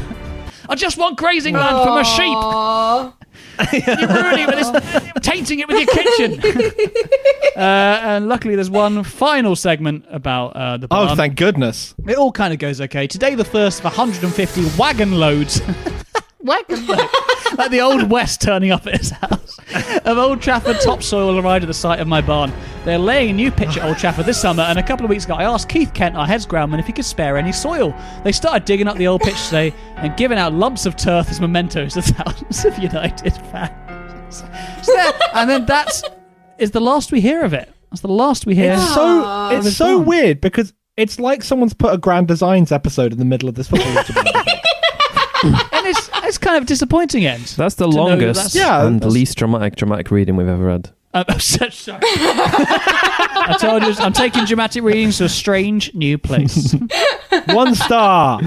I 0.69 0.75
just 0.75 0.97
want 0.97 1.17
grazing 1.17 1.55
land 1.55 1.83
for 1.83 1.89
my 1.89 2.03
sheep. 2.03 2.37
You're 3.73 4.07
ruining 4.07 4.47
it 4.49 5.13
with 5.13 5.23
tainting 5.23 5.59
it 5.59 5.67
with 5.67 5.77
your 5.77 5.87
kitchen. 5.87 6.41
uh, 7.55 7.59
and 7.59 8.27
luckily, 8.27 8.55
there's 8.55 8.69
one 8.69 9.03
final 9.03 9.55
segment 9.55 10.05
about 10.09 10.55
uh, 10.55 10.77
the 10.77 10.87
barn. 10.87 11.09
Oh, 11.09 11.15
thank 11.15 11.35
goodness. 11.35 11.93
It 12.07 12.17
all 12.17 12.31
kind 12.31 12.53
of 12.53 12.59
goes 12.59 12.81
okay. 12.81 13.07
Today, 13.07 13.35
the 13.35 13.45
first 13.45 13.79
of 13.79 13.85
150 13.85 14.77
wagon 14.77 15.13
loads. 15.19 15.61
wagon 16.43 16.85
load. 16.87 17.07
like 17.57 17.71
the 17.71 17.81
old 17.81 18.09
West 18.09 18.41
turning 18.41 18.71
up 18.71 18.85
at 18.87 18.97
his 18.97 19.09
house. 19.11 19.57
Of 20.05 20.17
Old 20.17 20.41
Trafford 20.41 20.77
topsoil 20.81 21.37
arrived 21.39 21.63
at 21.63 21.67
the 21.67 21.73
site 21.73 21.99
of 21.99 22.07
my 22.07 22.21
barn. 22.21 22.51
They're 22.85 22.97
laying 22.97 23.29
a 23.29 23.33
new 23.33 23.51
pitch 23.51 23.77
at 23.77 23.85
Old 23.87 23.97
Trafford 23.97 24.25
this 24.25 24.41
summer, 24.41 24.63
and 24.63 24.79
a 24.79 24.83
couple 24.83 25.05
of 25.05 25.09
weeks 25.09 25.25
ago, 25.25 25.35
I 25.35 25.43
asked 25.43 25.69
Keith 25.69 25.93
Kent, 25.93 26.15
our 26.15 26.25
heads 26.27 26.45
groundman, 26.45 26.79
if 26.79 26.87
he 26.87 26.93
could 26.93 27.05
spare 27.05 27.37
any 27.37 27.51
soil. 27.51 27.95
They 28.23 28.31
started 28.31 28.65
digging 28.65 28.87
up 28.87 28.97
the 28.97 29.07
old 29.07 29.21
pitch 29.21 29.45
today 29.45 29.73
and 29.97 30.15
giving 30.17 30.37
out 30.37 30.53
lumps 30.53 30.85
of 30.85 30.95
turf 30.95 31.29
as 31.29 31.39
mementos 31.39 31.93
to 31.93 32.01
thousands 32.01 32.65
of 32.65 32.77
United 32.79 33.33
fans. 33.51 34.43
So 34.81 34.93
there- 34.95 35.13
and 35.35 35.49
then 35.49 35.65
that's 35.65 36.03
is 36.57 36.71
the 36.71 36.81
last 36.81 37.11
we 37.11 37.21
hear 37.21 37.43
of 37.43 37.53
it. 37.53 37.69
That's 37.91 38.01
the 38.01 38.07
last 38.07 38.45
we 38.45 38.55
hear. 38.55 38.73
It's 38.73 38.93
so 38.93 39.49
it's 39.51 39.67
It's 39.67 39.75
so 39.77 39.97
gone. 39.97 40.05
weird 40.05 40.41
because 40.41 40.73
it's 40.97 41.19
like 41.19 41.43
someone's 41.43 41.73
put 41.73 41.93
a 41.93 41.97
Grand 41.97 42.27
Designs 42.27 42.71
episode 42.71 43.11
in 43.11 43.19
the 43.19 43.25
middle 43.25 43.49
of 43.49 43.55
this 43.55 43.67
football. 43.67 44.03
and 45.97 45.97
it's 45.97 46.09
it's 46.25 46.37
kind 46.37 46.57
of 46.57 46.63
a 46.63 46.65
disappointing 46.65 47.25
end. 47.25 47.45
That's 47.57 47.75
the 47.75 47.87
To 47.89 47.95
know 47.95 48.03
longest 48.05 48.37
that's- 48.37 48.55
Yeah, 48.55 48.85
and 48.85 48.99
that's- 48.99 49.13
least 49.13 49.37
dramatic 49.37 49.75
dramatic 49.75 50.11
reading 50.11 50.35
we've 50.35 50.47
ever 50.47 50.69
had. 50.69 50.89
I'm, 51.13 51.25
I'm 51.27 51.39
so 51.41 51.67
sorry. 51.69 51.99
I 52.03 53.57
told 53.59 53.83
you 53.83 53.93
I'm 53.99 54.13
taking 54.13 54.45
dramatic 54.45 54.81
readings 54.83 55.17
to 55.17 55.25
a 55.25 55.29
strange 55.29 55.93
new 55.93 56.17
place. 56.17 56.73
One 57.47 57.75
star. 57.75 58.39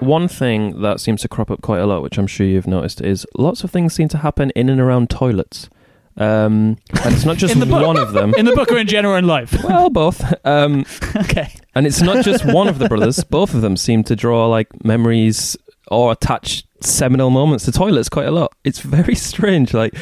One 0.00 0.28
thing 0.28 0.82
that 0.82 1.00
seems 1.00 1.22
to 1.22 1.28
crop 1.28 1.50
up 1.50 1.62
quite 1.62 1.78
a 1.80 1.86
lot, 1.86 2.02
which 2.02 2.18
I'm 2.18 2.26
sure 2.26 2.46
you've 2.46 2.66
noticed, 2.66 3.00
is 3.00 3.26
lots 3.38 3.64
of 3.64 3.70
things 3.70 3.94
seem 3.94 4.08
to 4.08 4.18
happen 4.18 4.50
in 4.50 4.68
and 4.68 4.78
around 4.78 5.08
toilets. 5.08 5.70
Um, 6.16 6.78
and 7.04 7.14
it's 7.14 7.24
not 7.24 7.36
just 7.38 7.56
one 7.56 7.98
of 7.98 8.12
them. 8.12 8.34
In 8.34 8.44
the 8.46 8.52
book 8.54 8.70
or 8.70 8.78
in 8.78 8.86
general 8.86 9.16
in 9.16 9.26
life. 9.26 9.54
well, 9.64 9.90
both. 9.90 10.22
Um, 10.46 10.84
Okay. 11.16 11.52
and 11.74 11.86
it's 11.86 12.00
not 12.02 12.24
just 12.24 12.44
one 12.44 12.68
of 12.68 12.78
the 12.78 12.88
brothers. 12.88 13.22
Both 13.24 13.54
of 13.54 13.60
them 13.62 13.76
seem 13.76 14.04
to 14.04 14.16
draw 14.16 14.46
like 14.46 14.84
memories 14.84 15.56
or 15.88 16.12
attach 16.12 16.64
seminal 16.80 17.30
moments 17.30 17.64
to 17.64 17.72
toilets 17.72 18.08
quite 18.08 18.26
a 18.26 18.30
lot. 18.30 18.52
It's 18.64 18.78
very 18.80 19.14
strange. 19.14 19.74
Like 19.74 19.94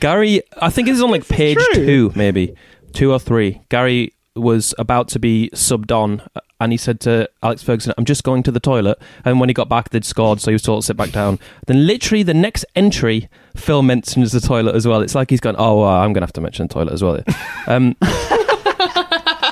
Gary, 0.00 0.42
I 0.60 0.70
think 0.70 0.88
it's 0.88 1.00
on 1.00 1.10
like 1.10 1.26
page 1.28 1.58
two, 1.74 2.12
maybe 2.14 2.54
two 2.92 3.12
or 3.12 3.18
three. 3.18 3.60
Gary 3.68 4.14
was 4.36 4.74
about 4.78 5.08
to 5.08 5.18
be 5.18 5.50
subbed 5.54 5.90
on, 5.92 6.22
and 6.60 6.72
he 6.72 6.78
said 6.78 7.00
to 7.00 7.28
Alex 7.42 7.62
Ferguson, 7.62 7.92
"I'm 7.96 8.04
just 8.04 8.24
going 8.24 8.42
to 8.44 8.50
the 8.50 8.60
toilet." 8.60 8.98
And 9.24 9.40
when 9.40 9.48
he 9.48 9.54
got 9.54 9.68
back, 9.68 9.90
they'd 9.90 10.04
scored, 10.04 10.40
so 10.40 10.50
he 10.50 10.54
was 10.54 10.62
told 10.62 10.82
to 10.82 10.86
sit 10.86 10.96
back 10.96 11.12
down. 11.12 11.38
Then, 11.66 11.86
literally, 11.86 12.22
the 12.22 12.34
next 12.34 12.64
entry, 12.74 13.28
Phil 13.56 13.82
mentions 13.82 14.32
the 14.32 14.40
toilet 14.40 14.74
as 14.74 14.86
well. 14.86 15.00
It's 15.02 15.14
like 15.14 15.30
he's 15.30 15.40
gone, 15.40 15.56
"Oh, 15.58 15.82
uh, 15.82 15.98
I'm 15.98 16.12
going 16.12 16.22
to 16.22 16.26
have 16.26 16.32
to 16.34 16.40
mention 16.40 16.66
the 16.66 16.74
toilet 16.74 16.92
as 16.92 17.02
well." 17.02 17.22
Um, 17.66 17.96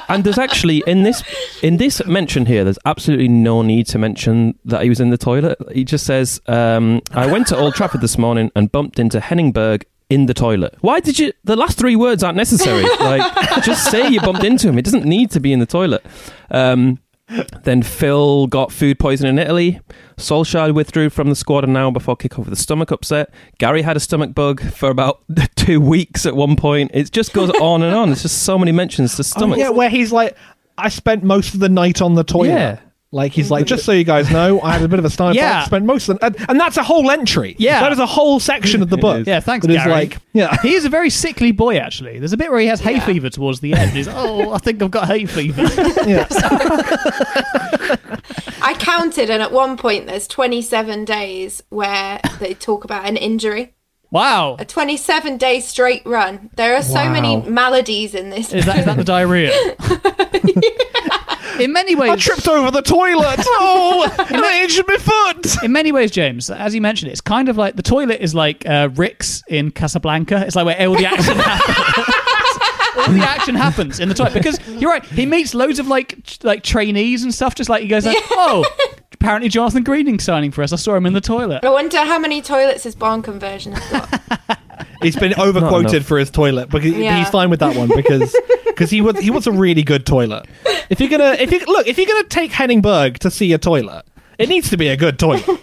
and 0.08 0.24
there's 0.24 0.38
actually 0.38 0.82
in 0.86 1.02
this 1.02 1.22
in 1.62 1.76
this 1.76 2.04
mention 2.06 2.46
here, 2.46 2.64
there's 2.64 2.78
absolutely 2.86 3.28
no 3.28 3.62
need 3.62 3.86
to 3.88 3.98
mention 3.98 4.58
that 4.64 4.82
he 4.82 4.88
was 4.88 5.00
in 5.00 5.10
the 5.10 5.18
toilet. 5.18 5.58
He 5.72 5.84
just 5.84 6.06
says, 6.06 6.40
um, 6.46 7.02
"I 7.12 7.26
went 7.26 7.46
to 7.48 7.56
Old 7.56 7.74
Trafford 7.74 8.00
this 8.00 8.16
morning 8.16 8.50
and 8.56 8.70
bumped 8.70 8.98
into 8.98 9.20
Henning 9.20 9.52
Berg." 9.52 9.84
In 10.08 10.26
the 10.26 10.34
toilet. 10.34 10.76
Why 10.82 11.00
did 11.00 11.18
you? 11.18 11.32
The 11.42 11.56
last 11.56 11.78
three 11.78 11.96
words 11.96 12.22
aren't 12.22 12.36
necessary. 12.36 12.84
Like, 13.00 13.64
just 13.64 13.90
say 13.90 14.08
you 14.08 14.20
bumped 14.20 14.44
into 14.44 14.68
him. 14.68 14.78
It 14.78 14.84
doesn't 14.84 15.04
need 15.04 15.30
to 15.32 15.40
be 15.40 15.52
in 15.52 15.58
the 15.58 15.66
toilet. 15.66 16.04
Um, 16.50 17.00
then 17.64 17.82
Phil 17.82 18.46
got 18.46 18.70
food 18.70 19.00
poisoning 19.00 19.32
in 19.32 19.38
Italy. 19.40 19.80
Solskjaer 20.16 20.72
withdrew 20.72 21.10
from 21.10 21.28
the 21.28 21.34
squad 21.34 21.64
an 21.64 21.76
hour 21.76 21.90
before 21.90 22.16
kickoff 22.16 22.44
with 22.44 22.52
a 22.52 22.56
stomach 22.56 22.92
upset. 22.92 23.30
Gary 23.58 23.82
had 23.82 23.96
a 23.96 24.00
stomach 24.00 24.32
bug 24.32 24.60
for 24.72 24.90
about 24.90 25.22
two 25.56 25.80
weeks 25.80 26.24
at 26.24 26.36
one 26.36 26.54
point. 26.54 26.92
It 26.94 27.10
just 27.10 27.32
goes 27.32 27.50
on 27.60 27.82
and 27.82 27.92
on. 27.94 28.12
It's 28.12 28.22
just 28.22 28.44
so 28.44 28.56
many 28.58 28.70
mentions 28.70 29.16
to 29.16 29.22
Oh, 29.22 29.24
stomach. 29.24 29.58
yeah, 29.58 29.70
where 29.70 29.90
he's 29.90 30.12
like, 30.12 30.36
I 30.78 30.88
spent 30.88 31.24
most 31.24 31.54
of 31.54 31.58
the 31.60 31.68
night 31.68 32.00
on 32.00 32.14
the 32.14 32.22
toilet. 32.24 32.48
Yeah. 32.50 32.78
Like 33.16 33.32
he's 33.32 33.50
like, 33.50 33.64
just 33.64 33.86
so 33.86 33.92
you 33.92 34.04
guys 34.04 34.30
know, 34.30 34.60
I 34.60 34.72
had 34.72 34.82
a 34.82 34.88
bit 34.88 34.98
of 34.98 35.06
a 35.06 35.10
stomach. 35.16 35.36
Yeah. 35.36 35.64
spent 35.64 35.86
most 35.86 36.10
of 36.10 36.18
the, 36.18 36.26
and, 36.26 36.36
and 36.50 36.60
that's 36.60 36.76
a 36.76 36.82
whole 36.82 37.10
entry. 37.10 37.56
Yeah. 37.58 37.80
that 37.80 37.90
is 37.90 37.98
a 37.98 38.04
whole 38.04 38.38
section 38.38 38.82
of 38.82 38.90
the 38.90 38.96
book. 39.06 39.26
Yeah, 39.26 39.40
thanks, 39.40 39.66
that 39.66 39.72
is 39.72 39.78
Gary. 39.78 39.90
like, 39.90 40.18
yeah, 40.34 40.54
He 40.60 40.74
is 40.74 40.84
a 40.84 40.90
very 40.90 41.08
sickly 41.08 41.50
boy, 41.50 41.78
actually. 41.78 42.18
There's 42.18 42.34
a 42.34 42.36
bit 42.36 42.50
where 42.50 42.60
he 42.60 42.66
has 42.66 42.78
hay 42.78 43.00
fever 43.00 43.30
towards 43.30 43.60
the 43.60 43.72
end. 43.72 43.92
He's, 43.92 44.06
oh, 44.06 44.52
I 44.52 44.58
think 44.58 44.82
I've 44.82 44.90
got 44.90 45.06
hay 45.06 45.24
fever. 45.24 45.62
yeah. 46.06 46.26
I 48.60 48.74
counted, 48.78 49.30
and 49.30 49.40
at 49.42 49.50
one 49.50 49.78
point, 49.78 50.06
there's 50.06 50.28
27 50.28 51.06
days 51.06 51.62
where 51.70 52.20
they 52.38 52.52
talk 52.52 52.84
about 52.84 53.06
an 53.06 53.16
injury. 53.16 53.72
Wow. 54.10 54.56
A 54.58 54.64
27 54.66 55.36
day 55.38 55.60
straight 55.60 56.02
run. 56.04 56.50
There 56.56 56.76
are 56.76 56.82
so 56.82 57.08
many 57.08 57.40
maladies 57.42 58.14
in 58.14 58.28
this. 58.30 58.52
Is 58.52 58.66
that, 58.66 58.80
is 58.80 58.84
that 58.84 58.96
the 58.98 59.04
diarrhea? 59.04 59.52
In 61.60 61.72
many 61.72 61.94
ways, 61.94 62.10
I 62.10 62.16
tripped 62.16 62.48
over 62.48 62.70
the 62.70 62.82
toilet. 62.82 63.40
Oh, 63.58 64.10
and 64.30 64.36
I 64.44 64.62
injured 64.62 64.86
my 64.86 64.96
foot. 64.98 65.62
in 65.64 65.72
many 65.72 65.90
ways, 65.92 66.10
James, 66.10 66.50
as 66.50 66.74
you 66.74 66.80
mentioned, 66.80 67.10
it's 67.10 67.20
kind 67.20 67.48
of 67.48 67.56
like 67.56 67.76
the 67.76 67.82
toilet 67.82 68.20
is 68.20 68.34
like 68.34 68.66
uh, 68.66 68.88
Rick's 68.94 69.42
in 69.48 69.70
Casablanca. 69.70 70.44
It's 70.46 70.54
like 70.56 70.66
where 70.66 70.88
all 70.88 70.94
the 70.96 71.06
action 71.06 71.36
happens. 71.36 72.96
all 72.96 73.12
the 73.12 73.20
action 73.26 73.54
happens 73.54 74.00
in 74.00 74.08
the 74.08 74.14
toilet 74.14 74.34
because 74.34 74.58
you're 74.68 74.90
right. 74.90 75.04
He 75.04 75.24
meets 75.26 75.54
loads 75.54 75.78
of 75.78 75.86
like 75.88 76.22
ch- 76.24 76.42
like 76.44 76.62
trainees 76.62 77.22
and 77.22 77.32
stuff. 77.34 77.54
Just 77.54 77.70
like 77.70 77.82
he 77.82 77.88
goes 77.88 78.04
like, 78.06 78.16
oh, 78.32 78.64
apparently 79.12 79.48
Jonathan 79.48 79.82
Greening 79.82 80.18
signing 80.18 80.50
for 80.50 80.62
us. 80.62 80.72
I 80.72 80.76
saw 80.76 80.94
him 80.94 81.06
in 81.06 81.12
the 81.14 81.20
toilet. 81.20 81.64
I 81.64 81.70
wonder 81.70 81.98
how 81.98 82.18
many 82.18 82.42
toilets 82.42 82.82
his 82.84 82.94
barn 82.94 83.22
conversion 83.22 83.72
has 83.72 83.90
got. 83.90 84.58
He's 85.02 85.16
been 85.16 85.34
overquoted 85.38 85.92
enough. 85.94 86.06
for 86.06 86.18
his 86.18 86.30
toilet, 86.30 86.68
but 86.70 86.82
Yeah. 86.82 87.18
he's 87.18 87.28
fine 87.30 87.50
with 87.50 87.60
that 87.60 87.76
one 87.76 87.88
because 87.94 88.34
because 88.76 88.90
he 88.90 89.00
was 89.00 89.18
he 89.18 89.30
wants 89.30 89.46
a 89.46 89.52
really 89.52 89.82
good 89.82 90.04
toilet. 90.06 90.46
If 90.90 91.00
you're 91.00 91.08
gonna 91.08 91.32
if 91.38 91.50
you 91.50 91.60
look 91.66 91.86
if 91.86 91.96
you're 91.98 92.06
gonna 92.06 92.24
take 92.28 92.52
Henning 92.52 92.82
Berg 92.82 93.18
to 93.20 93.30
see 93.30 93.52
a 93.52 93.58
toilet, 93.58 94.04
it 94.38 94.48
needs 94.48 94.70
to 94.70 94.76
be 94.76 94.88
a 94.88 94.96
good 94.96 95.18
toilet. 95.18 95.44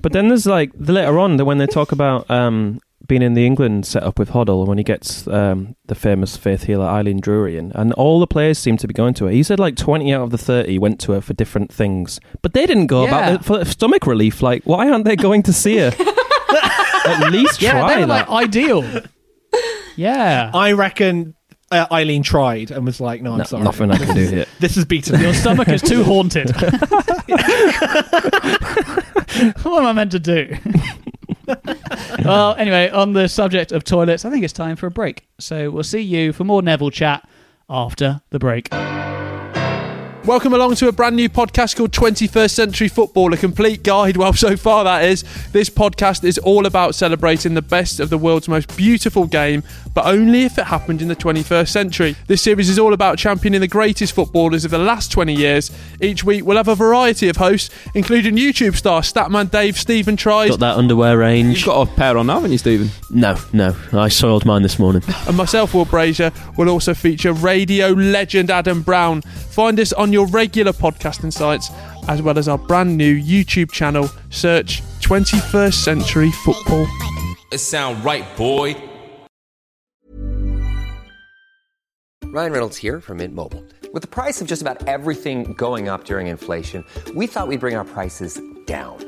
But 0.00 0.12
then 0.12 0.28
there's 0.28 0.46
like 0.46 0.70
the 0.74 0.92
later 0.92 1.18
on 1.18 1.38
that 1.38 1.44
when 1.44 1.58
they 1.58 1.66
talk 1.66 1.90
about 1.92 2.30
um, 2.30 2.78
being 3.08 3.20
in 3.22 3.34
the 3.34 3.44
England 3.44 3.84
setup 3.84 4.16
with 4.18 4.30
Hoddle 4.30 4.64
when 4.66 4.78
he 4.78 4.84
gets 4.84 5.26
um, 5.26 5.74
the 5.86 5.94
famous 5.96 6.36
faith 6.36 6.64
healer 6.64 6.86
Eileen 6.86 7.20
Drewery 7.20 7.56
in, 7.58 7.72
and 7.74 7.92
all 7.94 8.20
the 8.20 8.26
players 8.26 8.58
seem 8.58 8.76
to 8.78 8.86
be 8.86 8.94
going 8.94 9.12
to 9.14 9.24
her. 9.24 9.30
He 9.32 9.42
said 9.42 9.58
like 9.58 9.74
20 9.76 10.12
out 10.14 10.22
of 10.22 10.30
the 10.30 10.38
30 10.38 10.78
went 10.78 11.00
to 11.00 11.12
her 11.12 11.20
for 11.20 11.34
different 11.34 11.72
things, 11.72 12.20
but 12.42 12.52
they 12.54 12.64
didn't 12.64 12.86
go 12.86 13.02
Yeah. 13.04 13.08
about 13.08 13.32
it 13.32 13.44
for 13.44 13.64
stomach 13.64 14.06
relief. 14.06 14.40
Like, 14.40 14.62
why 14.64 14.88
aren't 14.88 15.04
they 15.04 15.16
going 15.16 15.42
to 15.44 15.52
see 15.52 15.78
her? 15.78 15.92
At 17.06 17.30
least 17.32 17.60
Yeah, 17.60 17.72
try 17.72 17.94
they 17.96 18.00
were 18.02 18.06
that. 18.06 18.28
like 18.30 18.44
ideal. 18.46 18.84
Yeah. 19.96 20.50
I 20.54 20.72
reckon 20.72 21.34
uh, 21.70 21.86
Eileen 21.92 22.22
tried 22.22 22.70
and 22.70 22.84
was 22.84 23.00
like, 23.00 23.22
"No, 23.22 23.32
I'm 23.32 23.38
No, 23.38 23.44
sorry, 23.44 23.64
nothing 23.64 23.90
I 23.90 23.96
can 23.98 24.14
do 24.14 24.26
here. 24.26 24.46
This 24.58 24.76
is 24.76 24.84
beaten." 24.84 25.20
Your 25.20 25.34
stomach 25.34 25.68
is 25.68 25.82
too 25.82 26.02
haunted. 26.04 26.50
what 29.62 29.80
am 29.80 29.86
I 29.86 29.92
meant 29.92 30.12
to 30.12 30.18
do? 30.18 30.56
well, 32.24 32.54
anyway, 32.56 32.90
on 32.90 33.12
the 33.12 33.28
subject 33.28 33.72
of 33.72 33.84
toilets, 33.84 34.24
I 34.24 34.30
think 34.30 34.44
it's 34.44 34.52
time 34.52 34.76
for 34.76 34.86
a 34.86 34.90
break. 34.90 35.26
So 35.38 35.70
we'll 35.70 35.82
see 35.84 36.00
you 36.00 36.32
for 36.32 36.44
more 36.44 36.62
Neville 36.62 36.90
chat 36.90 37.28
after 37.68 38.22
the 38.30 38.38
break. 38.38 38.68
Welcome 40.28 40.52
along 40.52 40.74
to 40.74 40.88
a 40.88 40.92
brand 40.92 41.16
new 41.16 41.30
podcast 41.30 41.74
called 41.74 41.90
21st 41.92 42.50
Century 42.50 42.88
Football, 42.88 43.32
a 43.32 43.38
complete 43.38 43.82
guide. 43.82 44.18
Well, 44.18 44.34
so 44.34 44.58
far 44.58 44.84
that 44.84 45.02
is. 45.04 45.24
This 45.52 45.70
podcast 45.70 46.22
is 46.22 46.36
all 46.36 46.66
about 46.66 46.94
celebrating 46.94 47.54
the 47.54 47.62
best 47.62 47.98
of 47.98 48.10
the 48.10 48.18
world's 48.18 48.46
most 48.46 48.76
beautiful 48.76 49.26
game, 49.26 49.62
but 49.94 50.04
only 50.04 50.42
if 50.42 50.58
it 50.58 50.66
happened 50.66 51.00
in 51.00 51.08
the 51.08 51.16
21st 51.16 51.68
century. 51.68 52.14
This 52.26 52.42
series 52.42 52.68
is 52.68 52.78
all 52.78 52.92
about 52.92 53.16
championing 53.16 53.62
the 53.62 53.68
greatest 53.68 54.12
footballers 54.12 54.66
of 54.66 54.70
the 54.70 54.76
last 54.76 55.10
20 55.10 55.32
years. 55.32 55.70
Each 55.98 56.22
week 56.22 56.44
we'll 56.44 56.58
have 56.58 56.68
a 56.68 56.74
variety 56.74 57.30
of 57.30 57.38
hosts, 57.38 57.74
including 57.94 58.36
YouTube 58.36 58.76
star 58.76 59.00
Statman 59.00 59.50
Dave 59.50 59.78
Stephen 59.78 60.18
Tries 60.18 60.50
Got 60.50 60.60
that 60.60 60.76
underwear 60.76 61.16
range. 61.16 61.60
You've 61.60 61.68
got 61.68 61.88
a 61.88 61.90
pair 61.94 62.18
on, 62.18 62.28
haven't 62.28 62.52
you, 62.52 62.58
Stephen? 62.58 62.90
No, 63.08 63.38
no. 63.54 63.74
I 63.94 64.08
soiled 64.08 64.44
mine 64.44 64.60
this 64.60 64.78
morning. 64.78 65.02
and 65.26 65.38
myself, 65.38 65.72
Will 65.72 65.86
Brazier, 65.86 66.32
will 66.58 66.68
also 66.68 66.92
feature 66.92 67.32
radio 67.32 67.88
legend 67.92 68.50
Adam 68.50 68.82
Brown. 68.82 69.22
Find 69.22 69.80
us 69.80 69.94
on 69.94 70.12
your 70.12 70.17
regular 70.26 70.72
podcasting 70.72 71.32
sites 71.32 71.70
as 72.08 72.22
well 72.22 72.38
as 72.38 72.48
our 72.48 72.58
brand 72.58 72.96
new 72.96 73.14
YouTube 73.16 73.70
channel. 73.70 74.08
Search 74.30 74.82
21st 75.00 75.74
Century 75.74 76.30
Football. 76.30 76.86
It 77.52 77.58
sound 77.58 78.04
right, 78.04 78.24
boy. 78.36 78.76
Ryan 82.24 82.52
Reynolds 82.52 82.76
here 82.76 83.00
from 83.00 83.18
Mint 83.18 83.34
Mobile. 83.34 83.64
With 83.94 84.02
the 84.02 84.08
price 84.08 84.42
of 84.42 84.48
just 84.48 84.60
about 84.60 84.86
everything 84.86 85.54
going 85.54 85.88
up 85.88 86.04
during 86.04 86.26
inflation, 86.26 86.84
we 87.14 87.26
thought 87.26 87.48
we'd 87.48 87.60
bring 87.60 87.74
our 87.74 87.86
prices 87.86 88.38
down. 88.66 89.07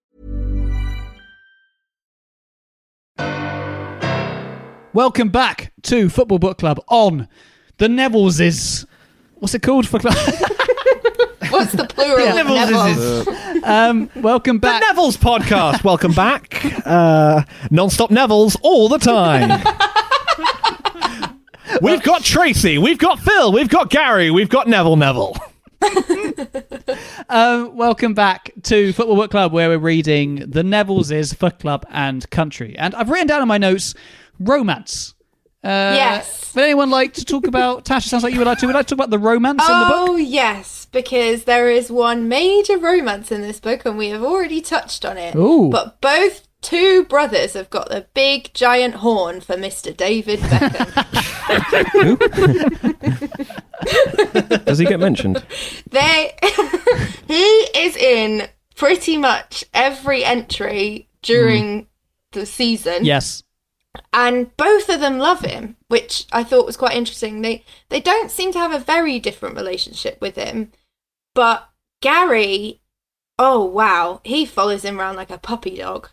Welcome 4.93 5.29
back 5.29 5.71
to 5.83 6.09
Football 6.09 6.39
Book 6.39 6.57
Club 6.57 6.77
on 6.89 7.29
the 7.77 7.87
Nevilleses. 7.87 8.85
What's 9.35 9.55
it 9.55 9.61
called 9.61 9.87
for 9.87 9.99
club? 9.99 10.13
What's 11.49 11.71
the 11.71 11.85
plural? 11.87 12.27
of 12.27 12.35
Neville? 12.35 12.55
Neville's. 12.55 13.63
um, 13.63 14.09
welcome 14.17 14.57
The 14.57 14.67
back. 14.67 14.83
Neville's 14.89 15.15
podcast. 15.15 15.81
Welcome 15.85 16.11
back. 16.11 16.61
Uh, 16.85 17.43
non-stop 17.69 18.11
Neville's 18.11 18.57
all 18.63 18.89
the 18.89 18.97
time. 18.97 19.49
we've 21.81 22.03
got 22.03 22.25
Tracy. 22.25 22.77
We've 22.77 22.97
got 22.97 23.17
Phil. 23.19 23.53
We've 23.53 23.69
got 23.69 23.89
Gary. 23.89 24.29
We've 24.29 24.49
got 24.49 24.67
Neville. 24.67 24.97
Neville. 24.97 25.37
Um, 27.29 27.77
welcome 27.77 28.13
back 28.13 28.51
to 28.63 28.91
Football 28.91 29.15
Book 29.15 29.31
Club, 29.31 29.53
where 29.53 29.69
we're 29.69 29.77
reading 29.79 30.35
The 30.35 30.63
Nevilleses 30.63 31.33
for 31.33 31.49
Club 31.49 31.85
and 31.89 32.29
Country. 32.29 32.75
And 32.77 32.93
I've 32.93 33.09
written 33.09 33.27
down 33.27 33.41
in 33.41 33.47
my 33.47 33.57
notes 33.57 33.93
romance. 34.43 35.13
Uh, 35.63 35.93
Yes. 35.95 36.53
Would 36.55 36.63
anyone 36.65 36.89
like 36.89 37.13
to 37.13 37.23
talk 37.25 37.47
about? 37.47 37.85
Tasha, 37.85 38.07
sounds 38.09 38.23
like 38.23 38.33
you 38.33 38.39
would 38.39 38.47
like 38.47 38.57
to. 38.59 38.65
Would 38.65 38.75
like 38.75 38.87
to 38.87 38.95
talk 38.95 39.05
about 39.05 39.09
the 39.09 39.19
romance 39.19 39.61
in 39.61 39.79
the 39.79 39.85
book? 39.85 40.09
Oh 40.09 40.15
yes, 40.17 40.85
because 40.91 41.45
there 41.45 41.69
is 41.69 41.89
one 41.91 42.27
major 42.27 42.77
romance 42.77 43.31
in 43.31 43.41
this 43.41 43.59
book, 43.59 43.85
and 43.85 43.97
we 43.97 44.09
have 44.09 44.23
already 44.23 44.59
touched 44.59 45.05
on 45.05 45.17
it. 45.17 45.35
Ooh. 45.35 45.69
But 45.69 46.01
both 46.01 46.47
two 46.61 47.05
brothers 47.05 47.53
have 47.53 47.69
got 47.69 47.89
the 47.89 48.05
big 48.13 48.53
giant 48.53 48.95
horn 48.95 49.39
for 49.41 49.55
Mr. 49.55 49.95
David 49.95 50.39
Beckham. 50.39 50.91
Does 54.65 54.77
he 54.77 54.85
get 54.85 54.99
mentioned? 54.99 55.43
they 55.89 56.35
he 57.27 57.43
is 57.75 57.95
in 57.97 58.47
pretty 58.75 59.17
much 59.17 59.63
every 59.73 60.23
entry 60.23 61.07
during 61.21 61.87
the 62.31 62.45
season. 62.45 63.05
Yes. 63.05 63.43
And 64.13 64.55
both 64.57 64.89
of 64.89 64.99
them 64.99 65.17
love 65.17 65.41
him, 65.41 65.77
which 65.87 66.25
I 66.31 66.43
thought 66.43 66.65
was 66.65 66.77
quite 66.77 66.95
interesting. 66.95 67.41
They 67.41 67.63
they 67.89 67.99
don't 67.99 68.31
seem 68.31 68.51
to 68.53 68.59
have 68.59 68.71
a 68.71 68.79
very 68.79 69.19
different 69.19 69.55
relationship 69.55 70.19
with 70.21 70.35
him, 70.35 70.71
but 71.33 71.69
Gary, 72.01 72.81
oh 73.37 73.63
wow, 73.63 74.21
he 74.23 74.45
follows 74.45 74.83
him 74.83 74.99
around 74.99 75.15
like 75.15 75.31
a 75.31 75.37
puppy 75.37 75.77
dog. 75.77 76.09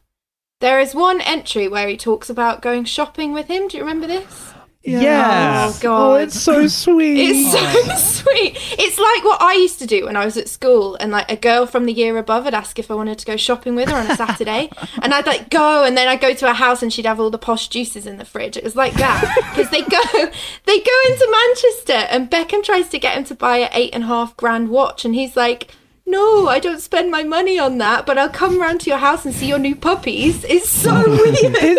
There 0.61 0.81
is 0.81 0.95
one 0.95 1.21
entry 1.21 1.69
where 1.69 1.89
he 1.89 1.97
talks 1.97 2.29
about 2.29 2.63
going 2.63 2.85
shopping 2.85 3.33
with 3.33 3.47
him. 3.47 3.69
Do 3.69 3.77
you 3.77 3.85
remember 3.85 4.09
this? 4.09 4.53
Yeah. 4.91 5.67
Oh, 5.67 5.75
oh 5.75 5.79
god. 5.81 6.01
Oh, 6.01 6.15
it's 6.17 6.41
so 6.41 6.67
sweet. 6.67 7.19
It's 7.19 7.53
so 7.53 8.23
sweet. 8.23 8.57
It's 8.79 8.99
like 8.99 9.25
what 9.25 9.41
I 9.43 9.55
used 9.55 9.79
to 9.81 9.87
do 9.87 10.07
when 10.07 10.17
I 10.17 10.25
was 10.25 10.37
at 10.37 10.49
school, 10.49 10.97
and 10.97 11.11
like 11.13 11.31
a 11.31 11.37
girl 11.37 11.67
from 11.67 11.87
the 11.87 11.93
year 11.93 12.17
above 12.19 12.45
would 12.45 12.55
ask 12.55 12.79
if 12.79 12.91
I 12.91 12.95
wanted 12.95 13.19
to 13.19 13.27
go 13.27 13.37
shopping 13.37 13.75
with 13.75 13.89
her 13.89 13.97
on 13.97 14.11
a 14.11 14.17
Saturday, 14.17 14.71
and 15.03 15.15
I'd 15.15 15.27
like 15.27 15.51
go, 15.51 15.85
and 15.85 15.97
then 15.97 16.09
I'd 16.09 16.21
go 16.21 16.35
to 16.35 16.47
her 16.49 16.55
house, 16.55 16.83
and 16.83 16.93
she'd 16.93 17.07
have 17.07 17.21
all 17.21 17.31
the 17.31 17.39
posh 17.39 17.69
juices 17.69 18.07
in 18.07 18.19
the 18.19 18.25
fridge. 18.25 18.57
It 18.57 18.65
was 18.65 18.77
like 18.77 18.95
that 18.95 19.21
because 19.51 19.71
they 19.71 19.83
go, 19.83 20.01
they 20.67 20.79
go 20.79 20.97
into 21.07 21.29
Manchester, 21.31 22.07
and 22.11 22.31
Beckham 22.31 22.63
tries 22.63 22.89
to 22.91 22.99
get 22.99 23.17
him 23.17 23.25
to 23.25 23.35
buy 23.35 23.59
a 23.59 23.69
eight 23.73 23.95
and 23.95 24.05
a 24.05 24.07
half 24.07 24.37
grand 24.37 24.69
watch, 24.69 25.05
and 25.05 25.15
he's 25.15 25.37
like. 25.37 25.71
No, 26.09 26.49
I 26.49 26.59
don't 26.59 26.81
spend 26.81 27.11
my 27.11 27.23
money 27.23 27.59
on 27.59 27.79
that, 27.79 28.07
but 28.07 28.17
I'll 28.19 28.29
come 28.31 28.61
round 28.61 28.81
to 28.83 28.91
your 28.91 28.99
house 28.99 29.25
and 29.25 29.35
see 29.35 29.47
your 29.47 29.59
new 29.59 29.77
puppies. 29.77 30.43
It's 30.45 30.69
so 30.69 30.95
weird. 31.07 31.79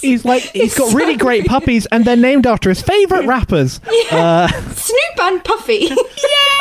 He's 0.00 0.24
like 0.24 0.42
he's 0.42 0.64
It's 0.64 0.78
got 0.78 0.90
so 0.90 0.96
really 0.96 1.16
great 1.16 1.42
weird. 1.42 1.46
puppies, 1.46 1.86
and 1.86 2.04
they're 2.04 2.16
named 2.16 2.46
after 2.46 2.68
his 2.70 2.80
favourite 2.82 3.26
rappers. 3.26 3.80
Uh, 4.10 4.48
Snoop 4.74 5.20
and 5.20 5.44
Puffy. 5.44 5.88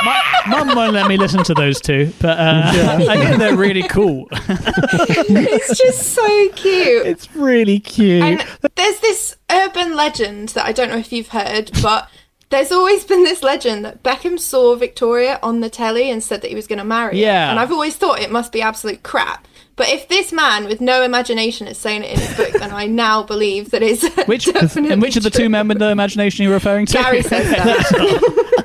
Yeah 0.06 0.22
Mum 0.48 0.76
won't 0.76 0.94
let 0.94 1.08
me 1.08 1.16
listen 1.18 1.44
to 1.46 1.54
those 1.54 1.80
two, 1.80 2.12
but 2.20 2.38
uh, 2.38 2.62
I 3.10 3.16
think 3.18 3.38
they're 3.38 3.56
really 3.56 3.82
cool. 3.88 4.28
it's 4.32 5.78
just 5.80 6.14
so 6.14 6.50
cute. 6.50 7.06
it's 7.06 7.34
really 7.36 7.80
cute. 7.80 8.22
And 8.22 8.46
there's 8.76 9.00
this 9.00 9.38
urban 9.50 9.96
legend 9.96 10.50
that 10.50 10.66
I 10.66 10.74
don't 10.74 10.90
know 10.90 10.98
if 10.98 11.12
you've 11.12 11.30
heard, 11.30 11.72
but 11.82 12.10
there's 12.56 12.72
always 12.72 13.04
been 13.04 13.24
this 13.24 13.44
legend 13.44 13.86
that 13.86 14.02
Beckham 14.02 14.40
saw 14.40 14.76
Victoria 14.76 15.40
on 15.44 15.60
the 15.60 15.70
telly 15.70 16.10
and 16.10 16.24
said 16.24 16.42
that 16.42 16.48
he 16.48 16.56
was 16.56 16.68
going 16.68 16.80
to 16.80 16.86
marry 16.86 17.16
her. 17.18 17.22
And 17.50 17.60
I've 17.60 17.72
always 17.72 17.96
thought 17.96 18.20
it 18.20 18.32
must 18.32 18.52
be 18.52 18.62
absolute 18.62 19.04
crap. 19.04 19.48
But 19.76 19.90
if 19.90 20.08
this 20.08 20.32
man 20.32 20.66
with 20.66 20.80
no 20.80 21.04
imagination 21.04 21.68
is 21.68 21.78
saying 21.78 22.04
it 22.04 22.12
in 22.14 22.20
his 22.20 22.38
book, 22.38 22.54
then 22.54 22.72
I 22.72 22.86
now 22.88 23.24
believe 23.24 23.72
that 23.72 23.84
it's 23.84 24.08
Which 24.26 24.48
and 24.76 25.02
which 25.02 25.18
of 25.18 25.24
the 25.24 25.30
two 25.30 25.50
men 25.50 25.68
with 25.68 25.80
no 25.80 25.90
imagination 25.90 26.44
you're 26.44 26.52
you 26.52 26.56
referring 26.56 26.86
to? 26.86 26.94
Gary 26.94 27.22
says 27.22 27.50
that. 27.50 28.62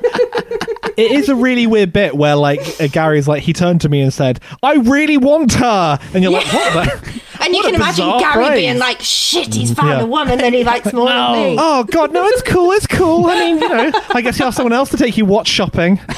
it 0.97 1.11
is 1.11 1.29
a 1.29 1.35
really 1.35 1.67
weird 1.67 1.91
bit 1.93 2.15
where 2.15 2.35
like 2.35 2.61
uh, 2.81 2.87
Gary's 2.87 3.27
like 3.27 3.43
he 3.43 3.53
turned 3.53 3.81
to 3.81 3.89
me 3.89 4.01
and 4.01 4.13
said, 4.13 4.39
"I 4.63 4.75
really 4.75 5.17
want 5.17 5.53
her," 5.53 5.99
and 6.13 6.23
you're 6.23 6.31
like, 6.31 6.45
"What?" 6.53 6.73
The? 6.73 7.21
and 7.43 7.53
you 7.55 7.61
What 7.61 7.65
a 7.65 7.71
can 7.71 7.75
imagine 7.75 8.19
Gary 8.19 8.45
phrase. 8.45 8.59
being 8.61 8.77
like, 8.77 9.01
shit, 9.01 9.53
he's 9.53 9.73
found 9.73 9.89
Yeah. 9.89 10.01
a 10.01 10.05
woman 10.05 10.37
that 10.39 10.53
he 10.53 10.63
likes 10.63 10.93
more 10.93 11.07
than 11.09 11.31
me. 11.33 11.55
Oh 11.59 11.83
God, 11.85 12.11
no, 12.13 12.25
it's 12.27 12.41
cool, 12.43 12.71
it's 12.71 12.85
cool. 12.87 13.25
I 13.27 13.39
mean, 13.39 13.57
you 13.59 13.67
know, 13.69 13.91
I 14.11 14.21
guess 14.21 14.37
you 14.39 14.45
ask 14.45 14.55
someone 14.57 14.73
else 14.73 14.89
to 14.91 14.97
take 14.97 15.17
you 15.17 15.25
watch 15.25 15.47
shopping. 15.47 15.97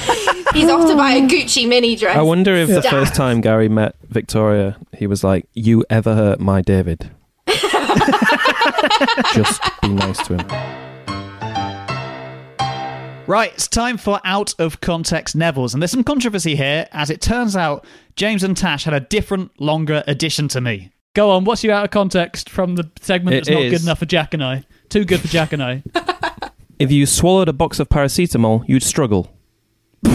He's 0.53 0.69
off 0.69 0.87
to 0.89 0.95
buy 0.95 1.11
a 1.13 1.21
Gucci 1.21 1.67
mini 1.67 1.95
dress. 1.95 2.15
I 2.17 2.21
wonder 2.21 2.53
if 2.53 2.67
the 2.67 2.81
Stat. 2.81 2.91
first 2.91 3.15
time 3.15 3.41
Gary 3.41 3.69
met 3.69 3.95
Victoria, 4.09 4.77
he 4.95 5.07
was 5.07 5.23
like, 5.23 5.47
"You 5.53 5.83
ever 5.89 6.13
hurt 6.15 6.39
my 6.39 6.61
David? 6.61 7.09
Just 9.33 9.61
be 9.81 9.89
nice 9.89 10.17
to 10.27 10.37
him." 10.37 10.92
Right, 13.25 13.53
it's 13.53 13.69
time 13.69 13.97
for 13.97 14.19
Out 14.25 14.53
of 14.59 14.81
Context 14.81 15.33
Neville's. 15.35 15.73
And 15.73 15.81
there's 15.81 15.91
some 15.91 16.03
controversy 16.03 16.55
here, 16.57 16.87
as 16.91 17.09
it 17.09 17.21
turns 17.21 17.55
out 17.55 17.85
James 18.17 18.43
and 18.43 18.55
Tash 18.55 18.83
had 18.83 18.93
a 18.93 18.99
different, 18.99 19.49
longer 19.61 20.03
addition 20.07 20.49
to 20.49 20.59
me. 20.61 20.91
Go 21.13 21.31
on, 21.31 21.45
what's 21.45 21.63
your 21.63 21.73
out 21.73 21.85
of 21.85 21.91
context 21.91 22.49
from 22.49 22.75
the 22.75 22.89
segment 23.01 23.35
It 23.35 23.45
that's 23.45 23.49
not 23.49 23.61
is- 23.63 23.71
good 23.71 23.83
enough 23.83 23.99
for 23.99 24.05
Jack 24.05 24.33
and 24.33 24.43
I? 24.43 24.65
Too 24.89 25.05
good 25.05 25.21
for 25.21 25.27
Jack 25.27 25.53
and 25.53 25.63
I. 25.63 25.83
If 26.79 26.91
you 26.91 27.05
swallowed 27.05 27.47
a 27.47 27.53
box 27.53 27.79
of 27.79 27.87
paracetamol, 27.87 28.67
you'd 28.67 28.83
struggle. 28.83 29.31
oh 30.03 30.09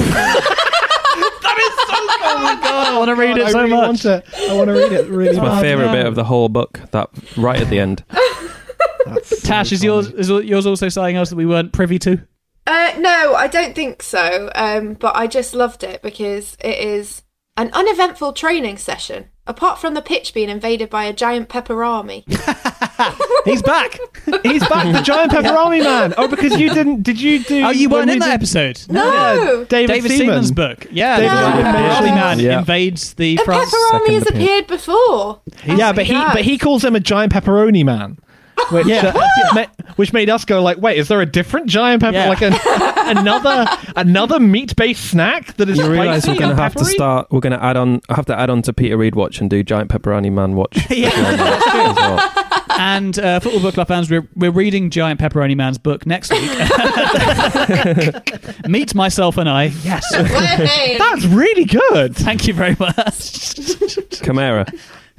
my 2.42 2.58
god, 2.60 2.88
I 2.88 2.98
want 2.98 3.08
to 3.08 3.14
read 3.14 3.38
it 3.38 3.46
I 3.46 3.52
so 3.52 3.58
really 3.62 3.70
much. 3.70 3.86
want 3.86 4.04
it. 4.04 4.24
I 4.50 4.54
want 4.54 4.66
to 4.68 4.72
read 4.74 4.92
it 4.92 5.08
really 5.08 5.30
It's 5.30 5.38
my 5.38 5.46
bad. 5.48 5.60
favourite 5.62 5.92
bit 5.92 6.04
of 6.04 6.14
the 6.16 6.24
whole 6.24 6.48
book, 6.50 6.80
that 6.90 7.08
right 7.38 7.58
at 7.58 7.70
the 7.70 7.78
end. 7.78 8.04
Tash, 9.44 9.72
is 9.72 9.82
yours, 9.82 10.08
is 10.10 10.28
yours 10.28 10.66
also 10.66 10.90
something 10.90 11.16
else 11.16 11.30
that 11.30 11.36
we 11.36 11.46
weren't 11.46 11.72
privy 11.72 11.98
to? 12.00 12.20
Uh, 12.68 12.92
no, 12.98 13.34
I 13.34 13.48
don't 13.48 13.74
think 13.74 14.02
so. 14.02 14.50
Um, 14.54 14.92
but 14.94 15.16
I 15.16 15.26
just 15.26 15.54
loved 15.54 15.82
it 15.82 16.02
because 16.02 16.54
it 16.62 16.78
is 16.78 17.22
an 17.56 17.70
uneventful 17.72 18.34
training 18.34 18.76
session. 18.76 19.30
Apart 19.46 19.78
from 19.78 19.94
the 19.94 20.02
pitch 20.02 20.34
being 20.34 20.50
invaded 20.50 20.90
by 20.90 21.04
a 21.04 21.12
giant 21.14 21.48
pepper 21.48 21.82
army. 21.82 22.22
He's 23.46 23.62
back. 23.62 23.98
He's 24.42 24.66
back, 24.68 24.92
the 24.94 25.00
giant 25.02 25.32
pepperoni 25.32 25.82
man. 25.82 26.12
Oh, 26.18 26.28
because 26.28 26.60
you 26.60 26.68
didn't? 26.68 27.02
Did 27.02 27.18
you 27.18 27.42
do? 27.42 27.64
Oh, 27.64 27.70
you 27.70 27.88
weren't 27.88 28.08
we 28.08 28.12
in 28.12 28.18
that 28.18 28.32
episode? 28.32 28.84
No. 28.90 29.64
David, 29.70 29.86
David 29.94 30.10
Seaman. 30.10 30.18
Seaman's 30.18 30.52
book. 30.52 30.86
Yeah, 30.90 31.16
David 31.16 31.30
the 31.32 31.36
Seaman. 31.38 31.64
Pepperoni 31.74 32.14
Man 32.14 32.38
Yeah. 32.40 32.58
invades 32.58 33.14
the 33.14 33.38
A 33.40 33.44
France. 33.44 33.70
pepper 33.70 33.94
army 33.96 34.14
has 34.14 34.26
appeared 34.28 34.66
before. 34.66 35.40
Yeah, 35.64 35.92
but 35.94 36.04
he 36.04 36.12
but 36.12 36.42
he 36.42 36.58
calls 36.58 36.84
him 36.84 36.94
a 36.94 37.00
giant 37.00 37.32
pepperoni 37.32 37.84
man. 37.86 38.18
Which, 38.70 38.86
Yeah. 38.86 39.12
uh, 39.14 39.54
ma- 39.54 39.66
which 39.96 40.12
made 40.12 40.28
us 40.30 40.44
go 40.44 40.62
like, 40.62 40.78
wait, 40.78 40.98
is 40.98 41.08
there 41.08 41.20
a 41.20 41.26
different 41.26 41.66
giant 41.68 42.02
pepper, 42.02 42.16
Yeah. 42.16 42.28
like 42.28 42.42
an, 42.42 42.54
another 43.18 43.66
another 43.96 44.38
meat 44.40 44.76
based 44.76 45.06
snack 45.10 45.56
that 45.56 45.68
is 45.68 45.78
You 45.78 45.90
realise 45.90 46.22
spicy 46.24 46.34
we're 46.34 46.40
going 46.46 46.56
to 46.56 46.62
have 46.62 46.74
to 46.74 46.84
start. 46.84 47.28
We're 47.30 47.40
going 47.40 47.52
to 47.58 47.64
add 47.64 47.76
on. 47.76 48.00
I 48.08 48.14
have 48.14 48.26
to 48.26 48.38
add 48.38 48.50
on 48.50 48.62
to 48.62 48.72
Peter 48.72 48.96
Reid 48.96 49.14
watch 49.14 49.40
and 49.40 49.48
do 49.48 49.62
Giant 49.62 49.90
Pepperoni 49.90 50.30
Man 50.32 50.54
watch. 50.54 50.76
Yeah, 50.90 51.08
as 51.10 51.96
well. 51.96 52.44
And 52.80 53.18
uh, 53.18 53.40
Football 53.40 53.62
Book 53.62 53.74
Club 53.74 53.88
fans, 53.88 54.08
we're, 54.10 54.28
we're 54.36 54.50
reading 54.52 54.90
Giant 54.90 55.18
Pepperoni 55.18 55.56
Man's 55.56 55.78
book 55.78 56.06
next 56.06 56.30
week. 56.30 56.48
Meet 58.68 58.94
myself 58.94 59.36
and 59.36 59.48
I. 59.48 59.64
Yes. 59.82 60.04
That's 60.12 61.24
really 61.26 61.64
good. 61.64 62.14
Thank 62.14 62.46
you 62.46 62.54
very 62.54 62.76
much. 62.78 63.54
Chimera. 64.22 64.66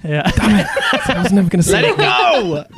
Yeah. 0.04 0.24
I 0.36 1.22
was 1.22 1.32
never 1.32 1.50
going 1.50 1.62
to 1.64 1.64
say 1.64 1.82
Let 1.82 1.86
it 1.86 1.98
go. 1.98 2.66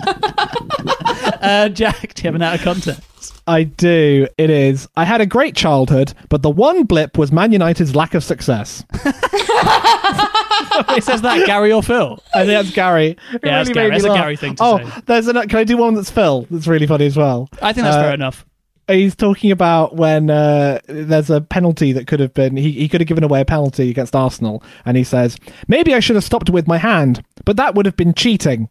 Uh, 1.42 1.70
Jack, 1.70 2.14
do 2.14 2.22
you 2.24 2.28
have 2.28 2.36
an 2.36 2.42
out 2.44 2.56
of 2.56 2.62
context? 2.62 3.42
I 3.48 3.64
do. 3.64 4.28
It 4.38 4.50
is. 4.52 4.88
I 4.96 5.06
had 5.06 5.20
a 5.22 5.26
great 5.26 5.56
childhood, 5.56 6.14
but 6.30 6.44
the 6.44 6.52
one 6.52 6.84
blip 6.84 7.18
was 7.18 7.32
Man 7.32 7.52
United's 7.52 7.96
lack 7.96 8.14
of 8.14 8.24
success. 8.24 8.84
It 10.96 11.04
says 11.04 11.22
that, 11.22 11.46
Gary 11.46 11.72
or 11.72 11.84
Phil? 11.84 12.22
I 12.34 12.46
think 12.46 12.64
that's 12.64 12.72
Gary. 12.72 13.18
It 13.34 13.42
Yeah, 13.44 13.58
that's 13.58 13.70
Gary. 13.70 13.90
made 13.90 14.02
That's 14.02 14.14
a. 14.14 14.18
Gary 14.18 14.36
thing 14.38 14.56
to 14.56 14.64
oh, 14.64 14.78
say. 14.78 15.02
there's 15.06 15.28
an. 15.28 15.36
Can 15.50 15.60
I 15.60 15.64
do 15.66 15.76
one 15.78 15.96
that's 15.96 16.10
Phil? 16.10 16.48
That's 16.50 16.66
really 16.68 16.88
funny 16.88 17.06
as 17.08 17.18
well. 17.18 17.50
I 17.62 17.74
think 17.74 17.84
that's 17.84 17.98
Uh, 17.98 18.02
fair 18.04 18.14
enough. 18.14 18.46
He's 18.92 19.16
talking 19.16 19.52
about 19.52 19.96
when 19.96 20.30
uh, 20.30 20.80
there's 20.88 21.30
a 21.30 21.42
penalty 21.42 21.92
that 21.94 22.08
could 22.08 22.20
have 22.20 22.34
been. 22.34 22.58
He, 22.58 22.72
he 22.72 22.88
could 22.90 23.02
have 23.02 23.08
given 23.08 23.24
away 23.24 23.42
a 23.42 23.46
penalty 23.46 23.90
against 23.90 24.16
Arsenal, 24.16 24.64
and 24.86 24.98
he 24.98 25.04
says, 25.04 25.38
"Maybe 25.68 25.94
I 25.94 26.00
should 26.00 26.16
have 26.16 26.24
stopped 26.24 26.50
with 26.50 26.68
my 26.68 26.78
hand, 26.78 27.24
but 27.46 27.58
that 27.58 27.76
would 27.76 27.86
have 27.86 27.96
been 27.96 28.14
cheating." 28.14 28.70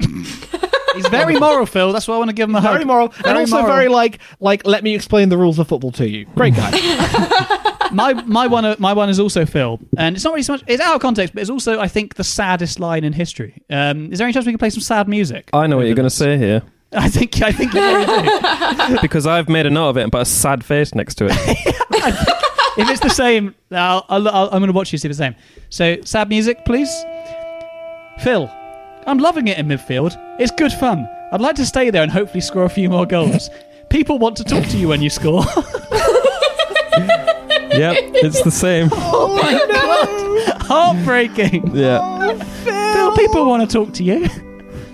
He's 0.00 1.08
very 1.08 1.38
moral, 1.38 1.64
Phil. 1.64 1.92
That's 1.92 2.06
why 2.06 2.16
I 2.16 2.18
want 2.18 2.28
to 2.28 2.34
give 2.34 2.48
him 2.48 2.54
a 2.54 2.60
hug. 2.60 2.72
Very 2.72 2.84
moral, 2.84 3.14
and 3.24 3.38
also 3.38 3.56
moral. 3.56 3.74
very 3.74 3.88
like 3.88 4.18
like. 4.40 4.66
Let 4.66 4.84
me 4.84 4.94
explain 4.94 5.28
the 5.28 5.38
rules 5.38 5.58
of 5.58 5.68
football 5.68 5.92
to 5.92 6.08
you. 6.08 6.26
Great 6.34 6.54
guy. 6.54 6.70
my 7.92 8.12
my 8.12 8.46
one 8.46 8.64
uh, 8.64 8.76
my 8.78 8.92
one 8.92 9.08
is 9.08 9.18
also 9.18 9.46
Phil, 9.46 9.80
and 9.96 10.16
it's 10.16 10.24
not 10.24 10.32
really 10.32 10.42
so 10.42 10.54
much. 10.54 10.64
It's 10.66 10.82
out 10.82 10.94
of 10.94 11.00
context, 11.00 11.34
but 11.34 11.40
it's 11.40 11.50
also 11.50 11.80
I 11.80 11.88
think 11.88 12.16
the 12.16 12.24
saddest 12.24 12.78
line 12.78 13.04
in 13.04 13.12
history. 13.12 13.62
Um, 13.70 14.12
is 14.12 14.18
there 14.18 14.26
any 14.26 14.34
chance 14.34 14.44
we 14.44 14.52
can 14.52 14.58
play 14.58 14.70
some 14.70 14.82
sad 14.82 15.08
music? 15.08 15.48
I 15.52 15.66
know 15.66 15.78
what 15.78 15.86
you're 15.86 15.94
going 15.94 16.04
to 16.08 16.10
say 16.10 16.36
here 16.36 16.62
I 16.94 17.08
think 17.08 17.40
I 17.42 17.52
think 17.52 17.72
you 17.72 17.80
probably 17.80 18.96
do. 18.96 18.98
because 19.02 19.26
I've 19.26 19.48
made 19.48 19.66
a 19.66 19.70
note 19.70 19.90
of 19.90 19.96
it 19.96 20.02
and 20.02 20.12
put 20.12 20.22
a 20.22 20.26
sad 20.26 20.64
face 20.64 20.94
next 20.94 21.14
to 21.16 21.26
it. 21.26 21.32
if 22.78 22.88
it's 22.90 23.00
the 23.00 23.08
same, 23.10 23.54
I'll, 23.70 24.04
I'll, 24.08 24.28
I'll, 24.28 24.44
I'm 24.46 24.60
going 24.60 24.66
to 24.66 24.72
watch 24.72 24.92
you 24.92 24.98
see 24.98 25.08
the 25.08 25.14
same. 25.14 25.34
So 25.70 25.96
sad 26.04 26.28
music, 26.28 26.64
please. 26.64 26.90
Phil, 28.18 28.50
I'm 29.06 29.18
loving 29.18 29.48
it 29.48 29.58
in 29.58 29.66
midfield. 29.66 30.16
It's 30.38 30.52
good 30.52 30.72
fun. 30.72 31.08
I'd 31.32 31.40
like 31.40 31.56
to 31.56 31.66
stay 31.66 31.90
there 31.90 32.02
and 32.02 32.12
hopefully 32.12 32.42
score 32.42 32.64
a 32.64 32.68
few 32.68 32.90
more 32.90 33.06
goals. 33.06 33.48
People 33.88 34.18
want 34.18 34.36
to 34.36 34.44
talk 34.44 34.64
to 34.68 34.76
you 34.76 34.88
when 34.88 35.00
you 35.02 35.10
score. 35.10 35.40
yep, 37.72 37.96
it's 38.22 38.42
the 38.42 38.50
same. 38.50 38.88
oh 38.92 39.34
my 39.42 39.52
god! 39.52 40.62
Heartbreaking. 40.62 41.74
Yeah. 41.74 42.00
Oh, 42.02 42.38
Phil, 42.94 43.12
people 43.16 43.46
want 43.46 43.68
to 43.68 43.72
talk 43.72 43.94
to 43.94 44.04
you. 44.04 44.28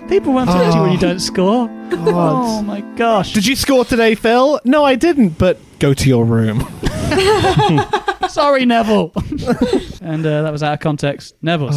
People 0.09 0.33
won't 0.33 0.49
talk 0.49 0.71
to 0.71 0.77
you 0.77 0.83
when 0.83 0.91
you 0.91 0.97
don't 0.97 1.19
score. 1.19 1.69
Oh 1.91 2.63
my 2.63 2.81
gosh. 2.95 3.31
Did 3.31 3.45
you 3.45 3.55
score 3.55 3.85
today, 3.85 4.15
Phil? 4.15 4.59
No, 4.65 4.83
I 4.83 4.95
didn't. 4.95 5.37
But 5.37 5.59
go 5.77 5.93
to 5.93 6.09
your 6.09 6.25
room. 6.25 6.61
Sorry, 8.27 8.65
Neville. 8.65 9.11
and 10.01 10.25
uh, 10.25 10.41
that 10.41 10.49
was 10.51 10.63
out 10.63 10.73
of 10.73 10.79
context. 10.79 11.35
Neville's. 11.43 11.75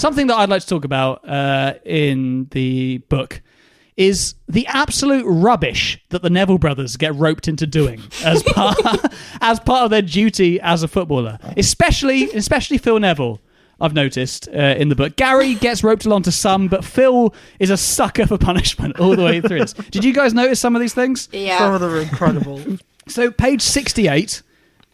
Something 0.00 0.28
that 0.28 0.36
I'd 0.38 0.48
like 0.48 0.62
to 0.62 0.66
talk 0.66 0.86
about 0.86 1.28
uh, 1.28 1.74
in 1.84 2.48
the 2.52 2.98
book 3.10 3.42
is 3.98 4.34
the 4.48 4.66
absolute 4.66 5.24
rubbish 5.26 6.02
that 6.08 6.22
the 6.22 6.30
Neville 6.30 6.56
brothers 6.56 6.96
get 6.96 7.14
roped 7.16 7.48
into 7.48 7.66
doing 7.66 8.00
as 8.24 8.42
part 8.46 8.78
as 9.42 9.60
part 9.60 9.84
of 9.84 9.90
their 9.90 10.00
duty 10.00 10.58
as 10.60 10.82
a 10.82 10.88
footballer, 10.88 11.38
especially 11.58 12.30
especially 12.32 12.78
Phil 12.78 12.98
Neville. 12.98 13.40
I've 13.80 13.94
noticed 13.94 14.48
uh, 14.48 14.74
in 14.78 14.88
the 14.90 14.94
book, 14.94 15.16
Gary 15.16 15.54
gets 15.66 15.82
roped 15.82 16.04
along 16.04 16.22
to 16.22 16.32
some, 16.32 16.68
but 16.68 16.84
Phil 16.84 17.34
is 17.58 17.70
a 17.70 17.76
sucker 17.76 18.26
for 18.26 18.36
punishment 18.38 19.00
all 19.00 19.16
the 19.16 19.24
way 19.24 19.40
through 19.40 19.60
this. 19.60 19.72
Did 19.72 20.04
you 20.04 20.12
guys 20.12 20.34
notice 20.34 20.60
some 20.60 20.74
of 20.76 20.80
these 20.80 20.94
things? 20.94 21.28
Yeah. 21.32 21.58
Some 21.58 21.74
of 21.74 21.80
them 21.80 21.92
are 21.92 22.00
incredible. 22.00 22.60
So, 23.08 23.30
page 23.32 23.60
68, 23.62 24.42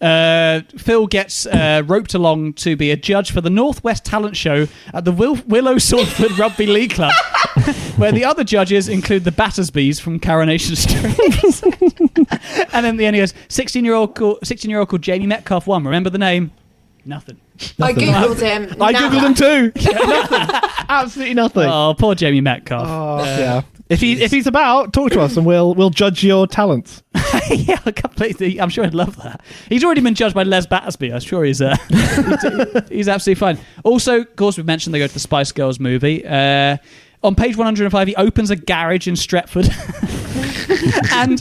uh, 0.01 0.61
Phil 0.79 1.07
gets 1.07 1.45
uh, 1.45 1.83
roped 1.85 2.15
along 2.15 2.55
to 2.55 2.77
be 2.77 2.91
a 2.91 2.97
judge 2.97 3.31
for 3.31 3.43
the 3.43 3.51
Northwest 3.51 4.07
Talent 4.07 4.37
Show 4.39 4.69
at 4.95 5.05
the 5.05 5.13
Will- 5.13 5.43
Willow 5.47 5.77
Salford 5.77 6.33
Rugby 6.39 6.67
League 6.67 6.93
Club, 6.93 7.13
where 7.97 8.13
the 8.13 8.25
other 8.25 8.43
judges 8.43 8.89
include 8.89 9.25
the 9.25 9.33
Battersbys 9.33 10.01
from 10.01 10.19
Coronation 10.19 10.77
Street. 10.77 11.19
and 12.73 12.87
then 12.87 12.97
the 12.97 13.05
end 13.05 13.17
he 13.17 13.21
goes, 13.21 13.35
16 13.49 13.85
year 13.85 13.95
old 13.95 14.15
called, 14.15 14.39
16 14.45 14.71
year 14.71 14.79
old 14.81 14.89
called 14.89 15.03
Jamie 15.03 15.27
Metcalf 15.27 15.67
won. 15.67 15.85
Remember 15.85 16.09
the 16.09 16.19
name? 16.19 16.53
Nothing. 17.07 17.41
I 17.81 17.93
googled 17.93 18.41
him. 18.41 18.83
I 18.83 18.91
Nada. 18.91 19.17
googled 19.17 19.27
him 19.27 19.35
too. 19.35 19.91
nothing. 20.07 20.61
Absolutely 20.89 21.35
nothing. 21.35 21.63
Oh, 21.63 21.95
poor 21.97 22.15
Jamie 22.17 22.41
Metcalf. 22.41 22.87
Oh, 22.87 23.25
yeah. 23.25 23.63
If 23.89 24.01
he 24.01 24.21
if 24.21 24.33
he's 24.33 24.49
about, 24.49 24.93
talk 24.93 25.13
to 25.13 25.21
us 25.21 25.37
and 25.37 25.47
we'll 25.47 25.73
we'll 25.75 25.91
judge 25.91 26.25
your 26.25 26.49
talents. 26.49 27.05
yeah, 27.51 27.77
completely. 27.77 28.61
I'm 28.61 28.69
sure 28.69 28.85
I'd 28.85 28.95
love 28.95 29.17
that. 29.23 29.43
He's 29.69 29.85
already 29.85 30.01
been 30.01 30.17
judged 30.17 30.35
by 30.35 30.43
Les 30.43 30.67
Battersby. 30.67 31.13
I'm 31.13 31.21
sure 31.21 31.45
he's 31.45 31.63
uh, 31.63 31.77
he's 32.89 33.09
absolutely 33.09 33.39
fine. 33.39 33.59
Also, 33.85 34.23
of 34.23 34.35
course, 34.35 34.57
we've 34.57 34.67
mentioned 34.67 34.93
they 34.93 34.99
go 34.99 35.07
to 35.07 35.15
the 35.15 35.21
Spice 35.21 35.53
Girls 35.53 35.79
movie. 35.79 36.27
Uh, 36.27 36.79
on 37.23 37.35
page 37.35 37.57
105, 37.57 38.09
he 38.09 38.17
opens 38.17 38.51
a 38.51 38.57
garage 38.57 39.09
in 39.09 39.15
Stretford. 39.15 39.67
and 41.13 41.39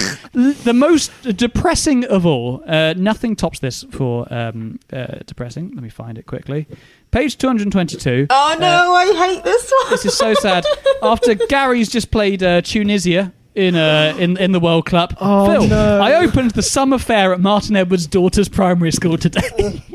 the 0.63 0.73
most 0.73 1.11
depressing 1.37 2.05
of 2.05 2.25
all, 2.25 2.63
uh, 2.67 2.93
nothing 2.97 3.35
tops 3.35 3.59
this 3.59 3.83
for 3.91 4.31
um, 4.33 4.79
uh, 4.91 5.19
depressing. 5.25 5.71
Let 5.73 5.83
me 5.83 5.89
find 5.89 6.17
it 6.17 6.25
quickly. 6.25 6.67
Page 7.11 7.37
222. 7.37 8.27
Oh 8.29 8.57
no, 8.59 8.93
I 8.93 9.05
hate 9.27 9.43
this 9.43 9.71
one. 9.83 9.91
This 9.91 10.05
is 10.05 10.17
so 10.17 10.33
sad. 10.35 10.65
After 11.01 11.35
Gary's 11.35 11.89
just 11.89 12.11
played 12.11 12.43
uh, 12.43 12.61
Tunisia 12.61 13.31
in 13.53 13.75
uh, 13.75 14.15
in 14.19 14.37
in 14.37 14.51
the 14.51 14.59
World 14.59 14.85
Cup, 14.85 15.13
Oh, 15.21 15.45
Phil, 15.47 15.67
no. 15.67 16.01
I 16.01 16.15
opened 16.15 16.51
the 16.51 16.61
summer 16.61 16.97
fair 16.97 17.33
at 17.33 17.39
Martin 17.39 17.75
Edwards' 17.75 18.05
daughter's 18.07 18.49
primary 18.49 18.91
school 18.91 19.17
today. 19.17 19.81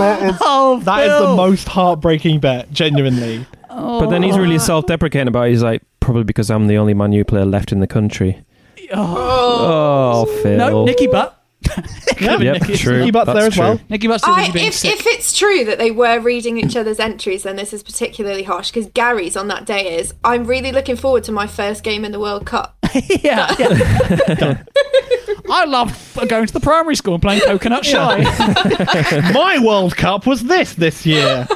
That 0.00 0.22
is, 0.22 0.38
oh, 0.40 0.80
that 0.84 1.06
is 1.06 1.20
the 1.20 1.36
most 1.36 1.68
heartbreaking 1.68 2.40
bet, 2.40 2.72
genuinely. 2.72 3.44
But 3.70 4.08
then 4.08 4.22
he's 4.22 4.36
really 4.36 4.56
oh. 4.56 4.58
self-deprecating 4.58 5.28
about. 5.28 5.48
it. 5.48 5.50
He's 5.50 5.62
like, 5.62 5.82
probably 6.00 6.24
because 6.24 6.50
I'm 6.50 6.66
the 6.66 6.76
only 6.76 6.94
Man 6.94 7.12
U 7.12 7.24
player 7.24 7.44
left 7.44 7.72
in 7.72 7.80
the 7.80 7.86
country. 7.86 8.44
Oh, 8.92 10.26
oh 10.26 10.42
Phil. 10.42 10.56
No, 10.56 10.84
Nicky 10.84 11.06
Butt. 11.06 11.36
Yep, 12.20 12.40
Nicky- 12.40 12.76
true. 12.76 12.98
Nicky 12.98 13.10
Butt's 13.12 13.26
That's 13.26 13.38
there 13.38 13.46
as 13.46 13.54
true. 13.54 13.62
well. 13.62 13.80
Nicky 13.88 14.06
Butt 14.06 14.20
says 14.20 14.34
I, 14.36 14.50
being 14.50 14.66
if, 14.66 14.74
sick. 14.74 14.92
if 14.92 15.06
it's 15.06 15.36
true 15.36 15.64
that 15.64 15.78
they 15.78 15.90
were 15.90 16.20
reading 16.20 16.58
each 16.58 16.76
other's 16.76 17.00
entries, 17.00 17.44
then 17.44 17.56
this 17.56 17.72
is 17.72 17.82
particularly 17.82 18.42
harsh 18.42 18.70
because 18.70 18.90
Gary's 18.92 19.38
on 19.38 19.48
that 19.48 19.64
day 19.64 19.96
is 19.98 20.12
I'm 20.22 20.44
really 20.44 20.70
looking 20.70 20.96
forward 20.96 21.24
to 21.24 21.32
my 21.32 21.46
first 21.46 21.82
game 21.82 22.04
in 22.04 22.12
the 22.12 22.20
World 22.20 22.44
Cup. 22.44 22.76
yeah, 23.22 23.54
yeah. 23.58 24.62
I 25.50 25.64
loved 25.64 26.28
going 26.28 26.46
to 26.46 26.52
the 26.52 26.60
primary 26.60 26.94
school 26.96 27.14
and 27.14 27.22
playing 27.22 27.40
Coconut 27.42 27.84
Shy. 27.84 28.22
My 29.34 29.58
World 29.62 29.96
Cup 29.96 30.26
was 30.26 30.42
this 30.44 30.74
this 30.74 31.04
year. 31.06 31.46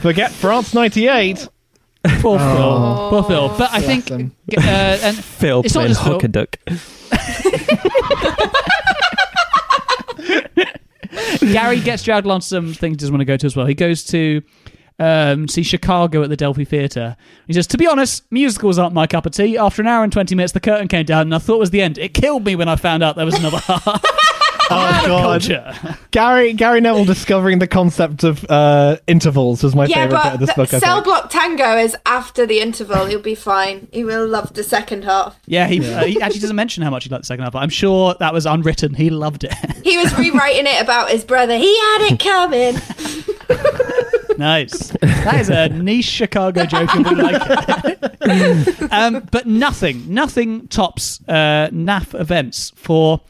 Forget 0.00 0.30
France 0.32 0.74
'98. 0.74 1.48
Poor 2.20 2.38
Oh. 2.40 3.10
Phil. 3.10 3.22
Poor 3.22 3.22
Phil. 3.30 3.48
But 3.58 3.70
I 3.72 3.80
Bless 3.80 3.86
think 3.86 4.08
him. 4.08 4.32
uh, 4.56 4.60
and 5.02 5.16
Phil 5.16 5.60
it's 5.64 5.74
not 5.74 5.80
playing 5.80 5.88
just 5.94 6.02
Phil. 6.04 6.12
hook 6.12 6.24
a 6.24 6.28
duck. 6.28 6.56
Gary 11.52 11.80
gets 11.80 12.02
dragged 12.02 12.26
along 12.26 12.40
to 12.40 12.46
some 12.46 12.74
things 12.74 12.92
he 12.94 12.96
doesn't 12.96 13.12
want 13.12 13.20
to 13.20 13.24
go 13.24 13.36
to 13.36 13.46
as 13.46 13.56
well. 13.56 13.66
He 13.66 13.74
goes 13.74 14.04
to 14.04 14.42
um, 14.98 15.48
see 15.48 15.62
Chicago 15.62 16.22
at 16.22 16.28
the 16.30 16.36
Delphi 16.36 16.64
Theatre. 16.64 17.16
He 17.46 17.52
says, 17.52 17.66
To 17.68 17.78
be 17.78 17.86
honest, 17.86 18.24
musicals 18.30 18.78
aren't 18.78 18.94
my 18.94 19.06
cup 19.06 19.26
of 19.26 19.32
tea. 19.32 19.56
After 19.56 19.82
an 19.82 19.88
hour 19.88 20.02
and 20.04 20.12
20 20.12 20.34
minutes, 20.34 20.52
the 20.52 20.60
curtain 20.60 20.88
came 20.88 21.04
down 21.06 21.22
and 21.22 21.34
I 21.34 21.38
thought 21.38 21.56
it 21.56 21.60
was 21.60 21.70
the 21.70 21.82
end. 21.82 21.98
It 21.98 22.14
killed 22.14 22.44
me 22.44 22.56
when 22.56 22.68
I 22.68 22.76
found 22.76 23.02
out 23.02 23.16
there 23.16 23.24
was 23.26 23.34
another 23.38 23.58
half. 23.66 24.04
Oh 24.70 25.02
god, 25.06 25.96
Gary 26.10 26.52
Gary 26.52 26.82
Neville 26.82 27.06
discovering 27.06 27.58
the 27.58 27.66
concept 27.66 28.22
of 28.22 28.44
uh, 28.50 28.98
intervals 29.06 29.62
was 29.62 29.74
my 29.74 29.86
yeah, 29.86 30.04
favorite 30.04 30.22
bit 30.24 30.32
of 30.34 30.40
this 30.40 30.48
the 30.50 30.54
book. 30.56 30.74
I 30.74 30.78
Cell. 30.78 31.02
Block 31.02 31.30
Tango 31.30 31.78
is 31.78 31.96
after 32.04 32.44
the 32.44 32.60
interval. 32.60 33.06
He'll 33.06 33.18
be 33.22 33.34
fine. 33.34 33.88
He 33.92 34.04
will 34.04 34.26
love 34.26 34.52
the 34.52 34.62
second 34.62 35.04
half. 35.04 35.40
Yeah, 35.46 35.68
he, 35.68 35.78
Uh, 35.90 36.04
he 36.04 36.20
actually 36.20 36.40
doesn't 36.40 36.54
mention 36.54 36.82
how 36.82 36.90
much 36.90 37.04
he 37.04 37.08
liked 37.08 37.22
the 37.22 37.26
second 37.28 37.44
half. 37.44 37.54
but 37.54 37.60
I'm 37.60 37.70
sure 37.70 38.14
that 38.20 38.34
was 38.34 38.44
unwritten. 38.44 38.92
He 38.92 39.08
loved 39.08 39.44
it. 39.44 39.54
He 39.82 39.96
was 39.96 40.12
rewriting 40.18 40.66
it 40.66 40.82
about 40.82 41.08
his 41.08 41.24
brother. 41.24 41.56
He 41.56 41.74
had 41.78 42.08
it 42.12 42.20
coming. 42.20 42.74
nice. 44.38 44.92
That 45.28 45.40
is 45.40 45.50
a 45.50 45.68
niche 45.68 46.06
Chicago 46.06 46.64
joke, 46.64 46.94
and 46.94 47.06
we 47.06 47.14
like 47.14 47.42
it. 47.44 48.92
um, 48.92 49.28
but 49.30 49.46
nothing, 49.46 50.12
nothing 50.12 50.68
tops 50.68 51.20
uh, 51.28 51.68
NAF 51.70 52.18
events 52.18 52.72
for. 52.76 53.20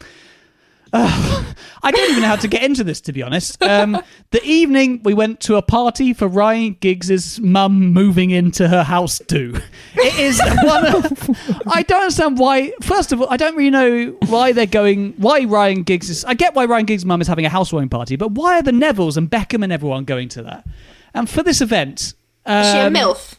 Uh, 0.92 1.54
I 1.82 1.90
don't 1.90 2.10
even 2.10 2.22
know 2.22 2.28
how 2.28 2.36
to 2.36 2.48
get 2.48 2.62
into 2.62 2.84
this, 2.84 3.00
to 3.02 3.12
be 3.12 3.22
honest. 3.22 3.62
Um, 3.62 4.00
the 4.30 4.42
evening 4.44 5.00
we 5.02 5.12
went 5.12 5.40
to 5.40 5.56
a 5.56 5.62
party 5.62 6.12
for 6.12 6.28
Ryan 6.28 6.76
Giggs's 6.80 7.40
mum 7.40 7.92
moving 7.92 8.30
into 8.30 8.68
her 8.68 8.82
house 8.82 9.20
too. 9.26 9.60
It 9.94 10.18
is 10.18 10.40
one 10.62 10.86
of. 10.86 11.66
I 11.66 11.82
don't 11.82 12.02
understand 12.02 12.38
why. 12.38 12.72
First 12.82 13.12
of 13.12 13.20
all, 13.20 13.28
I 13.30 13.36
don't 13.36 13.56
really 13.56 13.70
know 13.70 14.16
why 14.28 14.52
they're 14.52 14.66
going. 14.66 15.14
Why 15.16 15.44
Ryan 15.44 15.82
Giggs 15.82 16.10
is. 16.10 16.24
I 16.24 16.34
get 16.34 16.54
why 16.54 16.64
Ryan 16.66 16.86
Giggs' 16.86 17.04
mum 17.04 17.20
is 17.20 17.26
having 17.26 17.44
a 17.44 17.50
housewarming 17.50 17.88
party, 17.88 18.16
but 18.16 18.32
why 18.32 18.58
are 18.58 18.62
the 18.62 18.72
Nevilles 18.72 19.16
and 19.16 19.28
Beckham 19.28 19.64
and 19.64 19.72
everyone 19.72 20.04
going 20.04 20.28
to 20.30 20.42
that? 20.44 20.66
And 21.14 21.28
for 21.28 21.42
this 21.42 21.60
event, 21.60 22.14
um, 22.46 22.62
Is 22.64 22.72
she 22.72 22.78
a 22.78 22.90
MILF? 22.90 23.34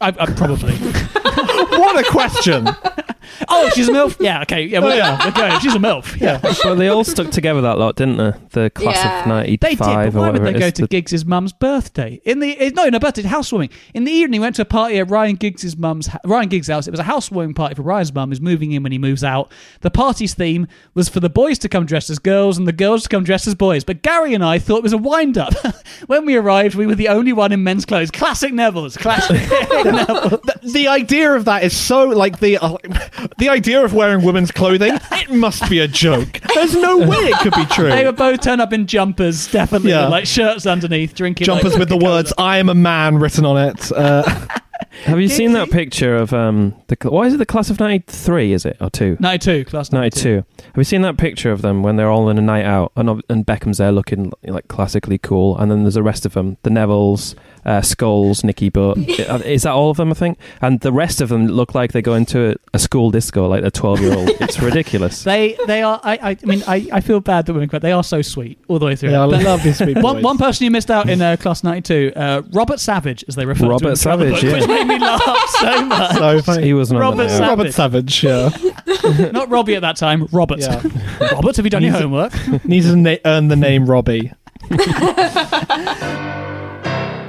I, 0.00 0.08
I 0.08 0.26
probably. 0.26 0.74
what 1.78 2.04
a 2.06 2.10
question! 2.10 2.68
oh, 3.48 3.70
she's 3.74 3.88
a 3.88 3.92
milf. 3.92 4.16
Yeah, 4.20 4.42
okay. 4.42 4.64
Yeah, 4.64 4.80
well, 4.80 4.92
Oh, 4.92 4.96
yeah. 4.96 5.24
we're 5.24 5.32
going. 5.32 5.60
She's 5.60 5.74
a 5.74 5.78
milf. 5.78 6.20
Yeah. 6.20 6.38
but 6.42 6.74
they 6.76 6.88
all 6.88 7.04
stuck 7.04 7.30
together 7.30 7.60
that 7.62 7.78
lot, 7.78 7.96
didn't 7.96 8.16
they? 8.18 8.32
The 8.50 8.70
class 8.70 8.96
Yeah. 8.96 9.20
of 9.22 9.26
'95 9.28 9.60
They 9.60 9.68
did, 9.70 9.78
but 9.78 9.88
or 9.88 9.90
why 9.90 10.06
would 10.06 10.14
whatever 10.40 10.44
they 10.44 10.56
it 10.56 10.60
go 10.60 10.66
is. 10.66 10.72
to 10.74 10.82
The- 10.82 10.88
Giggs' 10.88 11.24
mum's 11.24 11.52
birthday? 11.52 12.20
In 12.24 12.40
the 12.40 12.72
no, 12.74 12.88
no 12.88 12.98
birthday 12.98 13.22
housewarming. 13.22 13.70
In 13.94 14.04
the 14.04 14.12
evening, 14.12 14.40
he 14.40 14.40
went 14.40 14.56
to 14.56 14.62
a 14.62 14.66
party 14.66 14.98
at 14.98 15.10
Ryan 15.10 15.36
Giggs' 15.36 15.76
mum's 15.76 16.08
Ryan 16.24 16.48
Giggs' 16.48 16.68
house. 16.68 16.86
It 16.86 16.90
was 16.90 17.00
a 17.00 17.04
housewarming 17.04 17.54
party 17.54 17.74
for 17.74 17.82
Ryan's 17.82 18.12
mum, 18.14 18.28
who's 18.30 18.40
moving 18.40 18.72
in 18.72 18.82
when 18.82 18.92
he 18.92 18.98
moves 18.98 19.24
out. 19.24 19.50
The 19.80 19.90
party's 19.90 20.34
theme 20.34 20.66
was 20.94 21.08
for 21.08 21.20
the 21.20 21.30
boys 21.30 21.58
to 21.60 21.68
come 21.68 21.86
dressed 21.86 22.10
as 22.10 22.18
girls 22.18 22.58
and 22.58 22.66
the 22.68 22.72
girls 22.72 23.02
to 23.04 23.08
come 23.08 23.24
dressed 23.24 23.46
as 23.46 23.54
boys. 23.54 23.84
But 23.84 24.02
Gary 24.02 24.34
and 24.34 24.44
I 24.44 24.58
thought 24.58 24.78
it 24.78 24.82
was 24.82 24.92
a 24.92 24.98
wind 24.98 25.38
up. 25.38 25.54
when 26.06 26.24
we 26.26 26.36
arrived, 26.36 26.74
we 26.74 26.86
were 26.86 26.94
the 26.94 27.08
only 27.08 27.32
one 27.32 27.52
in 27.52 27.62
men's 27.64 27.84
clothes. 27.84 28.10
Classic 28.10 28.52
Neville's. 28.52 28.96
Classic. 28.96 29.36
Neville. 29.84 30.30
the, 30.30 30.60
the 30.72 30.88
idea 30.88 31.32
of 31.32 31.44
that 31.46 31.53
is 31.62 31.76
so 31.76 32.04
like 32.04 32.40
the 32.40 32.58
uh, 32.58 32.76
the 33.38 33.48
idea 33.48 33.84
of 33.84 33.94
wearing 33.94 34.24
women's 34.24 34.50
clothing. 34.50 34.98
It 35.12 35.30
must 35.30 35.68
be 35.70 35.78
a 35.80 35.88
joke. 35.88 36.40
There's 36.54 36.74
no 36.74 36.98
way 36.98 37.16
it 37.16 37.38
could 37.40 37.54
be 37.54 37.64
true. 37.66 37.88
They 37.88 38.04
were 38.04 38.12
both 38.12 38.40
turned 38.42 38.60
up 38.60 38.72
in 38.72 38.86
jumpers, 38.86 39.50
definitely, 39.50 39.90
Yeah. 39.90 40.02
with 40.04 40.10
like 40.10 40.26
shirts 40.26 40.66
underneath, 40.66 41.14
drinking 41.14 41.44
Jumpers 41.46 41.72
like, 41.72 41.80
with 41.80 41.88
the 41.88 41.96
words 41.96 42.32
"I 42.38 42.58
am 42.58 42.68
a 42.68 42.74
man" 42.74 43.16
written 43.18 43.44
on 43.44 43.56
it. 43.68 43.92
Uh, 43.92 44.22
Have 45.04 45.20
you 45.20 45.28
seen 45.28 45.52
that 45.52 45.70
picture 45.70 46.16
of 46.16 46.32
um 46.32 46.74
the 46.88 46.96
cl- 47.00 47.12
what 47.12 47.26
is 47.26 47.34
it? 47.34 47.38
The 47.38 47.46
class 47.46 47.68
of 47.70 47.78
'93 47.80 48.52
is 48.52 48.64
it 48.64 48.76
or 48.80 48.90
two? 48.90 49.16
92, 49.20 49.64
class 49.64 49.92
92. 49.92 50.28
'92. 50.30 50.46
Have 50.64 50.76
you 50.76 50.84
seen 50.84 51.02
that 51.02 51.16
picture 51.18 51.50
of 51.52 51.62
them 51.62 51.82
when 51.82 51.96
they're 51.96 52.10
all 52.10 52.28
in 52.30 52.38
a 52.38 52.42
night 52.42 52.64
out 52.64 52.92
and 52.96 53.10
ob- 53.10 53.22
and 53.28 53.44
Beckham's 53.44 53.78
there 53.78 53.92
looking 53.92 54.32
like 54.44 54.68
classically 54.68 55.18
cool, 55.18 55.58
and 55.58 55.70
then 55.70 55.82
there's 55.82 55.94
the 55.94 56.02
rest 56.02 56.24
of 56.24 56.32
them, 56.34 56.56
the 56.62 56.70
Nevilles, 56.70 57.34
uh, 57.64 57.80
Scholes, 57.80 58.44
Nicky 58.44 58.68
Butt. 58.70 58.96
is 59.44 59.62
that 59.64 59.72
all 59.72 59.90
of 59.90 59.96
them? 59.96 60.10
I 60.10 60.14
think, 60.14 60.38
and 60.60 60.80
the 60.80 60.92
rest 60.92 61.20
of 61.20 61.28
them 61.28 61.46
look 61.48 61.74
like 61.74 61.92
they 61.92 62.02
go 62.02 62.14
into 62.14 62.50
a, 62.50 62.54
a 62.74 62.78
school 62.78 63.10
disco 63.10 63.46
like 63.48 63.60
they're 63.62 63.70
12 63.70 64.00
year 64.00 64.14
old. 64.16 64.30
It's 64.44 64.60
ridiculous. 64.60 65.22
They 65.24 65.56
they 65.66 65.82
are. 65.82 66.00
I 66.04 66.16
I, 66.16 66.30
I 66.30 66.46
mean 66.46 66.62
I, 66.66 66.86
I 66.92 67.00
feel 67.00 67.20
bad 67.20 67.46
that 67.46 67.52
women 67.54 67.68
cry. 67.68 67.78
They 67.78 67.92
are 67.92 68.04
so 68.04 68.20
sweet 68.22 68.58
all 68.68 68.78
the 68.78 68.86
way 68.86 68.94
through. 68.96 69.10
Yeah, 69.10 69.24
I 69.24 69.30
But 69.30 69.42
love 69.42 69.62
these 69.62 69.78
sweet 69.78 69.96
one 70.02 70.16
boys. 70.16 70.24
one 70.24 70.38
person 70.38 70.64
you 70.64 70.70
missed 70.70 70.90
out 70.90 71.08
in 71.08 71.20
uh, 71.22 71.36
class 71.36 71.64
ninety 71.64 71.82
two, 71.82 72.12
uh, 72.16 72.42
Robert 72.52 72.78
Savage, 72.80 73.24
as 73.28 73.34
they 73.36 73.46
refer 73.46 73.60
to 73.60 73.64
him 73.66 73.70
Robert 73.70 73.88
in 73.88 73.94
the 73.94 74.00
cover 74.04 74.36
Savage, 74.36 74.44
yeah. 74.44 74.83
Which 74.88 75.00
made 75.00 75.00
me 75.00 75.06
laugh 75.06 75.48
so 75.50 75.82
much. 75.86 76.16
so 76.16 76.42
funny. 76.42 76.64
He 76.64 76.72
was 76.74 76.92
not 76.92 77.00
Robert. 77.00 77.28
Savage. 77.28 77.48
Robert 77.48 77.72
Savage. 77.72 78.24
Yeah, 78.24 79.30
Not 79.32 79.48
Robbie 79.50 79.74
at 79.74 79.82
that 79.82 79.96
time. 79.96 80.26
Robert. 80.32 80.60
Yeah. 80.60 80.82
Robert, 81.32 81.56
have 81.56 81.64
you 81.66 81.70
done 81.70 81.82
your 81.82 81.92
homework? 81.92 82.32
needs 82.64 82.86
to 82.86 82.96
na- 82.96 83.16
earn 83.24 83.48
the 83.48 83.56
name 83.56 83.86
Robbie. 83.86 84.32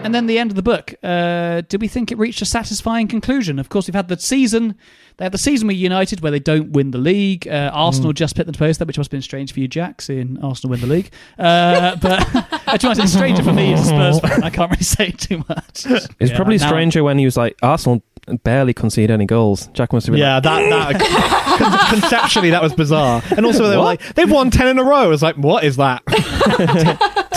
And 0.06 0.14
then 0.16 0.28
the 0.28 0.38
end 0.40 0.52
of 0.52 0.56
the 0.56 0.62
book. 0.62 0.94
Uh, 1.04 1.62
did 1.68 1.82
we 1.82 1.88
think 1.88 2.12
it 2.12 2.18
reached 2.18 2.42
a 2.42 2.46
satisfying 2.46 3.08
conclusion? 3.08 3.60
Of 3.60 3.70
course, 3.70 3.88
we've 3.88 3.96
had 3.96 4.08
the 4.08 4.18
season. 4.20 4.76
They 5.18 5.26
had 5.26 5.32
the 5.32 5.38
season 5.38 5.68
with 5.68 5.78
United 5.78 6.22
where 6.22 6.32
they 6.32 6.40
don't 6.40 6.72
win 6.72 6.92
the 6.92 6.98
league. 6.98 7.48
Uh, 7.48 7.72
Arsenal 7.74 8.12
Mm. 8.12 8.16
just 8.16 8.36
put 8.36 8.46
them 8.46 8.54
to 8.54 8.60
post 8.60 8.80
that, 8.80 8.88
which 8.88 8.98
must 8.98 9.08
have 9.08 9.12
been 9.18 9.22
strange 9.22 9.52
for 9.54 9.60
you, 9.62 9.68
Jack, 9.68 10.02
seeing 10.02 10.38
Arsenal 10.44 10.72
win 10.72 10.82
the 10.82 10.88
league. 10.88 11.12
Uh, 11.40 11.96
but 12.02 12.22
actually, 12.68 13.02
it's 13.02 13.14
stranger 13.14 13.42
for 13.44 13.54
me 13.54 13.74
as 13.74 13.82
a 13.82 13.86
Spurs 13.86 14.20
fan. 14.20 14.44
I 14.44 14.50
can't 14.50 14.70
really 14.72 14.84
say 14.98 15.12
too 15.12 15.44
much. 15.50 15.86
It's 15.86 16.08
Yeah, 16.20 16.36
probably 16.36 16.58
now- 16.58 16.68
stranger 16.68 17.04
when 17.04 17.18
he 17.18 17.26
was 17.26 17.36
like 17.38 17.58
Arsenal 17.64 18.04
barely 18.44 18.74
concede 18.74 19.12
any 19.12 19.26
goals. 19.26 19.68
Jack 19.74 19.94
must 19.94 20.08
have 20.08 20.14
been 20.14 20.20
Yeah, 20.20 20.36
like, 20.36 20.44
that 20.44 20.98
that 21.00 21.60
con- 21.60 22.00
conceptually 22.02 22.50
that 22.50 22.62
was 22.62 22.74
bizarre. 22.74 23.22
And 23.38 23.46
also 23.46 23.70
they 23.70 23.78
were 23.78 23.84
What? 23.84 24.02
like, 24.02 24.16
they've 24.16 24.30
won 24.32 24.50
ten 24.50 24.68
in 24.68 24.80
a 24.80 24.84
row. 24.84 24.96
I 24.96 25.08
was 25.08 25.22
like, 25.22 25.36
what 25.38 25.64
is 25.64 25.76
that? 25.78 26.02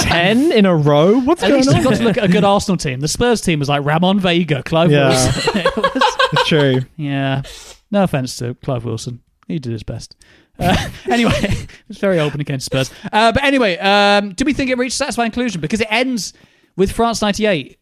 Ten 0.08 0.52
in 0.52 0.66
a 0.66 0.74
row? 0.76 1.18
What's 1.20 1.42
At 1.42 1.48
going 1.48 1.58
least 1.60 1.68
on? 1.70 1.76
you've 1.76 1.84
got 1.84 1.94
to 1.96 2.02
look 2.04 2.16
at 2.18 2.24
a 2.24 2.28
good 2.28 2.44
Arsenal 2.44 2.76
team. 2.76 3.00
The 3.00 3.08
Spurs 3.08 3.40
team 3.40 3.58
was 3.58 3.68
like 3.68 3.84
Ramon 3.84 4.20
Vega, 4.20 4.62
Clive 4.62 4.90
Yeah. 4.90 5.08
Wilson. 5.08 5.52
It 5.64 5.76
was- 5.94 6.46
true. 6.46 6.80
yeah. 6.96 7.42
No 7.90 8.02
offense 8.02 8.36
to 8.38 8.54
Clive 8.56 8.84
Wilson. 8.84 9.22
He 9.46 9.58
did 9.58 9.72
his 9.72 9.82
best. 9.82 10.14
Uh, 10.58 10.76
anyway, 11.10 11.32
it 11.34 11.68
was 11.88 11.98
very 11.98 12.18
open 12.18 12.40
against 12.40 12.66
Spurs. 12.66 12.90
Uh, 13.12 13.32
but 13.32 13.42
anyway, 13.44 13.78
um, 13.78 14.32
do 14.34 14.44
we 14.44 14.52
think 14.52 14.70
it 14.70 14.76
reached 14.78 14.94
a 14.94 14.98
satisfying 14.98 15.30
conclusion? 15.30 15.60
Because 15.60 15.80
it 15.80 15.86
ends 15.90 16.32
with 16.76 16.92
France 16.92 17.22
98. 17.22 17.78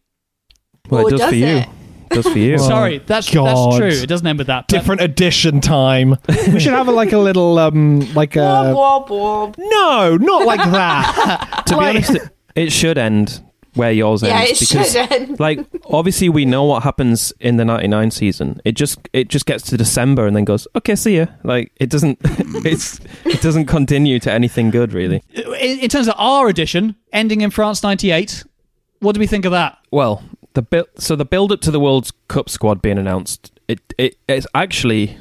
well, 0.89 1.01
Or 1.03 1.07
it 1.07 1.11
does, 1.11 1.19
does 1.19 1.29
for 1.31 1.35
you. 1.35 1.45
it? 1.57 1.67
Does 2.09 2.27
for 2.27 2.37
you. 2.39 2.55
Oh, 2.59 2.67
Sorry, 2.67 2.97
that's 2.99 3.29
God. 3.33 3.45
that's 3.47 3.77
true. 3.77 4.03
It 4.03 4.07
doesn't 4.07 4.25
end 4.27 4.37
with 4.37 4.47
that. 4.47 4.67
but- 4.67 4.77
Different 4.79 5.01
edition 5.01 5.61
time. 5.61 6.15
we 6.27 6.59
should 6.59 6.73
have 6.73 6.87
a, 6.87 6.91
like 6.91 7.11
a 7.13 7.17
little 7.17 7.57
um 7.59 7.99
like 8.13 8.35
a 8.35 8.73
wob 8.75 9.09
wob. 9.09 9.55
no, 9.57 10.17
not 10.17 10.45
like 10.45 10.59
that. 10.71 11.63
to 11.67 11.77
be 11.77 11.85
honest, 11.85 12.15
it, 12.15 12.21
it 12.55 12.71
should 12.71 12.97
end 12.97 13.41
where 13.75 13.91
yours 13.91 14.23
Yeah, 14.23 14.39
ends 14.39 14.59
it 14.63 14.69
because, 14.69 14.91
should 14.93 15.11
end. 15.11 15.39
like, 15.39 15.59
obviously 15.91 16.29
we 16.29 16.45
know 16.45 16.63
what 16.63 16.81
happens 16.81 17.31
in 17.39 17.57
the 17.57 17.65
'99 17.65 18.09
season. 18.09 18.59
It 18.65 18.71
just 18.71 18.97
it 19.13 19.27
just 19.27 19.45
gets 19.45 19.63
to 19.65 19.77
December 19.77 20.25
and 20.25 20.35
then 20.35 20.45
goes, 20.45 20.67
okay, 20.75 20.95
see 20.95 21.17
ya. 21.17 21.27
Like, 21.43 21.71
it 21.79 21.89
doesn't 21.91 22.17
it's 22.65 22.99
it 23.25 23.41
doesn't 23.41 23.67
continue 23.67 24.17
to 24.21 24.31
anything 24.31 24.71
good, 24.71 24.93
really. 24.93 25.21
in, 25.35 25.79
in 25.79 25.89
terms 25.89 26.07
of 26.07 26.15
our 26.17 26.47
edition, 26.47 26.95
ending 27.13 27.41
in 27.41 27.51
France 27.51 27.83
98, 27.83 28.43
what 28.99 29.13
do 29.13 29.19
we 29.19 29.27
think 29.27 29.45
of 29.45 29.51
that? 29.51 29.77
Well, 29.91 30.23
the 30.57 30.63
bu- 30.63 30.85
so 30.97 31.15
the 31.15 31.23
build 31.25 31.51
up 31.51 31.61
to 31.61 31.71
the 31.71 31.79
World 31.79 32.09
Cup 32.27 32.49
squad 32.49 32.81
being 32.81 32.97
announced, 32.97 33.51
it, 33.67 33.79
it 33.97 34.15
it's 34.27 34.47
actually. 34.55 35.17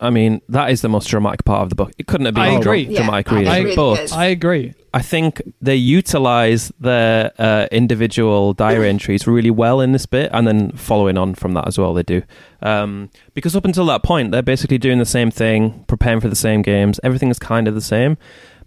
I 0.00 0.10
mean, 0.10 0.42
that 0.48 0.70
is 0.70 0.80
the 0.80 0.88
most 0.88 1.08
dramatic 1.08 1.44
part 1.44 1.62
of 1.62 1.70
the 1.70 1.74
book. 1.74 1.90
It 1.98 2.06
couldn't 2.06 2.26
have 2.26 2.34
been 2.36 2.44
I 2.44 2.50
more 2.50 2.60
agree. 2.60 2.84
dra- 2.84 2.92
Yeah, 2.94 3.02
dramatic, 3.02 3.26
that 3.26 3.34
was 3.34 3.46
really. 3.48 3.64
really 3.64 3.76
but 3.76 3.96
good. 3.96 4.12
I 4.12 4.24
agree. 4.26 4.74
I 4.94 5.02
think 5.02 5.42
they 5.60 5.74
utilize 5.74 6.70
their 6.78 7.32
uh, 7.36 7.66
individual 7.72 8.52
diary 8.54 8.88
entries 8.88 9.26
really 9.26 9.50
well 9.50 9.80
in 9.80 9.90
this 9.90 10.06
bit, 10.06 10.30
and 10.32 10.46
then 10.46 10.70
following 10.72 11.18
on 11.18 11.34
from 11.34 11.54
that 11.54 11.66
as 11.66 11.78
well, 11.78 11.94
they 11.94 12.04
do. 12.04 12.22
Um, 12.62 13.10
because 13.34 13.56
up 13.56 13.64
until 13.64 13.86
that 13.86 14.04
point, 14.04 14.30
they're 14.30 14.40
basically 14.54 14.78
doing 14.78 14.98
the 15.00 15.04
same 15.04 15.32
thing, 15.32 15.84
preparing 15.88 16.20
for 16.20 16.28
the 16.28 16.36
same 16.36 16.62
games. 16.62 17.00
Everything 17.02 17.28
is 17.30 17.40
kind 17.40 17.66
of 17.66 17.74
the 17.74 17.80
same. 17.80 18.18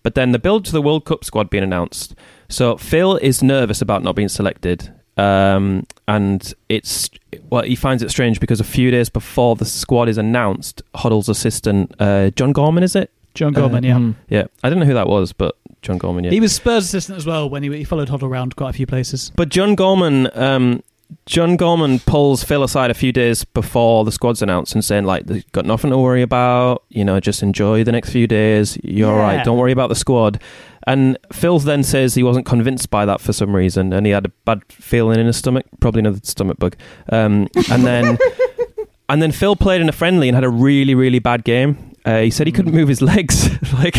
But 0.03 0.15
then 0.15 0.33
the 0.33 0.39
build 0.39 0.65
to 0.65 0.73
the 0.73 0.81
World 0.81 1.05
Cup 1.05 1.23
squad 1.23 1.49
being 1.49 1.63
announced. 1.63 2.13
So 2.49 2.75
Phil 2.75 3.15
is 3.17 3.41
nervous 3.41 3.81
about 3.81 4.03
not 4.03 4.15
being 4.15 4.29
selected. 4.29 4.93
Um, 5.21 5.85
and 6.07 6.53
it's 6.69 7.09
well, 7.49 7.63
he 7.63 7.75
finds 7.75 8.01
it 8.03 8.09
strange 8.09 8.39
because 8.39 8.59
a 8.59 8.63
few 8.65 8.91
days 8.91 9.09
before 9.09 9.55
the 9.55 9.65
squad 9.65 10.09
is 10.09 10.17
announced, 10.17 10.81
Hoddle's 10.95 11.29
assistant, 11.29 11.93
uh, 11.99 12.31
John 12.31 12.51
Gorman, 12.53 12.83
is 12.83 12.95
it? 12.95 13.11
John 13.33 13.53
Gorman, 13.53 13.85
Uh, 13.85 13.87
yeah. 13.87 13.95
mm. 13.95 14.15
Yeah, 14.29 14.43
I 14.63 14.69
don't 14.69 14.79
know 14.79 14.85
who 14.85 14.93
that 14.93 15.07
was, 15.07 15.31
but 15.31 15.55
John 15.81 15.97
Gorman, 15.97 16.23
yeah. 16.25 16.31
He 16.31 16.39
was 16.41 16.53
Spurs 16.53 16.85
assistant 16.85 17.17
as 17.17 17.25
well 17.25 17.49
when 17.49 17.63
he, 17.63 17.69
he 17.77 17.83
followed 17.83 18.09
Hoddle 18.09 18.23
around 18.29 18.55
quite 18.55 18.71
a 18.71 18.73
few 18.73 18.85
places. 18.85 19.31
But 19.35 19.49
John 19.49 19.75
Gorman 19.75 20.29
um, 20.37 20.83
John 21.25 21.55
Gorman 21.57 21.99
pulls 21.99 22.43
Phil 22.43 22.63
aside 22.63 22.89
a 22.89 22.93
few 22.93 23.11
days 23.11 23.43
before 23.45 24.03
the 24.05 24.11
squad's 24.11 24.41
announced 24.41 24.73
and 24.73 24.83
saying 24.83 25.03
like, 25.05 25.25
"They've 25.27 25.49
got 25.51 25.65
nothing 25.65 25.91
to 25.91 25.97
worry 25.97 26.21
about. 26.21 26.83
You 26.89 27.03
know, 27.05 27.19
just 27.19 27.41
enjoy 27.43 27.83
the 27.83 27.91
next 27.91 28.09
few 28.11 28.27
days. 28.27 28.77
You're 28.83 29.09
all 29.11 29.17
Yeah. 29.17 29.21
right. 29.37 29.45
Don't 29.45 29.57
worry 29.57 29.71
about 29.73 29.89
the 29.89 29.95
squad." 29.95 30.41
And 30.87 31.17
Phil 31.31 31.59
then 31.59 31.83
says 31.83 32.15
he 32.15 32.23
wasn't 32.23 32.45
convinced 32.45 32.89
by 32.89 33.05
that 33.05 33.21
for 33.21 33.33
some 33.33 33.55
reason, 33.55 33.93
and 33.93 34.05
he 34.05 34.11
had 34.11 34.25
a 34.25 34.29
bad 34.45 34.61
feeling 34.69 35.19
in 35.19 35.27
his 35.27 35.37
stomach, 35.37 35.65
probably 35.79 35.99
another 35.99 36.19
stomach 36.23 36.57
bug. 36.57 36.75
Um, 37.09 37.47
and 37.71 37.85
then, 37.85 38.17
and 39.09 39.21
then 39.21 39.31
Phil 39.31 39.55
played 39.55 39.81
in 39.81 39.89
a 39.89 39.91
friendly 39.93 40.27
and 40.27 40.35
had 40.35 40.43
a 40.43 40.49
really, 40.49 40.95
really 40.95 41.19
bad 41.19 41.43
game. 41.43 41.87
Uh, 42.03 42.21
he 42.21 42.31
said 42.31 42.47
he 42.47 42.51
couldn't 42.51 42.73
move 42.73 42.87
his 42.87 42.99
legs. 42.99 43.47
like, 43.73 43.95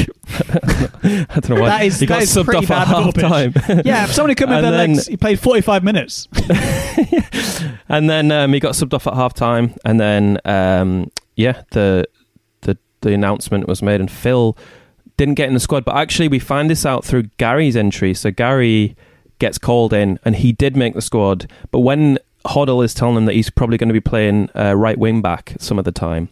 I 1.04 1.26
don't 1.40 1.50
know 1.50 1.60
why. 1.60 1.68
That 1.68 1.82
is- 1.84 2.00
he 2.00 2.06
got 2.06 2.22
is 2.22 2.34
subbed 2.34 2.52
off 2.52 2.68
at 2.68 2.88
half 2.88 3.14
time. 3.14 3.54
Yeah, 3.84 4.02
if 4.04 4.12
somebody 4.12 4.34
could 4.34 4.48
move 4.48 4.56
And 4.56 4.64
their 4.64 4.72
then- 4.72 4.94
legs, 4.94 5.06
he 5.06 5.16
played 5.16 5.38
45 5.38 5.84
minutes. 5.84 6.26
and 7.88 8.10
then 8.10 8.32
um, 8.32 8.52
he 8.52 8.60
got 8.60 8.72
subbed 8.74 8.94
off 8.94 9.06
at 9.06 9.14
half 9.14 9.34
time, 9.34 9.74
and 9.84 10.00
then 10.00 10.38
um, 10.44 11.10
yeah, 11.36 11.62
the 11.70 12.06
the 12.62 12.76
the 13.02 13.12
announcement 13.14 13.68
was 13.68 13.82
made, 13.82 14.00
and 14.00 14.10
Phil 14.10 14.56
didn't 15.16 15.34
get 15.34 15.48
in 15.48 15.54
the 15.54 15.60
squad. 15.60 15.84
But 15.84 15.96
actually, 15.96 16.28
we 16.28 16.38
find 16.38 16.70
this 16.70 16.86
out 16.86 17.04
through 17.04 17.24
Gary's 17.38 17.76
entry. 17.76 18.14
So 18.14 18.30
Gary 18.30 18.96
gets 19.38 19.58
called 19.58 19.92
in, 19.92 20.18
and 20.24 20.36
he 20.36 20.52
did 20.52 20.76
make 20.76 20.94
the 20.94 21.02
squad. 21.02 21.50
But 21.70 21.80
when 21.80 22.18
Hoddle 22.46 22.84
is 22.84 22.94
telling 22.94 23.16
him 23.16 23.24
that 23.26 23.34
he's 23.34 23.50
probably 23.50 23.78
going 23.78 23.88
to 23.88 23.94
be 23.94 24.00
playing 24.00 24.50
uh, 24.56 24.74
right 24.74 24.98
wing 24.98 25.22
back 25.22 25.54
some 25.58 25.78
of 25.78 25.84
the 25.84 25.92
time. 25.92 26.28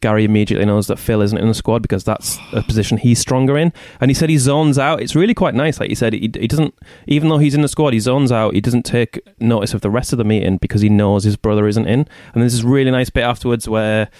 Gary 0.00 0.24
immediately 0.24 0.66
knows 0.66 0.86
that 0.88 0.98
Phil 0.98 1.22
isn't 1.22 1.38
in 1.38 1.48
the 1.48 1.54
squad 1.54 1.80
because 1.80 2.04
that's 2.04 2.38
a 2.52 2.62
position 2.66 2.98
he's 2.98 3.18
stronger 3.18 3.56
in. 3.56 3.72
And 4.00 4.10
he 4.10 4.14
said 4.14 4.28
he 4.28 4.36
zones 4.36 4.78
out. 4.78 5.00
It's 5.00 5.14
really 5.14 5.34
quite 5.34 5.54
nice. 5.54 5.80
Like 5.80 5.88
he 5.88 5.94
said, 5.94 6.12
he, 6.12 6.20
he 6.20 6.46
doesn't, 6.46 6.74
even 7.06 7.30
though 7.30 7.38
he's 7.38 7.54
in 7.54 7.62
the 7.62 7.68
squad, 7.68 7.94
he 7.94 8.00
zones 8.00 8.30
out. 8.30 8.54
He 8.54 8.60
doesn't 8.60 8.82
take 8.82 9.20
notice 9.40 9.72
of 9.72 9.80
the 9.80 9.90
rest 9.90 10.12
of 10.12 10.18
the 10.18 10.24
meeting 10.24 10.58
because 10.58 10.82
he 10.82 10.88
knows 10.88 11.24
his 11.24 11.36
brother 11.36 11.66
isn't 11.66 11.86
in. 11.86 12.00
And 12.32 12.42
there's 12.42 12.52
this 12.52 12.62
really 12.62 12.90
nice 12.90 13.08
bit 13.08 13.22
afterwards 13.22 13.68
where 13.68 14.10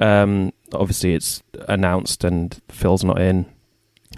um, 0.00 0.52
obviously 0.72 1.14
it's 1.14 1.42
announced 1.68 2.24
and 2.24 2.60
Phil's 2.68 3.04
not 3.04 3.20
in. 3.20 3.46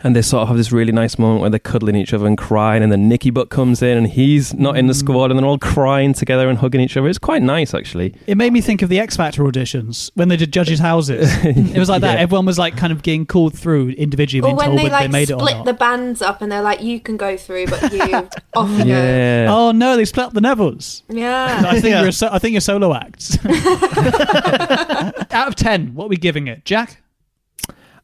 And 0.03 0.17
they 0.17 0.23
sort 0.23 0.43
of 0.43 0.49
have 0.49 0.57
this 0.57 0.73
really 0.73 0.93
nice 0.93 1.19
moment 1.19 1.41
where 1.41 1.51
they're 1.51 1.59
cuddling 1.59 1.97
each 1.97 2.15
other 2.15 2.27
and 2.27 2.39
crying, 2.39 2.83
and 2.83 2.91
then 2.91 3.09
Nicky 3.09 3.31
Butt 3.31 3.51
comes 3.51 3.83
in 3.83 3.99
and 3.99 4.07
he's 4.07 4.55
not 4.55 4.77
in 4.79 4.87
the 4.87 4.93
mm. 4.93 4.99
squad, 4.99 5.31
and 5.31 5.39
they're 5.39 5.47
all 5.47 5.59
crying 5.59 6.15
together 6.15 6.49
and 6.49 6.59
hugging 6.59 6.81
each 6.81 6.97
other. 6.97 7.09
It's 7.09 7.19
quite 7.19 7.43
nice, 7.43 7.75
actually. 7.75 8.15
It 8.27 8.37
made 8.37 8.53
me 8.53 8.61
think 8.61 8.83
of 8.83 8.89
the 8.89 8.99
X 8.99 9.17
Factor 9.17 9.43
auditions 9.43 10.11
when 10.15 10.29
they 10.29 10.37
did 10.37 10.53
judges' 10.53 10.79
houses. 10.79 11.29
it 11.45 11.79
was 11.79 11.89
like 11.89 12.01
that. 12.03 12.15
Yeah. 12.15 12.23
Everyone 12.23 12.47
was 12.47 12.59
like 12.59 12.77
kind 12.77 12.93
of 12.93 13.03
getting 13.03 13.27
called 13.27 13.59
through 13.59 13.91
individually, 13.91 14.41
Or 14.41 14.49
being 14.49 14.57
when 14.57 14.67
told 14.69 14.79
they 14.79 14.83
whether 14.85 14.93
like 14.95 15.03
they 15.03 15.09
made 15.13 15.31
it 15.31 15.35
or 15.35 15.41
split 15.41 15.57
not. 15.57 15.67
the 15.67 15.75
bands 15.75 16.23
up 16.23 16.41
and 16.41 16.51
they're 16.51 16.63
like, 16.63 16.83
you 16.83 17.01
can 17.01 17.17
go 17.17 17.37
through, 17.37 17.67
but 17.67 17.93
you 17.93 18.01
off 18.55 18.71
you 18.71 18.85
go. 18.85 18.85
Yeah. 18.85 19.47
Oh 19.51 19.73
no, 19.73 19.97
they 19.97 20.05
split 20.05 20.27
up 20.27 20.33
the 20.33 20.41
Nevilles. 20.41 21.03
Yeah. 21.09 21.63
I 21.67 21.73
think 21.81 21.93
Yeah. 21.93 22.03
you're 22.03 22.13
so- 22.13 22.31
I 22.33 22.39
think 22.39 22.53
you're 22.53 22.61
solo 22.61 22.95
acts. 22.95 23.37
Out 25.33 25.49
of 25.49 25.55
ten, 25.57 25.95
what 25.95 26.07
are 26.07 26.09
we 26.09 26.17
giving 26.17 26.47
it, 26.47 26.65
Jack? 26.65 27.00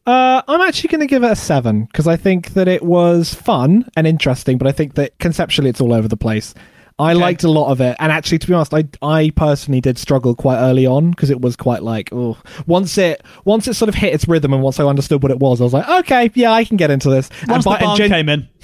Uh, 0.07 0.41
I'm 0.47 0.61
actually 0.61 0.89
going 0.89 1.01
to 1.01 1.07
give 1.07 1.25
it 1.25 1.33
a 1.33 1.37
seven 1.37 1.85
because 1.87 2.07
I 2.07 2.17
think 2.17 2.51
that 2.55 2.69
it 2.69 2.83
was 2.83 3.35
fun 3.35 3.89
and 3.97 4.07
interesting, 4.07 4.57
but 4.57 4.69
I 4.69 4.73
think 4.73 4.95
that 4.95 5.19
conceptually 5.19 5.69
it's 5.69 5.81
all 5.81 5.93
over 5.93 6.07
the 6.07 6.17
place. 6.17 6.55
I 6.99 7.13
liked 7.13 7.45
a 7.45 7.51
lot 7.51 7.71
of 7.71 7.83
it, 7.83 7.95
and 8.01 8.11
actually, 8.11 8.39
to 8.39 8.47
be 8.47 8.55
honest, 8.55 8.73
I 8.73 8.85
I 9.03 9.31
personally 9.37 9.83
did 9.83 9.99
struggle 9.99 10.35
quite 10.35 10.57
early 10.57 10.87
on 10.87 11.11
because 11.11 11.29
it 11.29 11.43
was 11.43 11.55
quite 11.55 11.83
like 11.83 12.09
oh 12.11 12.39
once 12.67 12.97
it 12.97 13.23
once 13.45 13.69
it 13.69 13.75
sort 13.75 13.91
of 13.91 13.95
hit 13.95 14.15
its 14.15 14.27
rhythm 14.27 14.55
and 14.55 14.63
once 14.63 14.81
I 14.81 14.85
understood 14.85 15.23
what 15.23 15.31
it 15.31 15.39
was, 15.39 15.61
I 15.61 15.65
was 15.65 15.75
like 15.75 15.87
okay, 15.87 16.31
yeah, 16.35 16.53
I 16.53 16.65
can 16.65 16.79
get 16.79 16.91
into 16.91 17.11
this. 17.11 17.29
Once 17.49 17.65
the 17.65 17.71
by- 17.71 17.81
barn 17.81 17.99
gen- 17.99 18.09
came 18.11 18.29
in. 18.31 18.49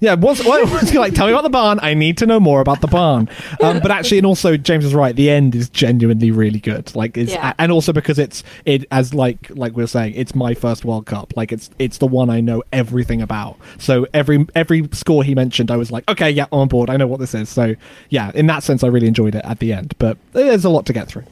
yeah, 0.00 0.14
once, 0.14 0.44
once 0.44 0.92
you're 0.92 1.00
like, 1.02 1.14
tell 1.14 1.26
me 1.26 1.32
about 1.32 1.42
the 1.42 1.50
barn. 1.50 1.78
I 1.82 1.94
need 1.94 2.18
to 2.18 2.26
know 2.26 2.38
more 2.40 2.60
about 2.60 2.80
the 2.80 2.86
barn. 2.86 3.28
Um, 3.62 3.80
but 3.80 3.90
actually, 3.90 4.18
and 4.18 4.26
also 4.26 4.56
James 4.56 4.84
is 4.84 4.94
right. 4.94 5.14
The 5.14 5.30
end 5.30 5.54
is 5.54 5.68
genuinely 5.68 6.30
really 6.30 6.60
good. 6.60 6.94
Like, 6.94 7.16
it's 7.16 7.32
Yeah. 7.32 7.52
and 7.58 7.72
also 7.72 7.92
because 7.92 8.18
it's 8.18 8.42
it 8.64 8.84
as 8.90 9.14
like 9.14 9.50
like 9.50 9.76
we 9.76 9.82
are 9.82 9.86
saying, 9.88 10.14
it's 10.14 10.34
my 10.34 10.54
first 10.54 10.84
World 10.84 11.06
Cup. 11.06 11.32
Like, 11.36 11.52
it's 11.52 11.70
it's 11.78 11.98
the 11.98 12.06
one 12.06 12.30
I 12.30 12.40
know 12.40 12.62
everything 12.72 13.22
about. 13.22 13.56
So 13.78 14.06
every 14.14 14.46
every 14.54 14.88
score 14.92 15.24
he 15.24 15.34
mentioned, 15.34 15.70
I 15.70 15.76
was 15.76 15.90
like, 15.90 16.08
okay, 16.08 16.30
yeah, 16.30 16.46
I'm 16.52 16.60
on 16.60 16.68
board. 16.68 16.90
I 16.90 16.96
know 16.96 17.06
what 17.06 17.20
this 17.20 17.34
is. 17.34 17.48
So 17.48 17.74
yeah, 18.10 18.30
in 18.34 18.46
that 18.48 18.62
sense, 18.62 18.82
I 18.84 18.88
really 18.88 19.06
enjoyed 19.08 19.34
it 19.34 19.44
at 19.44 19.58
the 19.58 19.72
end. 19.72 19.94
But 19.98 20.18
there's 20.32 20.64
a 20.64 20.70
lot 20.70 20.86
to 20.86 20.92
get 20.92 21.08
through. 21.08 21.24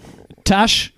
Tash, 0.44 0.92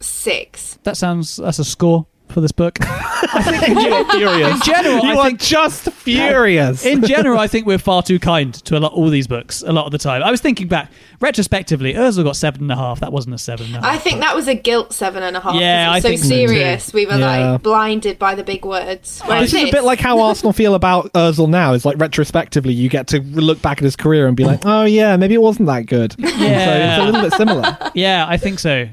Six. 0.00 0.78
that 0.84 0.96
sounds 0.96 1.36
that's 1.36 1.58
a 1.58 1.64
score 1.64 2.06
for 2.38 2.42
this 2.42 2.52
book. 2.52 2.78
I 2.80 3.42
think 3.42 3.68
in, 3.76 3.82
gen- 3.82 4.10
Furious. 4.10 4.54
in 4.54 4.62
general, 4.62 5.04
you 5.04 5.10
I 5.12 5.16
are 5.16 5.26
think 5.26 5.40
just 5.40 5.90
furious. 5.90 6.84
in 6.86 7.02
general, 7.04 7.38
I 7.38 7.48
think 7.48 7.66
we're 7.66 7.78
far 7.78 8.02
too 8.02 8.18
kind 8.20 8.54
to 8.54 8.76
a 8.76 8.80
lot 8.80 8.92
all 8.92 9.10
these 9.10 9.26
books 9.26 9.62
a 9.66 9.72
lot 9.72 9.86
of 9.86 9.92
the 9.92 9.98
time. 9.98 10.22
I 10.22 10.30
was 10.30 10.40
thinking 10.40 10.68
back 10.68 10.90
retrospectively, 11.20 11.96
Ursula 11.96 12.24
got 12.24 12.36
seven 12.36 12.62
and 12.62 12.72
a 12.72 12.76
half. 12.76 13.00
That 13.00 13.12
wasn't 13.12 13.34
a 13.34 13.38
seven 13.38 13.66
and 13.66 13.76
a 13.76 13.80
half. 13.80 13.94
I 13.94 13.98
think 13.98 14.20
that 14.20 14.34
was 14.36 14.46
a 14.48 14.54
guilt 14.54 14.92
seven 14.92 15.22
and 15.22 15.36
a 15.36 15.40
half. 15.40 15.54
Yeah, 15.56 15.90
it 15.90 15.94
was 15.94 15.96
I 15.96 16.00
so 16.00 16.08
think 16.08 16.20
so 16.22 16.28
serious. 16.28 16.90
too. 16.90 16.96
we 16.96 17.06
were 17.06 17.18
Yeah. 17.18 17.50
like 17.52 17.62
blinded 17.62 18.18
by 18.18 18.34
the 18.34 18.44
big 18.44 18.64
words. 18.64 19.20
Whereas 19.24 19.50
this 19.50 19.62
is 19.62 19.68
a 19.68 19.72
bit 19.72 19.82
like 19.84 19.98
how 20.00 20.20
Arsenal 20.28 20.52
feel 20.52 20.74
about 20.74 21.12
Özil 21.12 21.48
now. 21.48 21.72
It's 21.74 21.84
like 21.84 21.98
retrospectively, 21.98 22.72
you 22.72 22.88
get 22.88 23.08
to 23.08 23.20
look 23.20 23.60
back 23.60 23.78
at 23.78 23.84
his 23.84 23.96
career 23.96 24.28
and 24.28 24.36
be 24.36 24.44
like, 24.44 24.60
"Oh 24.64 24.84
yeah, 24.84 25.16
maybe 25.16 25.34
it 25.34 25.42
wasn't 25.42 25.66
that 25.66 25.86
good." 25.86 26.12
so 26.12 26.24
it's 26.24 27.02
a 27.02 27.04
little 27.04 27.20
bit 27.22 27.32
similar. 27.34 27.76
yeah, 27.94 28.24
I 28.28 28.36
think 28.36 28.58
so. 28.58 28.88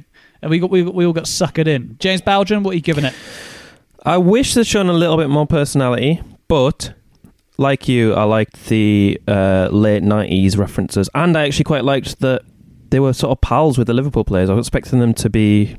And 0.46 0.52
we 0.52 0.60
got 0.60 0.70
we, 0.70 0.84
we 0.84 1.08
all 1.08 1.12
got 1.12 1.24
suckered 1.24 1.66
in. 1.66 1.96
James 1.98 2.22
Belgian, 2.22 2.62
what 2.62 2.74
are 2.74 2.76
you 2.76 2.82
giving 2.82 3.04
it? 3.04 3.16
I 4.06 4.20
wish 4.20 4.54
they'd 4.54 4.68
shown 4.68 4.89
a 4.89 4.93
little 4.93 5.18
bit 5.18 5.28
more 5.28 5.48
personality, 5.48 6.22
but 6.48 6.93
like 7.58 7.88
you, 7.88 8.14
I 8.14 8.26
liked 8.26 8.68
the 8.68 9.20
uh, 9.28 9.70
late 9.72 10.04
nineties 10.04 10.56
references, 10.56 11.10
and 11.16 11.36
I 11.36 11.48
actually 11.48 11.64
quite 11.64 11.84
liked 11.84 12.20
that 12.20 12.43
they 12.91 13.00
were 13.00 13.14
sort 13.14 13.32
of 13.32 13.41
pals 13.41 13.80
with 13.80 13.88
the 13.88 13.96
Liverpool 13.96 14.24
players. 14.24 14.52
I 14.52 14.54
was 14.54 14.68
expecting 14.68 15.00
them 15.00 15.16
to 15.16 15.32
be 15.32 15.78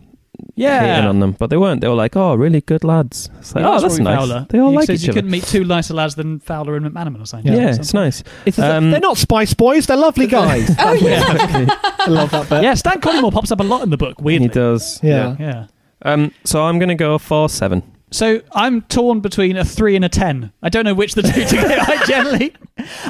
Yeah. 0.55 0.81
hating 0.97 1.09
on 1.09 1.21
them, 1.21 1.33
but 1.39 1.51
they 1.51 1.57
weren't. 1.57 1.81
They 1.81 1.89
were 1.89 1.95
like, 1.95 2.17
"Oh, 2.17 2.35
really 2.35 2.61
good 2.61 2.85
lads." 2.85 3.29
It's 3.39 3.55
like, 3.55 3.63
Yeah, 3.63 3.71
"Oh, 3.71 3.81
that's 3.81 3.95
Rory 3.95 4.05
nice." 4.05 4.19
Fowler. 4.19 4.47
They 4.49 4.59
all 4.59 4.71
he 4.71 4.77
like 4.77 4.87
says 4.87 5.03
each 5.03 5.07
you 5.09 5.11
other. 5.13 5.19
couldn't 5.19 5.31
meet 5.31 5.45
two 5.45 5.65
nicer 5.65 5.95
lads 5.95 6.15
than 6.15 6.41
Fowler 6.41 6.77
and 6.77 6.87
McManaman 6.87 7.23
or 7.23 7.27
something. 7.27 7.53
Yeah, 7.53 7.67
Or 7.67 7.71
it's 7.71 7.93
nice. 7.95 8.23
It's 8.47 8.59
Um, 8.59 8.91
they're 8.91 9.01
not 9.01 9.17
Spice 9.19 9.55
Boys; 9.55 9.87
they're 9.87 9.97
lovely 9.97 10.27
guys. 10.41 10.71
Oh 10.79 10.93
yeah. 10.95 11.25
I 11.99 12.07
love 12.09 12.31
that 12.31 12.49
bit. 12.49 12.63
Yeah, 12.63 12.75
Stan 12.75 13.01
Collymore 13.01 13.33
pops 13.33 13.51
up 13.53 13.61
a 13.61 13.65
lot 13.65 13.83
in 13.83 13.91
the 13.91 13.97
book. 13.97 14.21
Weirdly, 14.21 14.49
He 14.49 14.53
does. 14.55 15.01
Yeah. 15.03 15.37
Yeah. 15.39 15.67
Um, 16.03 16.33
so 16.45 16.65
I'm 16.65 16.79
going 16.79 16.91
to 16.91 16.95
go 16.95 17.19
for 17.19 17.49
seven. 17.49 17.83
So 18.13 18.41
I'm 18.53 18.83
torn 18.83 19.21
between 19.21 19.57
a 19.57 19.65
three 19.65 19.97
and 19.97 20.05
a 20.05 20.09
ten. 20.09 20.53
I 20.63 20.69
don't 20.69 20.85
know 20.85 20.95
which 20.95 21.15
the 21.15 21.23
two 21.23 21.45
to 21.45 21.57
get. 21.57 21.79
I 21.89 22.05
generally, 22.07 22.55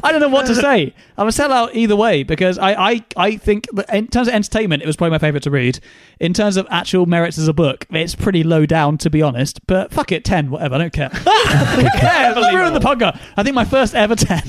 I 0.03 0.11
don't 0.11 0.21
know 0.21 0.29
what 0.29 0.47
to 0.47 0.55
say. 0.55 0.95
I'm 1.19 1.27
a 1.27 1.31
sellout 1.31 1.75
either 1.75 1.95
way 1.95 2.23
because 2.23 2.57
I, 2.59 2.73
I, 2.93 3.05
I 3.17 3.37
think 3.37 3.67
in 3.93 4.09
terms 4.09 4.29
of 4.29 4.35
entertainment, 4.35 4.83
it 4.83 4.87
was 4.87 4.97
probably 4.97 5.11
my 5.11 5.19
favorite 5.19 5.43
to 5.43 5.51
read. 5.51 5.81
In 6.19 6.33
terms 6.33 6.57
of 6.57 6.67
actual 6.71 7.05
merits 7.05 7.37
as 7.37 7.47
a 7.47 7.53
book, 7.53 7.87
it's 7.91 8.15
pretty 8.15 8.43
low 8.43 8.65
down 8.65 8.97
to 8.99 9.11
be 9.11 9.21
honest. 9.21 9.65
But 9.67 9.93
fuck 9.93 10.13
it, 10.13 10.25
ten, 10.25 10.51
whatever. 10.51 10.77
I 10.77 10.79
don't 10.79 10.93
care. 10.95 11.09
Who 11.11 11.91
cares? 11.91 12.37
Let's 12.37 12.55
ruin 12.55 12.73
the 12.73 12.81
podcast. 12.81 13.21
I 13.37 13.43
think 13.43 13.55
my 13.55 13.67
first 13.67 13.95
ever 13.95 14.15
ten. 14.17 14.43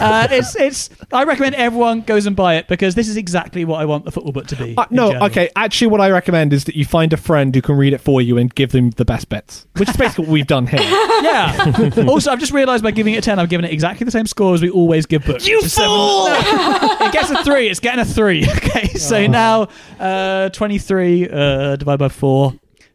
Uh, 0.00 0.28
it's 0.30 0.56
it's. 0.56 0.90
I 1.12 1.24
recommend 1.24 1.54
everyone 1.54 2.00
goes 2.02 2.26
and 2.26 2.34
buy 2.34 2.56
it 2.56 2.68
because 2.68 2.94
this 2.94 3.08
is 3.08 3.16
exactly 3.16 3.64
what 3.64 3.80
I 3.80 3.84
want 3.84 4.04
the 4.04 4.10
football 4.10 4.32
book 4.32 4.46
to 4.48 4.56
be. 4.56 4.74
Uh, 4.76 4.86
no, 4.90 5.08
general. 5.10 5.26
okay. 5.26 5.50
Actually, 5.56 5.88
what 5.88 6.00
I 6.00 6.10
recommend 6.10 6.52
is 6.52 6.64
that 6.64 6.74
you 6.74 6.84
find 6.84 7.12
a 7.12 7.16
friend 7.16 7.54
who 7.54 7.62
can 7.62 7.76
read 7.76 7.92
it 7.92 7.98
for 8.00 8.20
you 8.20 8.38
and 8.38 8.54
give 8.54 8.72
them 8.72 8.90
the 8.90 9.04
best 9.04 9.28
bits, 9.28 9.66
which 9.76 9.88
is 9.88 9.96
basically 9.96 10.24
what 10.26 10.32
we've 10.32 10.46
done 10.46 10.66
here. 10.66 10.80
Yeah. 11.24 11.72
also, 12.08 12.30
I've 12.30 12.38
just 12.40 12.52
realised 12.52 12.84
by 12.84 12.90
giving 12.90 13.14
it 13.14 13.18
a 13.18 13.20
10, 13.22 13.38
I've 13.38 13.48
given 13.48 13.64
it 13.64 13.72
exactly 13.72 14.04
the 14.04 14.10
same 14.10 14.26
score 14.26 14.52
as 14.54 14.60
we 14.60 14.68
always 14.68 15.06
give 15.06 15.24
books. 15.24 15.46
You 15.46 15.56
which 15.56 15.66
is 15.66 15.72
seven. 15.72 15.88
fool! 15.88 16.26
No. 16.26 16.96
it 17.00 17.12
gets 17.12 17.30
a 17.30 17.42
3. 17.42 17.68
It's 17.68 17.80
getting 17.80 18.00
a 18.00 18.04
3. 18.04 18.44
Okay, 18.56 18.88
so 18.88 19.26
now 19.26 19.68
uh, 20.00 20.48
23 20.50 21.28
uh, 21.30 21.76
divided 21.76 21.98
by 21.98 22.08
4. 22.08 22.52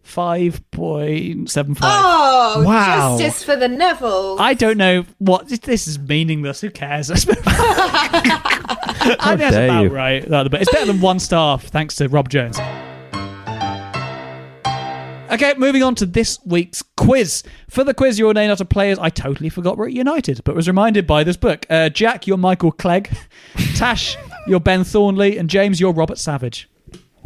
5.75. 0.10 1.78
Oh, 1.82 2.64
Wow. 2.66 3.18
justice 3.20 3.43
for 3.43 3.55
the 3.55 3.68
Neville. 3.68 4.38
I 4.39 4.53
don't 4.53 4.78
know 4.78 5.05
what 5.20 5.47
this 5.47 5.88
is 5.88 5.99
meaningless. 5.99 6.62
Who 6.62 6.70
cares? 6.72 7.10
I 7.12 7.16
think 7.16 7.38
that's 9.39 9.55
dare 9.55 9.66
about 9.66 9.84
you. 9.84 9.89
right. 9.89 10.28
But 10.28 10.53
it's 10.55 10.72
better 10.72 10.86
than 10.88 10.99
one 11.01 11.20
star, 11.20 11.60
thanks 11.60 11.95
to 11.97 12.07
Rob 12.07 12.30
Jones. 12.30 12.57
Okay, 15.32 15.53
moving 15.57 15.84
on 15.84 15.93
to 15.95 16.07
this 16.07 16.39
week's 16.43 16.82
quiz. 16.97 17.43
For 17.70 17.84
the 17.84 17.93
quiz, 17.93 18.18
you're 18.18 18.34
named 18.34 18.51
after 18.51 18.66
players 18.66 18.97
I 18.97 19.10
totally 19.10 19.49
forgot 19.49 19.78
were 19.78 19.86
at 19.86 19.93
United, 19.93 20.43
but 20.43 20.55
was 20.55 20.68
reminded 20.68 21.05
by 21.05 21.24
this 21.24 21.38
book. 21.38 21.68
Uh, 21.70 21.89
Jack, 21.89 22.26
you're 22.26 22.36
Michael 22.38 22.72
Clegg. 22.72 23.16
Tash, 23.76 24.18
you're 24.47 24.60
Ben 24.60 24.84
Thornley. 24.84 25.38
And 25.38 25.47
James, 25.47 25.80
you're 25.80 25.93
Robert 25.93 26.18
Savage. 26.18 26.68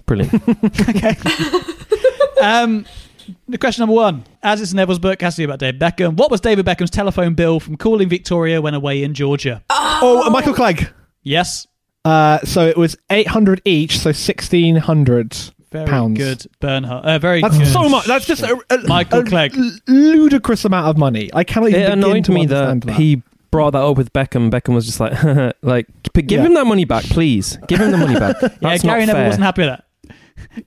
Brilliant. 0.05 0.33
okay. 0.89 1.15
Um, 2.41 2.85
the 3.47 3.57
question 3.57 3.81
number 3.83 3.95
one. 3.95 4.25
As 4.41 4.61
it's 4.61 4.73
Neville's 4.73 4.99
book, 4.99 5.21
has 5.21 5.35
to 5.35 5.41
be 5.41 5.43
about 5.45 5.59
David 5.59 5.79
Beckham. 5.79 6.17
What 6.17 6.29
was 6.29 6.41
David 6.41 6.65
Beckham's 6.65 6.89
telephone 6.91 7.33
bill 7.35 7.59
from 7.59 7.77
calling 7.77 8.09
Victoria 8.09 8.61
when 8.61 8.73
away 8.73 9.03
in 9.03 9.13
Georgia? 9.13 9.63
oh, 9.69 10.29
Michael 10.29 10.53
Clegg. 10.53 10.91
Yes. 11.21 11.67
Uh, 12.03 12.39
so 12.39 12.67
it 12.67 12.75
was 12.75 12.97
eight 13.09 13.27
hundred 13.27 13.61
each, 13.63 13.99
so 13.99 14.11
sixteen 14.11 14.75
hundred 14.75 15.37
Very 15.71 15.87
pounds. 15.87 16.17
good, 16.17 16.45
Bernhardt. 16.59 17.05
Uh, 17.05 17.17
very 17.17 17.39
That's 17.41 17.57
good. 17.57 17.67
so 17.67 17.87
much. 17.87 18.05
That's 18.05 18.25
just 18.25 18.43
a, 18.43 18.59
a- 18.69 18.79
Michael 18.87 19.19
a 19.19 19.23
Clegg. 19.23 19.55
l- 19.57 19.71
ludicrous 19.87 20.65
amount 20.65 20.87
of 20.87 20.97
money. 20.97 21.29
I 21.33 21.45
cannot 21.45 21.69
even 21.69 21.81
it 21.81 21.85
begin 21.85 21.99
annoyed 22.03 22.25
to 22.25 22.31
me 22.33 22.41
understand 22.41 22.81
that, 22.81 22.87
that. 22.87 22.95
he 22.97 23.21
brought 23.51 23.71
that 23.71 23.83
up 23.83 23.95
with 23.95 24.11
Beckham. 24.11 24.51
Beckham 24.51 24.75
was 24.75 24.85
just 24.85 24.99
like, 24.99 25.13
like, 25.61 25.87
but 26.11 26.27
give 26.27 26.41
Yeah. 26.41 26.47
him 26.47 26.55
that 26.55 26.65
money 26.67 26.83
back, 26.83 27.05
please. 27.05 27.57
Give 27.69 27.79
him 27.79 27.91
the 27.91 27.97
money 27.97 28.19
back. 28.19 28.37
That's 28.41 28.53
yeah, 28.61 28.69
not 28.71 28.81
Gary 28.83 29.05
never 29.05 29.19
fair. 29.19 29.25
wasn't 29.27 29.43
happy 29.45 29.61
with 29.61 29.69
that. 29.69 29.85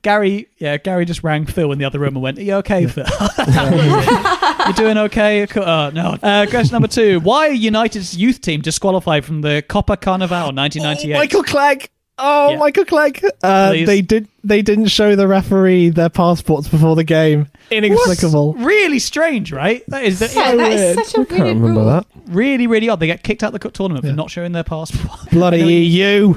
Gary, 0.02 0.48
yeah, 0.58 0.76
Gary 0.76 1.04
just 1.04 1.22
rang 1.22 1.46
Phil 1.46 1.72
in 1.72 1.78
the 1.78 1.84
other 1.84 1.98
room 1.98 2.14
and 2.14 2.22
went, 2.22 2.38
"Are 2.38 2.42
you 2.42 2.54
okay, 2.54 2.86
Phil? 2.86 3.04
you 4.66 4.72
doing 4.74 4.98
okay?" 4.98 5.46
Oh, 5.56 5.90
no. 5.90 6.16
Uh, 6.22 6.46
question 6.48 6.72
number 6.72 6.88
two: 6.88 7.20
Why 7.20 7.48
are 7.48 7.52
United's 7.52 8.16
youth 8.16 8.40
team 8.40 8.60
disqualified 8.60 9.24
from 9.24 9.42
the 9.42 9.62
Copa 9.68 9.96
Carnival 9.96 10.52
1998? 10.52 11.14
Michael 11.14 11.42
Clegg. 11.42 11.90
Oh, 12.18 12.50
Yeah. 12.52 12.56
Michael 12.58 12.84
Clegg. 12.86 13.22
Uh, 13.42 13.70
they 13.72 14.00
did. 14.00 14.26
They 14.42 14.62
didn't 14.62 14.86
show 14.86 15.16
the 15.16 15.26
referee 15.26 15.90
their 15.90 16.08
passports 16.08 16.66
before 16.68 16.96
the 16.96 17.04
game. 17.04 17.48
Inexplicable. 17.70 18.54
Really 18.54 18.98
strange, 19.00 19.52
right? 19.52 19.84
That 19.88 20.04
is 20.04 20.20
that, 20.20 20.34
Yeah, 20.34 20.54
that 20.54 20.72
is 20.72 20.94
such 20.96 21.14
a 21.18 21.20
I 21.20 21.24
can't 21.24 21.30
weird 21.44 21.56
remember 21.56 21.80
rule. 21.80 21.84
that. 21.90 22.06
really, 22.28 22.66
really 22.66 22.88
odd. 22.88 23.00
They 23.00 23.06
get 23.08 23.22
kicked 23.22 23.42
out 23.42 23.52
of 23.54 23.60
the 23.60 23.70
tournament 23.70 24.06
for 24.06 24.12
not 24.12 24.30
showing 24.30 24.52
their 24.52 24.64
passport. 24.64 25.18
Bloody 25.30 25.58
EU. 25.62 26.34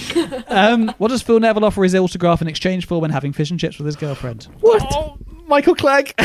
um, 0.48 0.88
what 0.98 1.08
does 1.08 1.22
Phil 1.22 1.40
Neville 1.40 1.64
offer 1.64 1.82
his 1.84 1.94
autograph 1.94 2.42
in 2.42 2.48
exchange 2.48 2.86
for 2.86 3.00
when 3.00 3.10
having 3.10 3.32
fish 3.32 3.50
and 3.50 3.58
chips 3.60 3.78
with 3.78 3.86
his 3.86 3.96
girlfriend? 3.96 4.48
What? 4.60 5.16
Michael 5.46 5.74
Clegg. 5.74 6.14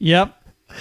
Yep. 0.00 0.32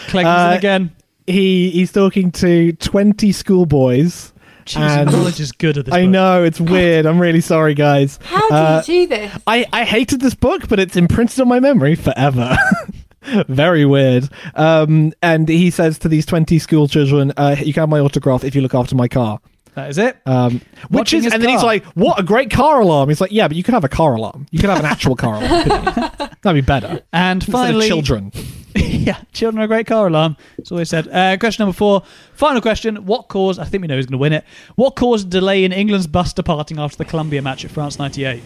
Clegg 0.09 0.25
Uh, 0.27 0.53
again. 0.55 0.95
he 1.25 1.71
he's 1.71 1.91
talking 1.91 2.31
to 2.33 2.71
twenty 2.73 3.31
schoolboys. 3.31 4.31
Jeez, 4.67 4.79
and- 5.01 5.11
knowledge 5.11 5.39
is 5.39 5.51
good 5.51 5.77
at 5.77 5.85
this. 5.85 5.93
I 5.93 6.01
book. 6.03 6.09
know 6.11 6.43
it's 6.43 6.59
weird. 6.59 7.05
I'm 7.05 7.19
really 7.19 7.41
sorry, 7.41 7.73
guys. 7.73 8.19
How 8.23 8.47
do 8.49 8.55
Uh, 8.55 8.83
you 8.87 9.07
do 9.07 9.07
this? 9.15 9.37
I, 9.47 9.65
I 9.73 9.83
hated 9.85 10.21
this 10.21 10.35
book, 10.35 10.67
but 10.67 10.79
it's 10.79 10.95
imprinted 10.95 11.39
on 11.41 11.47
my 11.47 11.59
memory 11.59 11.95
forever. 11.95 12.55
Very 13.49 13.85
weird. 13.85 14.29
Um, 14.55 15.11
and 15.21 15.49
he 15.49 15.69
says 15.69 15.99
to 15.99 16.07
these 16.07 16.25
20 16.25 16.59
school 16.59 16.87
children, 16.87 17.33
uh, 17.37 17.55
You 17.59 17.73
can 17.73 17.81
have 17.81 17.89
my 17.89 17.99
autograph 17.99 18.43
if 18.43 18.55
you 18.55 18.61
look 18.61 18.73
after 18.75 18.95
my 18.95 19.07
car. 19.07 19.39
That 19.77 19.91
is 19.91 19.99
it. 19.99 20.17
Um, 20.25 20.59
which 20.89 21.13
is, 21.13 21.25
his 21.25 21.33
and 21.33 21.43
then 21.43 21.51
he's 21.51 21.61
like, 21.61 21.85
"What 21.93 22.19
a 22.19 22.23
great 22.23 22.49
car 22.49 22.81
alarm!" 22.81 23.09
He's 23.09 23.21
like, 23.21 23.31
"Yeah, 23.31 23.47
but 23.47 23.55
you 23.55 23.61
could 23.61 23.75
have 23.75 23.83
a 23.83 23.89
car 23.89 24.15
alarm. 24.15 24.47
You 24.49 24.57
could 24.57 24.71
have 24.71 24.79
an 24.79 24.85
actual 24.85 25.15
car 25.15 25.35
alarm. 25.35 25.85
That'd 26.41 26.55
be 26.55 26.61
better." 26.61 27.03
And 27.13 27.43
Instead 27.43 27.53
of 27.53 27.61
finally, 27.61 27.87
children. 27.87 28.31
yeah, 28.75 29.21
children 29.33 29.61
are 29.61 29.65
a 29.65 29.67
great 29.67 29.85
car 29.85 30.07
alarm. 30.07 30.35
That's 30.57 30.71
always 30.71 30.89
said. 30.89 31.07
Uh, 31.09 31.37
question 31.37 31.61
number 31.61 31.77
four. 31.77 32.01
Final 32.33 32.59
question. 32.59 33.05
What 33.05 33.27
caused, 33.27 33.59
I 33.59 33.65
think 33.65 33.83
we 33.83 33.87
know 33.87 33.97
who's 33.97 34.07
going 34.07 34.13
to 34.13 34.17
win 34.17 34.33
it. 34.33 34.45
What 34.77 34.95
caused 34.95 35.27
a 35.27 35.29
delay 35.29 35.63
in 35.63 35.71
England's 35.71 36.07
bus 36.07 36.33
departing 36.33 36.79
after 36.79 36.97
the 36.97 37.05
Colombia 37.05 37.43
match 37.43 37.63
at 37.63 37.69
France 37.69 37.99
98? 37.99 38.41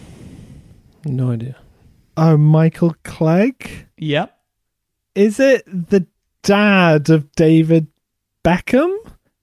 No 1.06 1.30
idea. 1.30 1.56
Oh, 2.18 2.36
Michael 2.36 2.94
Clegg. 3.04 3.86
Yep. 3.96 4.38
Is 5.14 5.40
it 5.40 5.64
the 5.66 6.06
dad 6.42 7.08
of 7.08 7.32
David 7.32 7.86
Beckham 8.44 8.94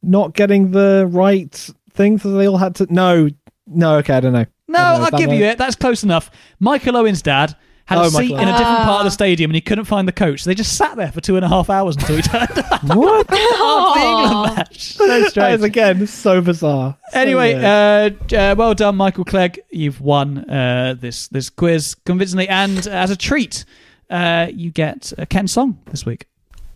not 0.02 0.34
getting 0.34 0.72
the 0.72 1.08
right 1.10 1.70
things 2.00 2.24
that 2.24 2.30
they 2.30 2.48
all 2.48 2.58
had 2.58 2.76
to? 2.76 2.88
No, 2.90 3.30
no. 3.68 3.98
Okay, 3.98 4.14
I 4.16 4.20
don't 4.22 4.34
know. 4.34 4.46
No, 4.68 4.80
I 4.80 4.92
don't 4.92 5.00
know. 5.02 5.06
I'll 5.06 5.20
give 5.20 5.30
right? 5.30 5.38
you 5.40 5.46
it. 5.46 5.58
That's 5.58 5.76
close 5.76 6.04
enough. 6.04 6.32
Michael 6.60 6.96
Owen's 6.98 7.22
dad 7.22 7.56
had 7.86 7.98
Oh, 7.98 8.04
a 8.04 8.10
seat 8.10 8.14
Michael 8.32 8.38
in 8.38 8.48
a 8.48 8.52
Owen. 8.52 8.58
different 8.60 8.78
part 8.86 9.00
of 9.00 9.02
Ah. 9.02 9.04
the 9.04 9.10
stadium 9.12 9.50
and 9.52 9.56
he 9.56 9.62
couldn't 9.62 9.86
find 9.86 10.08
the 10.08 10.12
coach. 10.12 10.44
So 10.44 10.50
they 10.52 10.54
just 10.56 10.78
sat 10.78 10.96
there 10.96 11.12
for 11.12 11.22
two 11.22 11.36
and 11.38 11.44
a 11.44 11.50
half 11.50 11.70
hours 11.72 11.96
until 11.96 12.16
he 12.18 12.22
turned 12.34 12.58
up 12.72 12.84
What? 12.96 13.28
after 13.32 14.00
the 14.00 14.06
England 14.06 14.56
match. 14.58 14.94
So 14.94 15.08
That 15.08 15.22
is 15.22 15.30
strange. 15.32 15.64
again 15.64 16.08
so 16.08 16.40
bizarre. 16.40 16.98
So 17.12 17.20
Anyway, 17.20 17.56
weird. 17.56 18.34
uh, 18.34 18.36
uh, 18.38 18.56
well 18.58 18.74
done, 18.76 18.96
Michael 18.96 19.26
Clegg. 19.26 19.60
You've 19.72 20.02
won 20.02 20.48
uh, 20.50 20.96
this 21.00 21.28
this 21.30 21.50
quiz 21.50 21.96
convincingly, 22.06 22.48
and 22.48 22.86
as 22.88 23.10
a 23.10 23.16
treat, 23.18 23.66
uh, 24.12 24.48
you 24.54 24.70
get 24.72 25.12
a 25.18 25.26
Ken 25.26 25.48
song 25.48 25.80
this 25.90 26.06
week. 26.06 26.28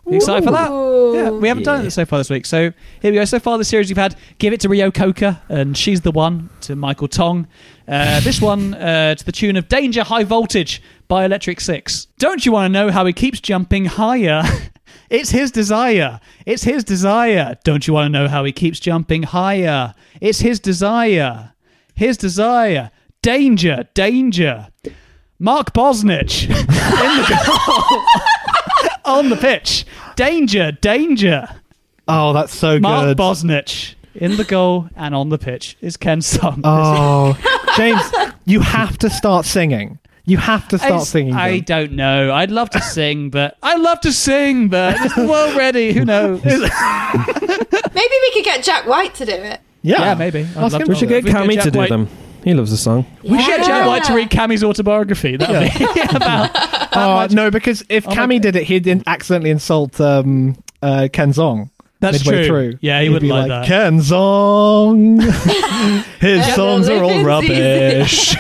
You 0.06 0.18
excited 0.18 0.44
for 0.44 0.52
that? 0.52 0.70
Yeah, 1.16 1.30
we 1.30 1.48
haven't 1.48 1.64
done 1.64 1.86
it 1.86 1.92
so 1.92 2.06
far 2.06 2.20
this 2.20 2.30
week. 2.30 2.46
So 2.46 2.74
here 3.02 3.12
we 3.12 3.14
go. 3.14 3.26
So 3.26 3.40
far 3.40 3.58
the 3.58 3.64
series, 3.64 3.90
we've 3.90 3.98
had 3.98 4.16
"Give 4.38 4.52
It 4.52 4.60
to 4.62 4.70
Rio 4.70 4.92
Coca" 4.92 5.42
and 5.48 5.78
"She's 5.78 6.02
the 6.02 6.12
One" 6.12 6.50
to 6.62 6.76
Michael 6.76 7.08
Tong. 7.08 7.48
Uh, 7.88 8.20
this 8.22 8.42
one 8.42 8.74
uh, 8.74 9.16
to 9.16 9.26
the 9.26 9.32
tune 9.32 9.56
of 9.56 9.70
"Danger 9.70 10.04
High 10.04 10.24
Voltage" 10.26 10.82
by 11.08 11.24
Electric 11.26 11.62
Six. 11.62 12.08
Don't 12.18 12.46
you 12.46 12.52
want 12.52 12.74
to 12.74 12.80
know 12.80 12.92
how 12.92 13.06
he 13.06 13.14
keeps 13.14 13.40
jumping 13.40 13.86
higher? 13.86 14.44
It's 15.10 15.30
his 15.30 15.52
desire. 15.52 16.20
It's 16.48 16.64
his 16.64 16.84
desire. 16.84 17.56
Don't 17.64 17.86
you 17.88 17.94
want 17.94 18.08
to 18.12 18.20
know 18.20 18.28
how 18.28 18.44
he 18.46 18.52
keeps 18.52 18.80
jumping 18.80 19.22
higher? 19.22 19.94
It's 20.22 20.40
his 20.40 20.60
desire. 20.60 21.54
His 21.94 22.18
desire. 22.18 22.90
Danger, 23.22 23.88
danger. 23.94 24.70
Mark 25.38 25.72
Bosnich 25.74 26.44
in 26.50 26.66
the 26.66 27.44
goal. 27.46 28.02
On 29.06 29.30
the 29.30 29.36
pitch. 29.36 29.86
Danger, 30.16 30.72
danger. 30.72 31.48
oh, 32.08 32.34
that's 32.34 32.56
so 32.58 32.80
Mark 32.80 33.06
good. 33.06 33.18
Bosnich 33.18 33.96
in 34.16 34.38
the 34.38 34.44
goal 34.44 34.90
and 34.96 35.16
on 35.16 35.30
the 35.30 35.38
pitch 35.38 35.76
is 35.82 35.98
Ken 35.98 36.22
song. 36.22 36.62
Oh, 36.64 37.38
James, 37.76 38.02
you 38.46 38.60
have 38.60 38.98
to 39.00 39.10
start 39.10 39.46
singing. 39.46 40.00
You 40.26 40.38
have 40.38 40.68
to 40.70 40.78
start 40.78 41.02
I- 41.02 41.04
singing. 41.04 41.34
I 41.34 41.56
them. 41.58 41.62
don't 41.66 41.92
know. 41.94 42.32
I'd 42.34 42.52
love 42.52 42.70
to 42.72 42.82
sing, 42.82 43.30
but 43.30 43.58
I 43.62 43.76
love 43.76 44.00
to 44.02 44.14
sing, 44.14 44.70
but 44.70 44.96
is 45.02 45.14
the 45.16 45.28
world 45.28 45.56
ready? 45.56 45.92
Who 45.94 46.06
knows? 46.06 46.42
Maybe 46.46 48.16
we 48.22 48.32
could 48.34 48.44
get 48.46 48.64
Jack 48.64 48.86
White 48.88 49.16
to 49.16 49.26
do 49.26 49.34
it. 49.34 49.60
yeah. 49.82 50.00
yeah, 50.02 50.14
maybe. 50.16 50.40
I'd 50.42 50.58
Ask 50.58 50.74
love 50.74 50.74
him 50.74 50.80
to 50.80 50.86
to 50.86 50.90
We 50.92 50.96
should 50.96 51.10
get 51.10 51.24
We 51.26 51.32
Cammy 51.32 51.62
to 51.62 51.72
do 51.72 51.80
White- 51.80 51.90
them. 51.90 52.08
He 52.44 52.54
loves 52.54 52.72
the 52.72 52.78
song. 52.78 53.06
We 53.24 53.40
should 53.42 53.48
get 53.48 53.66
Jack 53.66 53.68
Yeah. 53.68 53.88
White 53.88 54.04
to 54.06 54.14
read 54.14 54.30
Cammy's 54.30 54.64
autobiography. 54.64 55.38
That 55.38 55.50
would 55.50 55.96
be 55.96 56.02
about. 56.16 56.50
Oh, 56.96 57.28
no, 57.34 57.50
because 57.52 57.84
if 57.90 58.06
Oh 58.08 58.10
my 58.10 58.16
Cammy 58.16 58.42
did 58.42 58.56
it, 58.56 58.64
he'd 58.64 58.86
in- 58.88 59.04
accidentally 59.08 59.50
insult 59.52 60.00
um, 60.02 60.56
uh, 60.82 61.08
Ken 61.14 61.32
Zong. 61.32 61.70
That's 62.02 62.20
midway 62.26 62.48
true. 62.48 62.72
Through. 62.72 62.80
Yeah, 62.82 63.00
he 63.00 63.06
He'd 63.06 63.14
wouldn't 63.14 63.30
be 63.30 63.34
like 63.34 63.50
like 63.50 63.62
that. 63.62 63.66
Ken 63.68 64.00
Zong. 64.00 65.22
His 66.20 66.40
Yeah, 66.48 66.56
songs 66.56 66.90
are 66.90 67.02
all 67.02 67.08
living's 67.24 67.26
rubbish. 67.26 68.36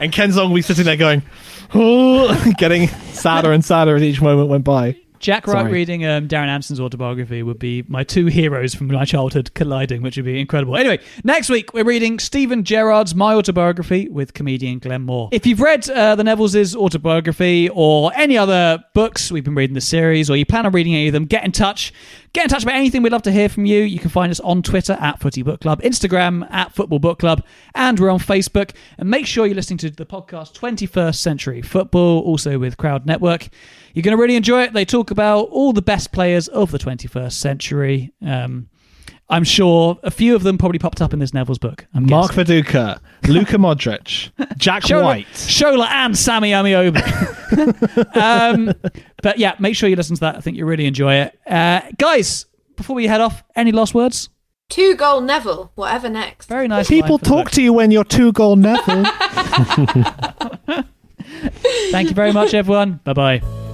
and 0.00 0.10
Ken 0.10 0.30
Zong 0.30 0.48
will 0.48 0.54
be 0.56 0.62
sitting 0.62 0.84
there 0.86 0.96
going, 0.96 1.22
oh, 1.74 2.52
getting 2.56 2.88
sadder 3.12 3.52
and 3.52 3.62
sadder 3.62 3.94
as 3.96 4.02
each 4.02 4.22
moment 4.22 4.48
went 4.48 4.64
by. 4.64 4.96
Jack 5.18 5.46
White 5.46 5.54
Sorry. 5.54 5.72
reading 5.72 6.04
um, 6.04 6.28
Darren 6.28 6.48
Anderton's 6.48 6.80
autobiography 6.80 7.42
would 7.42 7.58
be 7.58 7.84
my 7.88 8.04
two 8.04 8.26
heroes 8.26 8.74
from 8.74 8.88
my 8.88 9.04
childhood 9.04 9.52
colliding, 9.54 10.02
which 10.02 10.16
would 10.16 10.24
be 10.24 10.40
incredible. 10.40 10.76
Anyway, 10.76 11.00
next 11.24 11.48
week 11.48 11.72
we're 11.74 11.84
reading 11.84 12.18
Steven 12.18 12.64
Gerrard's 12.64 13.14
My 13.14 13.34
Autobiography 13.34 14.08
with 14.08 14.34
comedian 14.34 14.78
Glenn 14.78 15.02
Moore. 15.02 15.28
If 15.32 15.46
you've 15.46 15.60
read 15.60 15.88
uh, 15.90 16.14
the 16.16 16.24
Neville's 16.24 16.76
autobiography 16.76 17.68
or 17.70 18.12
any 18.14 18.36
other 18.38 18.84
books 18.94 19.30
we've 19.30 19.44
been 19.44 19.54
reading 19.54 19.74
the 19.74 19.80
series, 19.80 20.30
or 20.30 20.36
you 20.36 20.46
plan 20.46 20.66
on 20.66 20.72
reading 20.72 20.94
any 20.94 21.08
of 21.08 21.12
them, 21.12 21.24
get 21.24 21.44
in 21.44 21.52
touch. 21.52 21.92
Get 22.32 22.44
in 22.44 22.48
touch 22.50 22.64
about 22.64 22.74
anything. 22.74 23.02
We'd 23.02 23.12
love 23.12 23.22
to 23.22 23.32
hear 23.32 23.48
from 23.48 23.64
you. 23.64 23.80
You 23.80 23.98
can 23.98 24.10
find 24.10 24.30
us 24.30 24.40
on 24.40 24.60
Twitter 24.60 24.92
at 25.00 25.20
Footy 25.20 25.42
Book 25.42 25.62
Club, 25.62 25.80
Instagram 25.80 26.46
at 26.52 26.74
Football 26.74 26.98
Book 26.98 27.18
Club, 27.18 27.42
and 27.74 27.98
we're 27.98 28.10
on 28.10 28.18
Facebook. 28.18 28.72
And 28.98 29.08
make 29.08 29.26
sure 29.26 29.46
you're 29.46 29.54
listening 29.54 29.78
to 29.78 29.90
the 29.90 30.04
podcast 30.04 30.52
21st 30.52 31.14
Century 31.14 31.62
Football, 31.62 32.20
also 32.20 32.58
with 32.58 32.76
Crowd 32.76 33.06
Network. 33.06 33.48
You're 33.96 34.02
going 34.02 34.14
to 34.14 34.20
really 34.20 34.36
enjoy 34.36 34.60
it. 34.64 34.74
They 34.74 34.84
talk 34.84 35.10
about 35.10 35.44
all 35.44 35.72
the 35.72 35.80
best 35.80 36.12
players 36.12 36.48
of 36.48 36.70
the 36.70 36.76
21st 36.76 37.32
century. 37.32 38.12
Um, 38.20 38.68
I'm 39.30 39.42
sure 39.42 39.98
a 40.02 40.10
few 40.10 40.36
of 40.36 40.42
them 40.42 40.58
probably 40.58 40.78
popped 40.78 41.00
up 41.00 41.14
in 41.14 41.18
this 41.18 41.32
Neville's 41.32 41.58
book. 41.58 41.86
I'm 41.94 42.04
Mark 42.04 42.34
guessing. 42.34 42.62
Viduka, 42.62 43.00
Luka 43.26 43.56
Modric, 43.56 44.32
Jack 44.58 44.82
Shola, 44.82 45.02
White. 45.02 45.26
Shola 45.28 45.88
and 45.88 46.16
Sammy 46.16 46.50
Ameobi. 46.50 47.00
um, 48.16 48.70
but 49.22 49.38
yeah, 49.38 49.54
make 49.58 49.74
sure 49.74 49.88
you 49.88 49.96
listen 49.96 50.14
to 50.16 50.20
that. 50.20 50.36
I 50.36 50.40
think 50.40 50.58
you'll 50.58 50.68
really 50.68 50.84
enjoy 50.84 51.14
it. 51.14 51.40
Uh, 51.46 51.80
guys, 51.96 52.44
before 52.76 52.96
we 52.96 53.06
head 53.06 53.22
off, 53.22 53.44
any 53.56 53.72
last 53.72 53.94
words? 53.94 54.28
Two 54.68 54.94
goal 54.96 55.22
Neville, 55.22 55.72
whatever 55.74 56.10
next. 56.10 56.50
Very 56.50 56.68
nice. 56.68 56.86
People 56.86 57.12
line 57.12 57.18
for 57.20 57.24
the 57.24 57.30
talk 57.30 57.50
to 57.52 57.62
you 57.62 57.72
when 57.72 57.90
you're 57.90 58.04
two 58.04 58.30
goal 58.32 58.56
Neville. 58.56 59.04
Thank 61.92 62.10
you 62.10 62.14
very 62.14 62.34
much, 62.34 62.52
everyone. 62.52 63.00
Bye 63.02 63.14
bye. 63.14 63.65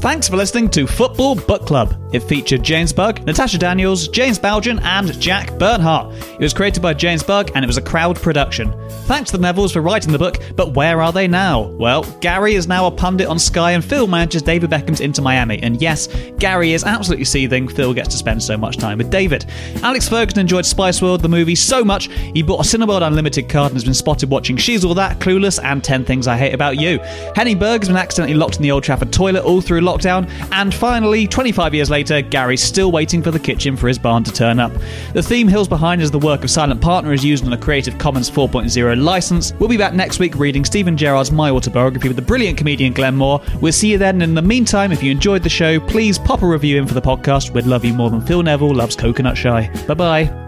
Thanks 0.00 0.28
for 0.28 0.36
listening 0.36 0.68
to 0.70 0.86
Football 0.86 1.34
Book 1.34 1.66
Club. 1.66 2.05
It 2.12 2.20
featured 2.20 2.62
James 2.62 2.92
Bugg, 2.92 3.24
Natasha 3.26 3.58
Daniels, 3.58 4.08
James 4.08 4.38
Baljan, 4.38 4.80
and 4.82 5.18
Jack 5.20 5.58
Bernhardt. 5.58 6.14
It 6.14 6.40
was 6.40 6.54
created 6.54 6.82
by 6.82 6.94
James 6.94 7.22
Bugg 7.22 7.50
and 7.54 7.64
it 7.64 7.66
was 7.66 7.76
a 7.76 7.82
crowd 7.82 8.16
production. 8.16 8.72
Thanks 9.06 9.30
to 9.30 9.36
the 9.36 9.42
Nevilles 9.42 9.72
for 9.72 9.82
writing 9.82 10.12
the 10.12 10.18
book, 10.18 10.38
but 10.54 10.74
where 10.74 11.02
are 11.02 11.12
they 11.12 11.28
now? 11.28 11.62
Well, 11.62 12.02
Gary 12.20 12.54
is 12.54 12.68
now 12.68 12.86
a 12.86 12.90
pundit 12.90 13.26
on 13.26 13.38
Sky 13.38 13.72
and 13.72 13.84
Phil 13.84 14.06
manages 14.06 14.42
David 14.42 14.70
Beckham's 14.70 15.00
Inter 15.00 15.22
Miami. 15.22 15.62
And 15.62 15.80
yes, 15.82 16.08
Gary 16.38 16.72
is 16.72 16.84
absolutely 16.84 17.24
seething. 17.24 17.68
Phil 17.68 17.92
gets 17.92 18.08
to 18.10 18.16
spend 18.16 18.42
so 18.42 18.56
much 18.56 18.76
time 18.76 18.98
with 18.98 19.10
David. 19.10 19.44
Alex 19.82 20.08
Ferguson 20.08 20.40
enjoyed 20.40 20.64
Spice 20.64 21.02
World, 21.02 21.22
the 21.22 21.28
movie, 21.28 21.54
so 21.54 21.84
much 21.84 22.08
he 22.34 22.42
bought 22.42 22.64
a 22.64 22.68
Cineworld 22.68 23.06
Unlimited 23.06 23.48
card 23.48 23.72
and 23.72 23.76
has 23.76 23.84
been 23.84 23.94
spotted 23.94 24.30
watching 24.30 24.56
She's 24.56 24.84
All 24.84 24.94
That, 24.94 25.18
Clueless, 25.18 25.62
and 25.62 25.82
10 25.82 26.04
Things 26.04 26.26
I 26.26 26.36
Hate 26.36 26.54
About 26.54 26.78
You. 26.78 26.98
Henning 27.34 27.58
Berg 27.58 27.80
has 27.82 27.88
been 27.88 27.96
accidentally 27.96 28.36
locked 28.36 28.56
in 28.56 28.62
the 28.62 28.70
Old 28.70 28.84
Trafford 28.84 29.12
toilet 29.12 29.44
all 29.44 29.60
through 29.60 29.80
lockdown. 29.80 30.30
And 30.52 30.72
finally, 30.72 31.26
25 31.26 31.74
years 31.74 31.90
later, 31.90 31.96
later, 32.10 32.28
Gary's 32.28 32.62
still 32.62 32.92
waiting 32.92 33.22
for 33.22 33.30
the 33.30 33.38
kitchen 33.38 33.76
for 33.76 33.88
his 33.88 33.98
barn 33.98 34.22
to 34.24 34.32
turn 34.32 34.60
up. 34.60 34.72
The 35.12 35.22
theme 35.22 35.48
Hills 35.48 35.68
Behind 35.68 36.00
is 36.00 36.10
the 36.10 36.18
work 36.18 36.44
of 36.44 36.50
Silent 36.50 36.80
Partner 36.80 37.12
is 37.12 37.24
used 37.24 37.44
on 37.44 37.52
a 37.52 37.58
Creative 37.58 37.96
Commons 37.98 38.30
4.0 38.30 39.02
license. 39.02 39.52
We'll 39.54 39.68
be 39.68 39.76
back 39.76 39.94
next 39.94 40.18
week 40.18 40.36
reading 40.36 40.64
Steven 40.64 40.96
Gerrard's 40.96 41.32
My 41.32 41.50
Autobiography 41.50 42.08
with 42.08 42.16
the 42.16 42.22
brilliant 42.22 42.58
comedian 42.58 42.92
Glenn 42.92 43.16
Moore. 43.16 43.42
We'll 43.60 43.72
see 43.72 43.90
you 43.90 43.98
then. 43.98 44.22
In 44.22 44.34
the 44.34 44.42
meantime, 44.42 44.92
if 44.92 45.02
you 45.02 45.10
enjoyed 45.10 45.42
the 45.42 45.48
show, 45.48 45.80
please 45.80 46.18
pop 46.18 46.42
a 46.42 46.46
review 46.46 46.78
in 46.78 46.86
for 46.86 46.94
the 46.94 47.02
podcast. 47.02 47.52
We'd 47.52 47.66
love 47.66 47.84
you 47.84 47.92
more 47.92 48.10
than 48.10 48.20
Phil 48.20 48.42
Neville 48.42 48.74
loves 48.74 48.94
coconut 48.94 49.36
shy. 49.36 49.70
Bye 49.86 49.94
bye. 49.94 50.42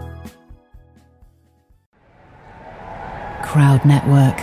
Crowd 3.43 3.83
Network, 3.83 4.39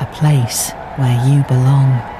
a 0.00 0.08
place 0.12 0.70
where 0.96 1.26
you 1.26 1.42
belong. 1.48 2.19